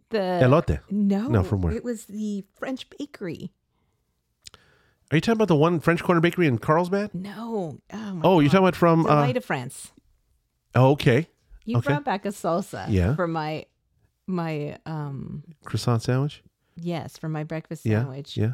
the. 0.10 0.18
Elote. 0.44 0.80
No, 0.90 1.28
No, 1.28 1.44
from 1.44 1.62
where? 1.62 1.74
It 1.74 1.84
was 1.84 2.06
the 2.06 2.44
French 2.58 2.90
bakery. 2.98 3.52
Are 5.12 5.16
you 5.18 5.22
talking 5.22 5.38
about 5.38 5.48
the 5.48 5.56
one 5.56 5.80
French 5.80 6.04
Corner 6.04 6.22
Bakery 6.22 6.46
in 6.48 6.60
Carlsbad? 6.60 7.16
No. 7.16 7.80
Oh, 7.92 8.20
Oh, 8.24 8.40
you're 8.40 8.50
talking 8.50 8.60
about 8.66 8.76
from. 8.76 9.06
Uh, 9.06 9.16
Delight 9.16 9.38
of 9.38 9.46
France. 9.46 9.92
oh, 10.76 10.92
okay. 10.92 11.28
You 11.66 11.78
okay. 11.78 11.88
brought 11.88 12.06
back 12.06 12.26
a 12.26 12.30
salsa. 12.30 12.86
Yeah. 12.90 13.16
For 13.16 13.28
my, 13.28 13.66
my 14.28 14.78
um 14.86 15.44
Croissant 15.66 16.02
sandwich? 16.02 16.44
yes 16.82 17.18
for 17.18 17.28
my 17.28 17.44
breakfast 17.44 17.86
Yeah. 17.86 18.00
sandwich. 18.02 18.38
Yeah. 18.38 18.54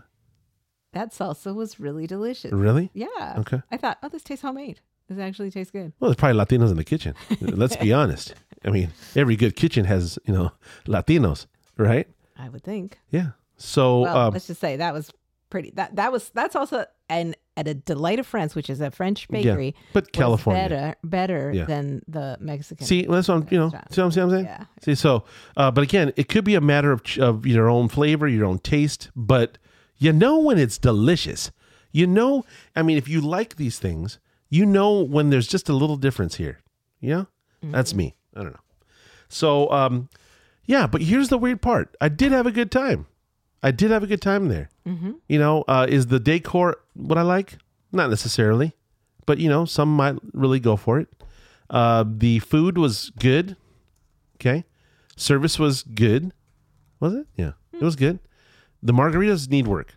That 0.93 1.12
salsa 1.12 1.53
was 1.53 1.79
really 1.79 2.08
delicious. 2.08 2.53
Really? 2.53 2.89
Yeah. 2.93 3.36
Okay. 3.39 3.62
I 3.69 3.75
thought, 3.77 3.97
oh, 4.01 4.08
this 4.10 4.23
tastes 4.23 4.41
homemade. 4.41 4.79
This 5.07 5.19
actually 5.19 5.51
tastes 5.51 5.71
good. 5.71 5.93
Well, 5.99 6.09
there's 6.09 6.15
probably 6.17 6.39
Latinos 6.43 6.71
in 6.71 6.77
the 6.77 6.83
kitchen. 6.83 7.13
Let's 7.41 7.75
be 7.75 7.93
honest. 7.93 8.33
I 8.63 8.69
mean, 8.71 8.91
every 9.15 9.35
good 9.35 9.55
kitchen 9.55 9.85
has, 9.85 10.17
you 10.25 10.33
know, 10.33 10.51
Latinos, 10.87 11.45
right? 11.77 12.07
I 12.37 12.49
would 12.49 12.63
think. 12.63 12.97
Yeah. 13.11 13.29
So, 13.57 14.01
Well, 14.01 14.17
um, 14.17 14.33
let's 14.33 14.47
just 14.47 14.59
say 14.59 14.77
that 14.77 14.93
was 14.93 15.11
pretty. 15.49 15.71
That 15.75 15.95
that 15.95 16.11
was 16.11 16.29
that's 16.33 16.55
also 16.55 16.85
an 17.07 17.35
at 17.55 17.67
a 17.67 17.73
Delight 17.73 18.19
of 18.19 18.27
France, 18.27 18.53
which 18.55 18.69
is 18.69 18.81
a 18.81 18.91
French 18.91 19.27
bakery. 19.29 19.75
but 19.93 20.11
California. 20.11 20.63
better 20.67 20.95
better 21.03 21.51
Yeah. 21.53 21.65
than 21.65 22.01
the 22.07 22.37
Mexican. 22.41 22.85
see, 22.85 23.03
that's 23.05 23.27
what 23.29 23.35
I'm, 23.35 23.47
you 23.49 23.57
know, 23.59 23.69
see 23.69 24.01
what 24.01 24.05
I'm 24.07 24.11
saying? 24.11 24.23
I'm 24.25 24.29
saying? 24.31 24.45
Yeah. 24.45 24.65
See, 24.81 24.95
so, 24.95 25.23
uh, 25.55 25.71
but 25.71 25.83
again, 25.83 26.11
it 26.17 26.27
could 26.27 26.43
be 26.43 26.55
a 26.55 26.61
matter 26.61 26.91
of, 26.91 27.01
of 27.19 27.45
your 27.45 27.69
own 27.69 27.87
flavor, 27.87 28.27
your 28.27 28.45
own 28.45 28.59
taste, 28.59 29.09
but 29.15 29.57
you 29.97 30.11
know 30.11 30.39
when 30.39 30.57
it's 30.57 30.77
delicious. 30.77 31.51
You 31.93 32.07
know, 32.07 32.43
I 32.75 32.81
mean, 32.81 32.97
if 32.97 33.07
you 33.07 33.21
like 33.21 33.55
these 33.55 33.79
things, 33.79 34.19
you 34.55 34.65
know 34.65 35.01
when 35.01 35.29
there's 35.31 35.47
just 35.47 35.69
a 35.69 35.73
little 35.73 35.97
difference 35.97 36.35
here. 36.35 36.59
Yeah, 37.01 37.25
that's 37.61 37.91
Mm-hmm. 37.91 37.97
me. 37.97 38.15
I 38.35 38.43
don't 38.43 38.53
know. 38.53 38.59
So, 39.29 39.69
um, 39.71 40.09
yeah, 40.65 40.87
but 40.87 41.01
here's 41.01 41.29
the 41.29 41.37
weird 41.37 41.61
part. 41.61 41.95
I 41.99 42.09
did 42.09 42.31
have 42.31 42.45
a 42.45 42.51
good 42.51 42.71
time. 42.71 43.07
I 43.63 43.71
did 43.71 43.91
have 43.91 44.03
a 44.03 44.07
good 44.07 44.21
time 44.21 44.47
there. 44.49 44.69
Mm-hmm. 44.87 45.11
You 45.27 45.39
know, 45.39 45.63
uh, 45.67 45.87
is 45.89 46.07
the 46.07 46.19
decor 46.19 46.77
what 46.93 47.17
I 47.17 47.23
like? 47.23 47.57
Not 47.91 48.09
necessarily, 48.09 48.73
but 49.25 49.37
you 49.39 49.49
know, 49.49 49.65
some 49.65 49.89
might 49.95 50.15
really 50.33 50.59
go 50.59 50.75
for 50.75 50.99
it. 50.99 51.07
Uh, 51.69 52.03
the 52.07 52.39
food 52.39 52.77
was 52.77 53.11
good. 53.19 53.55
Okay, 54.37 54.65
service 55.15 55.57
was 55.57 55.81
good. 55.83 56.31
Was 56.99 57.13
it? 57.15 57.25
Yeah, 57.35 57.53
it 57.73 57.81
was 57.81 57.95
good. 57.95 58.19
The 58.83 58.93
margaritas 58.93 59.49
need 59.49 59.65
work. 59.67 59.95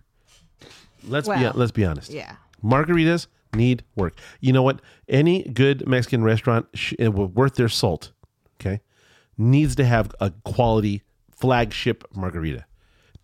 Let's 1.04 1.28
be 1.28 1.48
let's 1.54 1.72
be 1.72 1.84
honest. 1.84 2.10
Yeah. 2.10 2.36
Margaritas 2.64 3.26
need 3.54 3.84
work. 3.96 4.18
You 4.40 4.52
know 4.52 4.62
what? 4.62 4.80
Any 5.08 5.42
good 5.42 5.86
Mexican 5.86 6.22
restaurant 6.22 6.66
sh- 6.74 6.94
eh, 6.98 7.08
worth 7.08 7.54
their 7.54 7.68
salt, 7.68 8.12
okay, 8.60 8.80
needs 9.36 9.74
to 9.76 9.84
have 9.84 10.12
a 10.20 10.32
quality 10.44 11.02
flagship 11.30 12.04
margarita. 12.14 12.64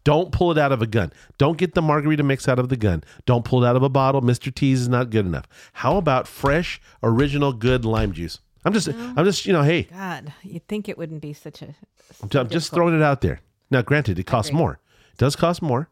Don't 0.05 0.33
pull 0.33 0.53
it 0.53 0.59
out 0.59 0.71
of 0.71 0.83
a 0.83 0.87
gun. 0.87 1.13
Don't 1.39 1.57
get 1.57 1.75
the 1.75 1.81
margarita 1.81 2.23
mix 2.23 2.47
out 2.47 2.59
of 2.59 2.69
the 2.69 2.77
gun. 2.77 3.03
Don't 3.25 3.45
pull 3.45 3.65
it 3.65 3.67
out 3.67 3.75
of 3.75 3.83
a 3.83 3.89
bottle. 3.89 4.21
Mr. 4.21 4.55
T's 4.55 4.83
is 4.83 4.89
not 4.89 5.09
good 5.09 5.25
enough. 5.25 5.47
How 5.73 5.97
about 5.97 6.29
fresh, 6.29 6.81
original, 7.03 7.55
good 7.55 7.87
lime 7.87 8.13
juice? 8.13 8.39
I'm 8.67 8.73
just, 8.75 8.89
I'm 8.89 9.25
just, 9.25 9.47
you 9.47 9.53
know, 9.53 9.63
hey, 9.63 9.85
God, 9.85 10.33
you'd 10.43 10.67
think 10.69 10.89
it 10.89 10.97
wouldn't 10.99 11.23
be 11.23 11.33
such 11.33 11.63
a. 11.63 11.75
I'm 12.23 12.29
I'm 12.39 12.49
just 12.49 12.73
throwing 12.73 12.95
it 12.95 13.03
out 13.03 13.23
there. 13.23 13.41
Now, 13.71 13.83
granted, 13.83 14.19
it 14.19 14.25
costs 14.25 14.53
more. 14.53 14.79
It 15.13 15.19
does 15.19 15.37
cost 15.37 15.63
more. 15.63 15.89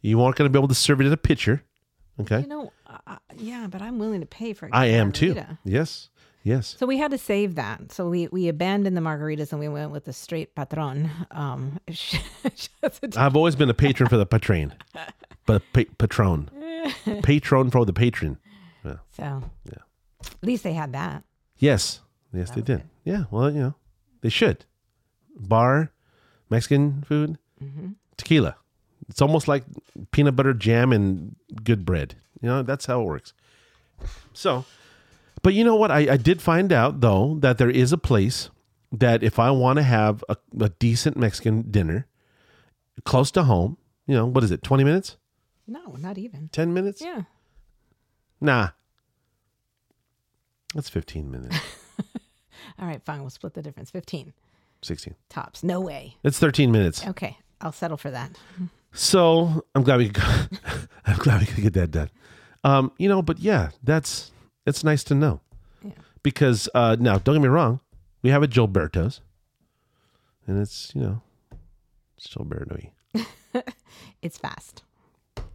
You 0.00 0.22
aren't 0.22 0.36
going 0.36 0.50
to 0.50 0.52
be 0.52 0.58
able 0.58 0.68
to 0.68 0.74
serve 0.74 1.00
it 1.00 1.06
in 1.06 1.12
a 1.12 1.16
pitcher. 1.16 1.64
Okay. 2.20 2.40
You 2.40 2.46
know, 2.46 2.72
uh, 3.06 3.16
yeah, 3.36 3.66
but 3.70 3.82
I'm 3.82 3.98
willing 3.98 4.20
to 4.20 4.26
pay 4.26 4.52
for. 4.52 4.66
a 4.66 4.70
I 4.72 4.88
good 4.88 4.94
am 4.94 5.12
too. 5.12 5.36
Yes. 5.64 6.08
Yes. 6.42 6.76
So 6.78 6.86
we 6.86 6.96
had 6.98 7.10
to 7.10 7.18
save 7.18 7.56
that. 7.56 7.90
So 7.92 8.08
we 8.08 8.28
we 8.28 8.46
abandoned 8.48 8.96
the 8.96 9.00
margaritas 9.00 9.50
and 9.50 9.58
we 9.60 9.68
went 9.68 9.90
with 9.90 10.04
the 10.04 10.12
straight 10.12 10.54
patron. 10.54 11.10
Um, 11.32 11.80
I've 13.16 13.36
always 13.36 13.56
been 13.56 13.70
a 13.70 13.74
patron 13.74 14.08
for 14.08 14.16
the 14.16 14.26
patron, 14.26 14.74
but 15.44 15.62
pa- 15.72 15.82
patron, 15.98 16.50
patron 17.22 17.70
for 17.70 17.84
the 17.84 17.92
patron. 17.92 18.38
so 18.84 19.42
Yeah. 19.64 19.82
at 20.20 20.42
least 20.46 20.62
they 20.62 20.72
had 20.74 20.92
that. 20.92 21.24
Yes. 21.58 22.00
Yes, 22.32 22.50
they 22.50 22.60
did. 22.60 22.82
Yeah. 23.04 23.24
Well, 23.30 23.50
you 23.50 23.60
know, 23.60 23.74
they 24.20 24.28
should. 24.28 24.64
Bar, 25.38 25.90
Mexican 26.50 27.02
food, 27.02 27.38
tequila. 28.16 28.56
It's 29.08 29.22
almost 29.22 29.48
like 29.48 29.64
peanut 30.10 30.36
butter 30.36 30.52
jam 30.54 30.92
and 30.92 31.34
good 31.64 31.84
bread. 31.84 32.14
You 32.40 32.48
know, 32.48 32.62
that's 32.62 32.86
how 32.86 33.00
it 33.00 33.04
works. 33.04 33.32
So, 34.32 34.64
but 35.42 35.54
you 35.54 35.64
know 35.64 35.76
what? 35.76 35.90
I, 35.90 36.12
I 36.12 36.16
did 36.16 36.42
find 36.42 36.72
out, 36.72 37.00
though, 37.00 37.36
that 37.40 37.58
there 37.58 37.70
is 37.70 37.92
a 37.92 37.98
place 37.98 38.50
that 38.92 39.22
if 39.22 39.38
I 39.38 39.50
want 39.50 39.78
to 39.78 39.82
have 39.82 40.22
a, 40.28 40.36
a 40.60 40.68
decent 40.68 41.16
Mexican 41.16 41.70
dinner 41.70 42.06
close 43.04 43.30
to 43.32 43.44
home, 43.44 43.78
you 44.06 44.14
know, 44.14 44.26
what 44.26 44.44
is 44.44 44.50
it, 44.50 44.62
20 44.62 44.84
minutes? 44.84 45.16
No, 45.66 45.96
not 45.98 46.18
even. 46.18 46.48
10 46.52 46.72
minutes? 46.72 47.00
Yeah. 47.02 47.22
Nah. 48.40 48.70
That's 50.74 50.88
15 50.88 51.30
minutes, 51.30 51.56
All 52.78 52.86
right, 52.86 53.02
fine. 53.02 53.20
We'll 53.20 53.30
split 53.30 53.54
the 53.54 53.62
difference. 53.62 53.90
Fifteen 53.90 54.34
16. 54.82 55.14
tops. 55.30 55.62
No 55.62 55.80
way. 55.80 56.16
It's 56.22 56.38
13 56.38 56.70
minutes. 56.70 57.06
Okay, 57.06 57.38
I'll 57.60 57.72
settle 57.72 57.96
for 57.96 58.10
that. 58.10 58.36
So 58.92 59.64
I'm 59.74 59.82
glad 59.84 59.98
we 59.98 60.10
could, 60.10 60.24
I'm 61.06 61.16
glad 61.16 61.40
we 61.40 61.46
could 61.46 61.62
get 61.62 61.72
that 61.74 61.90
done. 61.92 62.10
Um, 62.66 62.90
you 62.98 63.08
know, 63.08 63.22
but 63.22 63.38
yeah, 63.38 63.70
that's 63.82 64.32
it's 64.66 64.82
nice 64.84 65.04
to 65.04 65.14
know. 65.14 65.40
Yeah. 65.84 65.92
Because 66.22 66.68
uh 66.74 66.96
now 66.98 67.18
don't 67.18 67.34
get 67.36 67.42
me 67.42 67.48
wrong, 67.48 67.80
we 68.22 68.30
have 68.30 68.42
a 68.42 68.48
Gilberto's. 68.48 69.20
And 70.48 70.60
it's, 70.60 70.92
you 70.94 71.00
know, 71.02 71.22
it's 72.16 72.26
Gilberto. 72.28 72.90
It's 74.22 74.38
fast. 74.38 74.82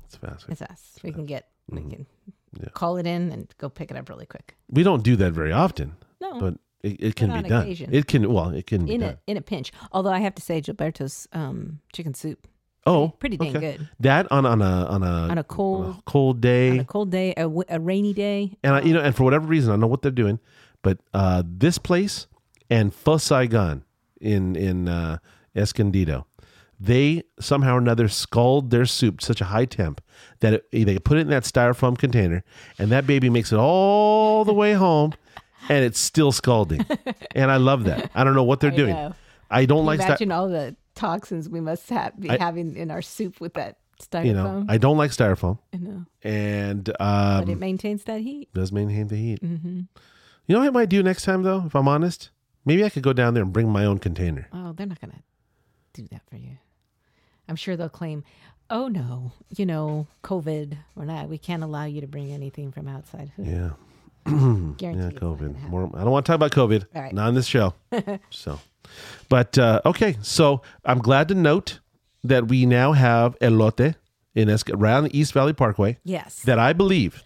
It's 0.05 0.15
fast. 0.15 0.45
It's 0.49 0.59
fast. 0.59 1.03
We 1.03 1.11
can 1.11 1.25
get. 1.25 1.47
We 1.69 1.81
can 1.81 1.89
Mm-hmm. 1.89 2.63
Yeah. 2.63 2.69
call 2.73 2.97
it 2.97 3.07
in 3.07 3.31
and 3.31 3.47
go 3.57 3.69
pick 3.69 3.91
it 3.91 3.97
up 3.97 4.09
really 4.09 4.25
quick. 4.25 4.55
We 4.69 4.83
don't 4.83 5.03
do 5.03 5.15
that 5.15 5.31
very 5.33 5.53
often, 5.53 5.95
No, 6.19 6.37
but 6.39 6.53
it, 6.83 7.01
it 7.03 7.15
can 7.15 7.31
be 7.43 7.47
done. 7.49 7.61
occasion. 7.63 7.89
It 7.93 8.07
can 8.07 8.31
well, 8.33 8.49
it 8.49 8.67
can 8.67 8.85
be 8.85 8.93
in 8.95 8.99
done. 9.01 9.09
a 9.27 9.31
in 9.31 9.37
a 9.37 9.41
pinch. 9.41 9.71
Although 9.93 10.11
I 10.11 10.19
have 10.19 10.35
to 10.35 10.41
say, 10.41 10.61
Gilberto's 10.61 11.27
um, 11.33 11.79
chicken 11.93 12.13
soup 12.13 12.47
oh, 12.85 13.09
pretty 13.19 13.37
dang 13.37 13.55
okay. 13.57 13.77
good 13.77 13.89
That 13.99 14.31
on 14.31 14.45
on 14.45 14.61
a 14.61 14.85
on 14.85 15.03
a 15.03 15.27
on 15.29 15.37
a 15.37 15.43
cold 15.43 16.03
cold 16.05 16.41
day. 16.41 16.71
on 16.71 16.79
a 16.79 16.85
cold 16.85 17.11
day, 17.11 17.31
a, 17.33 17.43
w- 17.43 17.63
a 17.69 17.79
rainy 17.79 18.13
day. 18.13 18.57
and 18.63 18.75
I, 18.75 18.81
you 18.81 18.93
know, 18.93 19.01
and 19.01 19.15
for 19.15 19.23
whatever 19.23 19.45
reason, 19.47 19.69
I 19.69 19.73
don't 19.73 19.81
know 19.81 19.87
what 19.87 20.01
they're 20.01 20.11
doing, 20.11 20.39
but 20.81 20.99
uh, 21.13 21.43
this 21.45 21.77
place 21.77 22.27
and 22.69 22.93
Pho 22.93 23.17
Saigon 23.17 23.83
in 24.19 24.55
in 24.55 24.87
uh, 24.87 25.17
Escondido, 25.55 26.25
they 26.79 27.23
somehow 27.39 27.75
or 27.75 27.79
another 27.79 28.07
scald 28.07 28.71
their 28.71 28.85
soup 28.85 29.19
to 29.19 29.25
such 29.25 29.41
a 29.41 29.45
high 29.45 29.65
temp 29.65 30.01
that 30.39 30.53
it, 30.53 30.65
they 30.71 30.97
put 30.99 31.17
it 31.17 31.21
in 31.21 31.27
that 31.29 31.43
styrofoam 31.43 31.97
container, 31.97 32.43
and 32.79 32.91
that 32.91 33.05
baby 33.05 33.29
makes 33.29 33.51
it 33.51 33.57
all 33.57 34.43
the 34.45 34.53
way 34.53 34.73
home, 34.73 35.13
and 35.69 35.83
it's 35.85 35.99
still 35.99 36.31
scalding, 36.31 36.85
and 37.35 37.51
I 37.51 37.57
love 37.57 37.83
that. 37.85 38.09
I 38.15 38.23
don't 38.23 38.33
know 38.35 38.43
what 38.43 38.59
they're 38.59 38.71
I 38.71 38.75
doing. 38.75 38.95
know. 38.95 39.13
I 39.49 39.65
don't 39.65 39.79
Can 39.79 39.85
like 39.85 39.99
that. 39.99 40.07
imagine 40.07 40.31
all 40.31 40.47
the 40.47 40.75
toxins 41.01 41.49
we 41.49 41.59
must 41.61 41.89
have, 41.89 42.19
be 42.19 42.29
I- 42.29 42.37
having 42.37 42.75
in 42.75 42.91
our 42.91 43.01
soup 43.01 43.41
with 43.41 43.53
that 43.55 43.77
styrofoam. 44.01 44.25
You 44.25 44.33
know, 44.33 44.65
I 44.69 44.77
don't 44.77 44.97
like 44.97 45.11
styrofoam, 45.11 45.59
I 45.73 45.77
know. 45.77 46.05
and 46.23 46.83
But 46.85 47.01
um, 47.01 47.49
it 47.49 47.59
maintains 47.59 48.03
that 48.05 48.21
heat. 48.21 48.49
does 48.53 48.71
maintain 48.71 49.07
the 49.07 49.15
heat. 49.15 49.39
hmm 49.41 49.81
You 50.47 50.55
know 50.55 50.59
what 50.59 50.67
I 50.67 50.71
might 50.71 50.89
do 50.89 51.01
next 51.03 51.23
time, 51.23 51.43
though, 51.43 51.63
if 51.65 51.75
I'm 51.75 51.87
honest? 51.87 52.29
Maybe 52.65 52.83
I 52.85 52.89
could 52.89 53.03
go 53.03 53.13
down 53.13 53.33
there 53.33 53.43
and 53.43 53.51
bring 53.53 53.69
my 53.69 53.85
own 53.85 53.97
container. 53.99 54.47
Oh, 54.53 54.73
they're 54.73 54.85
not 54.87 55.01
going 55.01 55.11
to 55.11 55.23
do 56.01 56.07
that 56.11 56.21
for 56.29 56.37
you. 56.37 56.57
I'm 57.49 57.55
sure 57.55 57.75
they'll 57.75 57.89
claim, 57.89 58.23
"Oh 58.69 58.87
no, 58.87 59.31
you 59.57 59.65
know, 59.65 60.07
COVID. 60.23 60.77
We're 60.95 61.05
not. 61.05 61.27
We 61.27 61.37
can't 61.37 61.63
allow 61.63 61.85
you 61.85 62.01
to 62.01 62.07
bring 62.07 62.31
anything 62.31 62.71
from 62.71 62.87
outside." 62.87 63.31
Yeah. 63.37 63.71
Yeah, 64.27 64.93
gonna 64.93 65.11
COVID. 65.11 65.69
More, 65.69 65.89
I 65.95 66.01
don't 66.03 66.11
want 66.11 66.25
to 66.25 66.29
talk 66.31 66.35
about 66.35 66.51
COVID. 66.51 66.85
All 66.95 67.01
right. 67.01 67.13
Not 67.13 67.27
on 67.29 67.33
this 67.35 67.47
show. 67.47 67.73
so, 68.29 68.59
but 69.29 69.57
uh, 69.57 69.81
okay. 69.85 70.17
So 70.21 70.61
I'm 70.85 70.99
glad 70.99 71.27
to 71.29 71.35
note 71.35 71.79
that 72.23 72.47
we 72.47 72.65
now 72.65 72.93
have 72.93 73.37
elote 73.39 73.95
in 74.35 74.47
Esc- 74.47 74.73
around 74.73 75.05
the 75.05 75.17
East 75.17 75.33
Valley 75.33 75.53
Parkway. 75.53 75.97
Yes. 76.03 76.41
That 76.43 76.59
I 76.59 76.73
believe 76.73 77.23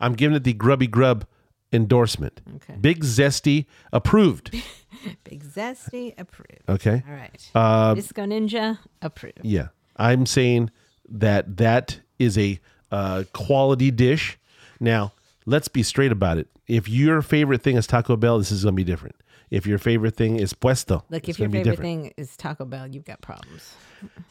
I'm 0.00 0.14
giving 0.14 0.36
it 0.36 0.44
the 0.44 0.52
grubby 0.52 0.86
grub 0.86 1.26
endorsement. 1.72 2.40
Okay. 2.56 2.76
Big 2.80 3.04
zesty 3.04 3.66
approved. 3.92 4.50
Big 5.24 5.44
zesty 5.44 6.14
approved. 6.18 6.62
Okay. 6.68 7.02
All 7.06 7.14
right. 7.14 7.50
Uh, 7.54 7.94
Disco 7.94 8.22
Ninja 8.24 8.78
approved. 9.02 9.40
Yeah, 9.42 9.68
I'm 9.96 10.26
saying 10.26 10.70
that 11.08 11.56
that 11.58 12.00
is 12.18 12.36
a 12.38 12.58
uh, 12.90 13.24
quality 13.32 13.90
dish. 13.90 14.38
Now, 14.80 15.12
let's 15.48 15.68
be 15.68 15.82
straight 15.82 16.12
about 16.12 16.38
it. 16.38 16.46
If 16.66 16.88
your 16.88 17.22
favorite 17.22 17.62
thing 17.62 17.76
is 17.76 17.86
Taco 17.86 18.16
Bell, 18.16 18.38
this 18.38 18.52
is 18.52 18.64
going 18.64 18.74
to 18.74 18.76
be 18.76 18.84
different. 18.84 19.16
If 19.50 19.66
your 19.66 19.78
favorite 19.78 20.14
thing 20.14 20.38
is 20.38 20.52
puesto, 20.52 21.02
like 21.08 21.28
if 21.28 21.38
your 21.38 21.48
favorite 21.48 21.78
thing 21.78 22.12
is 22.18 22.36
Taco 22.36 22.66
Bell, 22.66 22.86
you've 22.86 23.06
got 23.06 23.22
problems. 23.22 23.74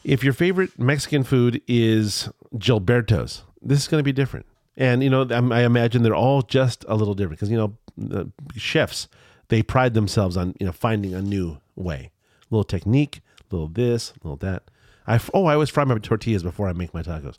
If 0.04 0.22
your 0.22 0.32
favorite 0.32 0.78
Mexican 0.78 1.24
food 1.24 1.60
is 1.66 2.28
Gilberto's, 2.56 3.42
this 3.60 3.80
is 3.80 3.88
going 3.88 3.98
to 3.98 4.04
be 4.04 4.12
different. 4.12 4.46
And 4.76 5.02
you 5.02 5.10
know, 5.10 5.22
I'm- 5.22 5.50
imagine 5.50 6.04
they're 6.04 6.14
all 6.14 6.42
just 6.42 6.84
a 6.88 6.94
little 6.94 7.14
different 7.14 7.40
because 7.40 7.50
you 7.50 7.56
know, 7.56 7.76
the 7.96 8.30
chefs 8.56 9.08
they 9.48 9.62
pride 9.62 9.94
themselves 9.94 10.36
on 10.36 10.54
you 10.60 10.66
know 10.66 10.72
finding 10.72 11.14
a 11.14 11.22
new 11.22 11.58
way, 11.74 12.12
little 12.50 12.64
technique, 12.64 13.20
little 13.50 13.66
this, 13.66 14.12
little 14.22 14.36
that. 14.36 14.62
I 15.06 15.18
oh, 15.34 15.46
I 15.46 15.54
always 15.54 15.68
fry 15.70 15.82
my 15.82 15.98
tortillas 15.98 16.44
before 16.44 16.68
I 16.68 16.74
make 16.74 16.94
my 16.94 17.02
tacos. 17.02 17.38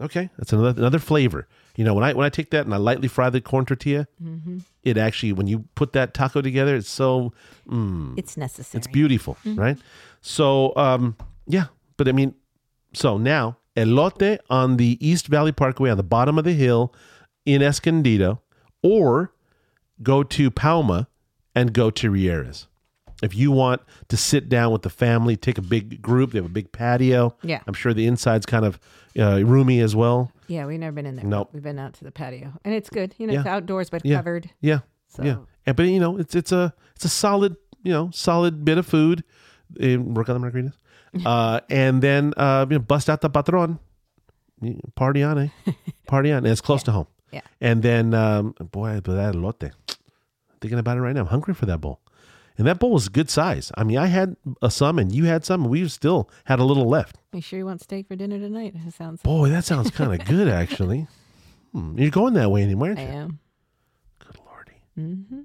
Okay, 0.00 0.30
that's 0.38 0.52
another 0.52 0.78
another 0.78 1.00
flavor. 1.00 1.48
You 1.78 1.84
know, 1.84 1.94
when 1.94 2.02
I 2.02 2.12
when 2.12 2.26
I 2.26 2.28
take 2.28 2.50
that 2.50 2.64
and 2.64 2.74
I 2.74 2.76
lightly 2.76 3.06
fry 3.06 3.30
the 3.30 3.40
corn 3.40 3.64
tortilla, 3.64 4.08
mm-hmm. 4.20 4.58
it 4.82 4.98
actually 4.98 5.32
when 5.32 5.46
you 5.46 5.60
put 5.76 5.92
that 5.92 6.12
taco 6.12 6.42
together, 6.42 6.74
it's 6.74 6.90
so 6.90 7.32
mm, 7.70 8.18
It's 8.18 8.36
necessary. 8.36 8.80
it's 8.80 8.88
beautiful, 8.88 9.36
mm-hmm. 9.46 9.60
right? 9.60 9.78
So, 10.20 10.74
um, 10.74 11.16
yeah, 11.46 11.66
but 11.96 12.08
I 12.08 12.12
mean, 12.12 12.34
so 12.94 13.16
now 13.16 13.58
elote 13.76 14.38
on 14.50 14.76
the 14.76 14.98
East 15.00 15.28
Valley 15.28 15.52
Parkway 15.52 15.88
on 15.88 15.96
the 15.96 16.02
bottom 16.02 16.36
of 16.36 16.42
the 16.42 16.52
hill 16.52 16.92
in 17.46 17.62
Escondido, 17.62 18.42
or 18.82 19.32
go 20.02 20.24
to 20.24 20.50
Pauma 20.50 21.06
and 21.54 21.72
go 21.72 21.90
to 21.90 22.10
Rieras. 22.10 22.66
If 23.22 23.34
you 23.34 23.50
want 23.50 23.82
to 24.08 24.16
sit 24.16 24.48
down 24.48 24.72
with 24.72 24.82
the 24.82 24.90
family, 24.90 25.36
take 25.36 25.58
a 25.58 25.62
big 25.62 26.00
group, 26.00 26.32
they 26.32 26.38
have 26.38 26.46
a 26.46 26.48
big 26.48 26.70
patio. 26.70 27.34
Yeah. 27.42 27.60
I'm 27.66 27.74
sure 27.74 27.92
the 27.92 28.06
inside's 28.06 28.46
kind 28.46 28.64
of 28.64 28.78
uh, 29.18 29.42
roomy 29.44 29.80
as 29.80 29.96
well. 29.96 30.30
Yeah, 30.46 30.66
we've 30.66 30.78
never 30.78 30.92
been 30.94 31.06
in 31.06 31.16
there. 31.16 31.24
Nope. 31.24 31.50
We've 31.52 31.62
been 31.62 31.78
out 31.78 31.94
to 31.94 32.04
the 32.04 32.12
patio, 32.12 32.52
and 32.64 32.72
it's 32.74 32.88
good. 32.90 33.14
You 33.18 33.26
know, 33.26 33.32
Yeah. 33.32 33.40
it's 33.40 33.48
outdoors 33.48 33.90
but 33.90 34.04
Yeah. 34.04 34.16
covered. 34.18 34.50
Yeah, 34.60 34.80
So 35.08 35.24
yeah. 35.24 35.36
And, 35.66 35.76
but 35.76 35.82
you 35.86 35.98
know, 36.00 36.16
it's 36.16 36.34
it's 36.34 36.52
a 36.52 36.72
it's 36.94 37.04
a 37.04 37.08
solid 37.08 37.56
you 37.82 37.92
know 37.92 38.10
solid 38.12 38.64
bit 38.64 38.78
of 38.78 38.86
food. 38.86 39.24
Eh, 39.80 39.96
work 39.96 40.28
on 40.30 40.40
the 40.40 40.46
margaritas, 40.50 40.74
uh, 41.26 41.60
and 41.68 42.00
then 42.00 42.32
uh, 42.36 42.64
you 42.70 42.76
know, 42.78 42.82
bust 42.84 43.10
out 43.10 43.20
the 43.20 43.28
patron, 43.28 43.78
party 44.94 45.22
on, 45.22 45.38
eh? 45.38 45.48
Party 46.06 46.30
on. 46.32 46.38
And 46.38 46.46
it's 46.46 46.60
close 46.62 46.82
to 46.84 46.92
home. 46.92 47.06
Yeah. 47.32 47.42
And 47.60 47.82
then, 47.82 48.14
um, 48.14 48.54
boy, 48.72 49.00
but 49.04 49.14
that 49.14 49.34
elote. 49.34 49.72
Thinking 50.60 50.78
about 50.78 50.96
it 50.96 51.00
right 51.02 51.14
now, 51.14 51.20
I'm 51.20 51.26
hungry 51.26 51.52
for 51.54 51.66
that 51.66 51.80
bowl. 51.82 52.00
And 52.58 52.66
that 52.66 52.80
bowl 52.80 52.90
was 52.90 53.08
good 53.08 53.30
size. 53.30 53.70
I 53.76 53.84
mean, 53.84 53.98
I 53.98 54.06
had 54.06 54.36
a 54.60 54.70
some, 54.70 54.98
and 54.98 55.12
you 55.14 55.24
had 55.24 55.44
some, 55.44 55.62
and 55.62 55.70
we 55.70 55.86
still 55.88 56.28
had 56.44 56.58
a 56.58 56.64
little 56.64 56.88
left. 56.88 57.16
You 57.32 57.40
sure 57.40 57.58
you 57.60 57.64
want 57.66 57.80
steak 57.80 58.08
for 58.08 58.16
dinner 58.16 58.38
tonight? 58.38 58.74
It 58.84 58.92
sounds. 58.94 59.22
Boy, 59.22 59.48
that 59.50 59.64
sounds 59.64 59.90
kind 59.92 60.20
of 60.20 60.26
good, 60.26 60.48
actually. 60.48 61.06
Hmm, 61.72 61.96
you're 61.96 62.10
going 62.10 62.34
that 62.34 62.50
way 62.50 62.62
anymore, 62.64 62.88
aren't 62.88 62.98
I 62.98 63.02
you? 63.04 63.08
am. 63.08 63.38
Good 64.18 64.38
lordy. 64.44 64.72
Mm-hmm. 64.98 65.40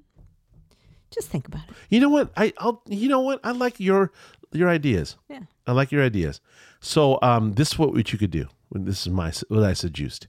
Just 1.11 1.29
think 1.29 1.47
about 1.47 1.69
it. 1.69 1.75
You 1.89 1.99
know 1.99 2.09
what? 2.09 2.31
I, 2.35 2.51
I'll. 2.57 2.81
You 2.87 3.09
know 3.09 3.21
what? 3.21 3.39
I 3.43 3.51
like 3.51 3.79
your 3.79 4.11
your 4.51 4.69
ideas. 4.69 5.15
Yeah. 5.29 5.41
I 5.67 5.71
like 5.73 5.91
your 5.91 6.03
ideas. 6.03 6.41
So, 6.79 7.19
um, 7.21 7.53
this 7.53 7.73
is 7.73 7.79
what 7.79 7.93
what 7.93 8.11
you 8.11 8.17
could 8.17 8.31
do. 8.31 8.47
This 8.71 9.05
is 9.05 9.13
my 9.13 9.31
what 9.49 9.63
I 9.63 9.73
suggest. 9.73 10.27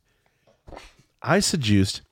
I 1.22 1.40
suggest 1.40 2.02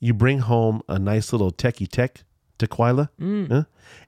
you 0.00 0.12
bring 0.12 0.40
home 0.40 0.82
a 0.86 0.98
nice 0.98 1.32
little 1.32 1.50
techie 1.50 1.88
tech 1.88 2.24
tequila, 2.62 3.10
mm. 3.20 3.50
huh? 3.50 3.64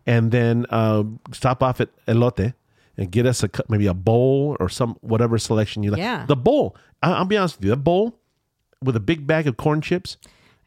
and 0.07 0.31
then 0.31 0.67
uh, 0.71 1.05
stop 1.33 1.63
off 1.63 1.81
at 1.81 1.91
Elote, 2.07 2.55
and 2.97 3.11
get 3.11 3.27
us 3.27 3.43
a 3.43 3.51
maybe 3.69 3.87
a 3.87 3.95
bowl 3.95 4.57
or 4.61 4.69
some 4.69 4.97
whatever 5.01 5.39
selection 5.39 5.83
you 5.83 5.91
like. 5.91 5.99
Yeah. 5.99 6.27
The 6.27 6.37
bowl. 6.37 6.77
I, 7.03 7.13
I'll 7.13 7.25
be 7.25 7.37
honest 7.37 7.59
with 7.59 7.65
you. 7.65 7.71
The 7.71 7.77
bowl 7.77 8.19
with 8.83 8.97
a 8.97 9.01
big 9.01 9.27
bag 9.27 9.47
of 9.47 9.57
corn 9.57 9.81
chips. 9.81 10.17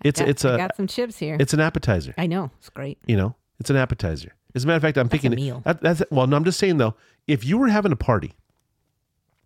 It's 0.04 0.20
Got- 0.20 0.30
it's 0.30 0.46
I 0.46 0.54
a 0.54 0.58
got 0.58 0.76
some 0.76 0.88
chips 0.88 1.18
here. 1.18 1.38
it's 1.40 1.54
an 1.54 1.60
appetizer. 1.60 2.14
I 2.18 2.28
know 2.28 2.52
it's 2.60 2.70
great. 2.70 3.00
You 3.08 3.18
know, 3.18 3.36
it's 3.60 3.70
an 3.70 3.76
appetizer. 3.76 4.34
As 4.56 4.64
a 4.64 4.68
matter 4.68 4.78
of 4.78 4.82
fact, 4.82 4.98
I'm 4.98 5.10
thinking 5.10 5.36
meal. 5.36 5.62
That, 5.66 5.82
that's 5.82 6.04
well. 6.12 6.28
No, 6.28 6.36
I'm 6.36 6.44
just 6.44 6.60
saying 6.60 6.78
though. 6.78 6.96
If 7.28 7.46
you 7.46 7.58
were 7.58 7.68
having 7.68 7.92
a 7.92 7.96
party, 7.98 8.34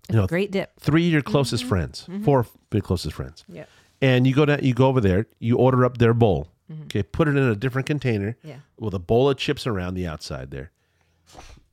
you 0.09 0.15
know, 0.15 0.27
great 0.27 0.51
dip. 0.51 0.71
three 0.79 1.07
of 1.07 1.11
your 1.13 1.21
closest 1.21 1.63
mm-hmm. 1.63 1.69
friends, 1.69 2.01
mm-hmm. 2.09 2.23
four 2.23 2.39
of 2.41 2.49
your 2.71 2.81
closest 2.81 3.15
friends, 3.15 3.43
Yeah. 3.47 3.65
and 4.01 4.27
you 4.27 4.33
go 4.33 4.45
down, 4.45 4.63
you 4.63 4.73
go 4.73 4.87
over 4.87 5.01
there, 5.01 5.27
you 5.39 5.57
order 5.57 5.85
up 5.85 5.97
their 5.97 6.13
bowl. 6.13 6.47
Mm-hmm. 6.71 6.83
Okay, 6.83 7.03
put 7.03 7.27
it 7.27 7.31
in 7.37 7.43
a 7.43 7.55
different 7.55 7.85
container 7.87 8.37
Yeah. 8.43 8.57
with 8.79 8.93
a 8.93 8.99
bowl 8.99 9.29
of 9.29 9.37
chips 9.37 9.67
around 9.67 9.95
the 9.95 10.07
outside 10.07 10.51
there. 10.51 10.71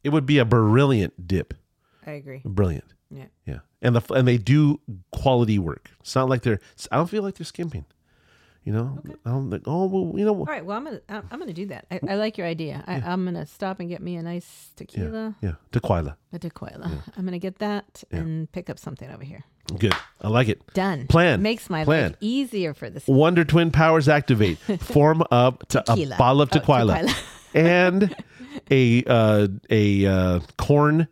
It 0.04 0.10
would 0.10 0.26
be 0.26 0.38
a 0.38 0.44
brilliant 0.44 1.26
dip. 1.26 1.54
I 2.06 2.12
agree. 2.12 2.40
Brilliant. 2.44 2.84
Yeah. 3.10 3.24
Yeah, 3.46 3.58
and 3.82 3.96
the 3.96 4.14
and 4.14 4.26
they 4.28 4.36
do 4.38 4.80
quality 5.12 5.58
work. 5.58 5.90
It's 6.00 6.14
not 6.14 6.28
like 6.28 6.42
they're. 6.42 6.60
I 6.92 6.96
don't 6.96 7.08
feel 7.08 7.22
like 7.22 7.36
they're 7.36 7.44
skimping. 7.46 7.84
You 8.64 8.72
know, 8.74 8.98
I 9.24 9.30
don't 9.30 9.50
think. 9.50 9.62
Oh 9.66 9.86
well, 9.86 10.18
you 10.18 10.26
know. 10.26 10.34
All 10.34 10.44
right. 10.44 10.64
Well, 10.64 10.76
I'm 10.76 10.84
gonna 10.84 11.00
I'm 11.08 11.26
I'm 11.30 11.38
gonna 11.38 11.54
do 11.54 11.66
that. 11.66 11.86
I, 11.90 12.00
I 12.06 12.14
like 12.16 12.36
your 12.36 12.46
idea. 12.46 12.84
I, 12.86 12.96
I'm 12.96 13.24
gonna 13.24 13.46
stop 13.46 13.80
and 13.80 13.88
get 13.88 14.02
me 14.02 14.16
a 14.16 14.22
nice 14.22 14.72
tequila, 14.76 15.36
Yeah, 15.40 15.54
tequila. 15.72 16.18
a 16.34 16.38
tequila. 16.38 17.02
I'm 17.16 17.24
gonna 17.24 17.38
get 17.38 17.58
that 17.60 18.04
and 18.10 18.50
pick 18.52 18.68
up 18.68 18.78
something 18.78 19.10
over 19.10 19.24
here. 19.24 19.44
Good. 19.78 19.94
I 20.20 20.28
like 20.28 20.48
it. 20.48 20.60
Done. 20.74 21.06
Plan. 21.06 21.42
makes 21.42 21.68
my 21.68 21.84
Plan. 21.84 22.10
life 22.10 22.16
easier 22.20 22.74
for 22.74 22.88
this. 22.90 23.06
Wonder 23.06 23.44
Twin 23.44 23.70
powers 23.70 24.08
activate. 24.08 24.58
Form 24.80 25.22
up 25.30 25.68
to 25.68 25.80
a 25.92 26.16
bottle 26.16 26.42
of 26.42 26.48
Oh, 26.52 26.58
tequila, 26.58 26.94
tequila. 27.02 27.14
and 27.54 28.16
a 28.70 29.04
uh, 29.04 29.48
a 29.70 30.06
uh, 30.06 30.40
corn 30.56 31.08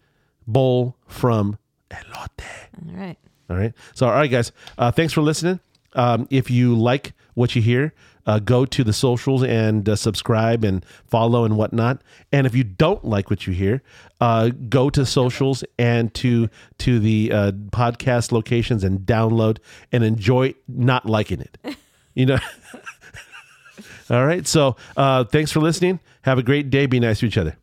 bowl 0.46 0.96
from 1.06 1.58
Elote. 1.90 2.44
All 2.88 2.96
right. 2.96 3.18
All 3.48 3.56
right. 3.56 3.72
So, 3.94 4.06
all 4.06 4.12
right, 4.12 4.30
guys. 4.30 4.52
Uh, 4.76 4.90
thanks 4.90 5.12
for 5.12 5.20
listening. 5.20 5.60
Um, 5.92 6.26
if 6.30 6.50
you 6.50 6.74
like 6.76 7.12
what 7.34 7.54
you 7.54 7.62
hear, 7.62 7.94
uh, 8.26 8.38
go 8.38 8.64
to 8.64 8.84
the 8.84 8.92
socials 8.92 9.42
and 9.42 9.88
uh, 9.88 9.96
subscribe 9.96 10.64
and 10.64 10.84
follow 11.06 11.44
and 11.44 11.56
whatnot. 11.56 12.02
And 12.32 12.46
if 12.46 12.54
you 12.54 12.64
don't 12.64 13.04
like 13.04 13.30
what 13.30 13.46
you 13.46 13.52
hear, 13.52 13.82
uh, 14.20 14.50
go 14.68 14.90
to 14.90 15.06
socials 15.06 15.64
and 15.78 16.12
to 16.14 16.48
to 16.78 16.98
the 16.98 17.32
uh, 17.32 17.52
podcast 17.70 18.32
locations 18.32 18.84
and 18.84 19.00
download 19.00 19.58
and 19.92 20.04
enjoy 20.04 20.54
not 20.68 21.06
liking 21.06 21.40
it. 21.40 21.76
You 22.14 22.26
know. 22.26 22.38
all 24.10 24.26
right. 24.26 24.46
So, 24.46 24.76
uh, 24.96 25.24
thanks 25.24 25.52
for 25.52 25.60
listening. 25.60 26.00
Have 26.22 26.38
a 26.38 26.42
great 26.42 26.70
day. 26.70 26.86
Be 26.86 26.98
nice 26.98 27.20
to 27.20 27.26
each 27.26 27.38
other. 27.38 27.56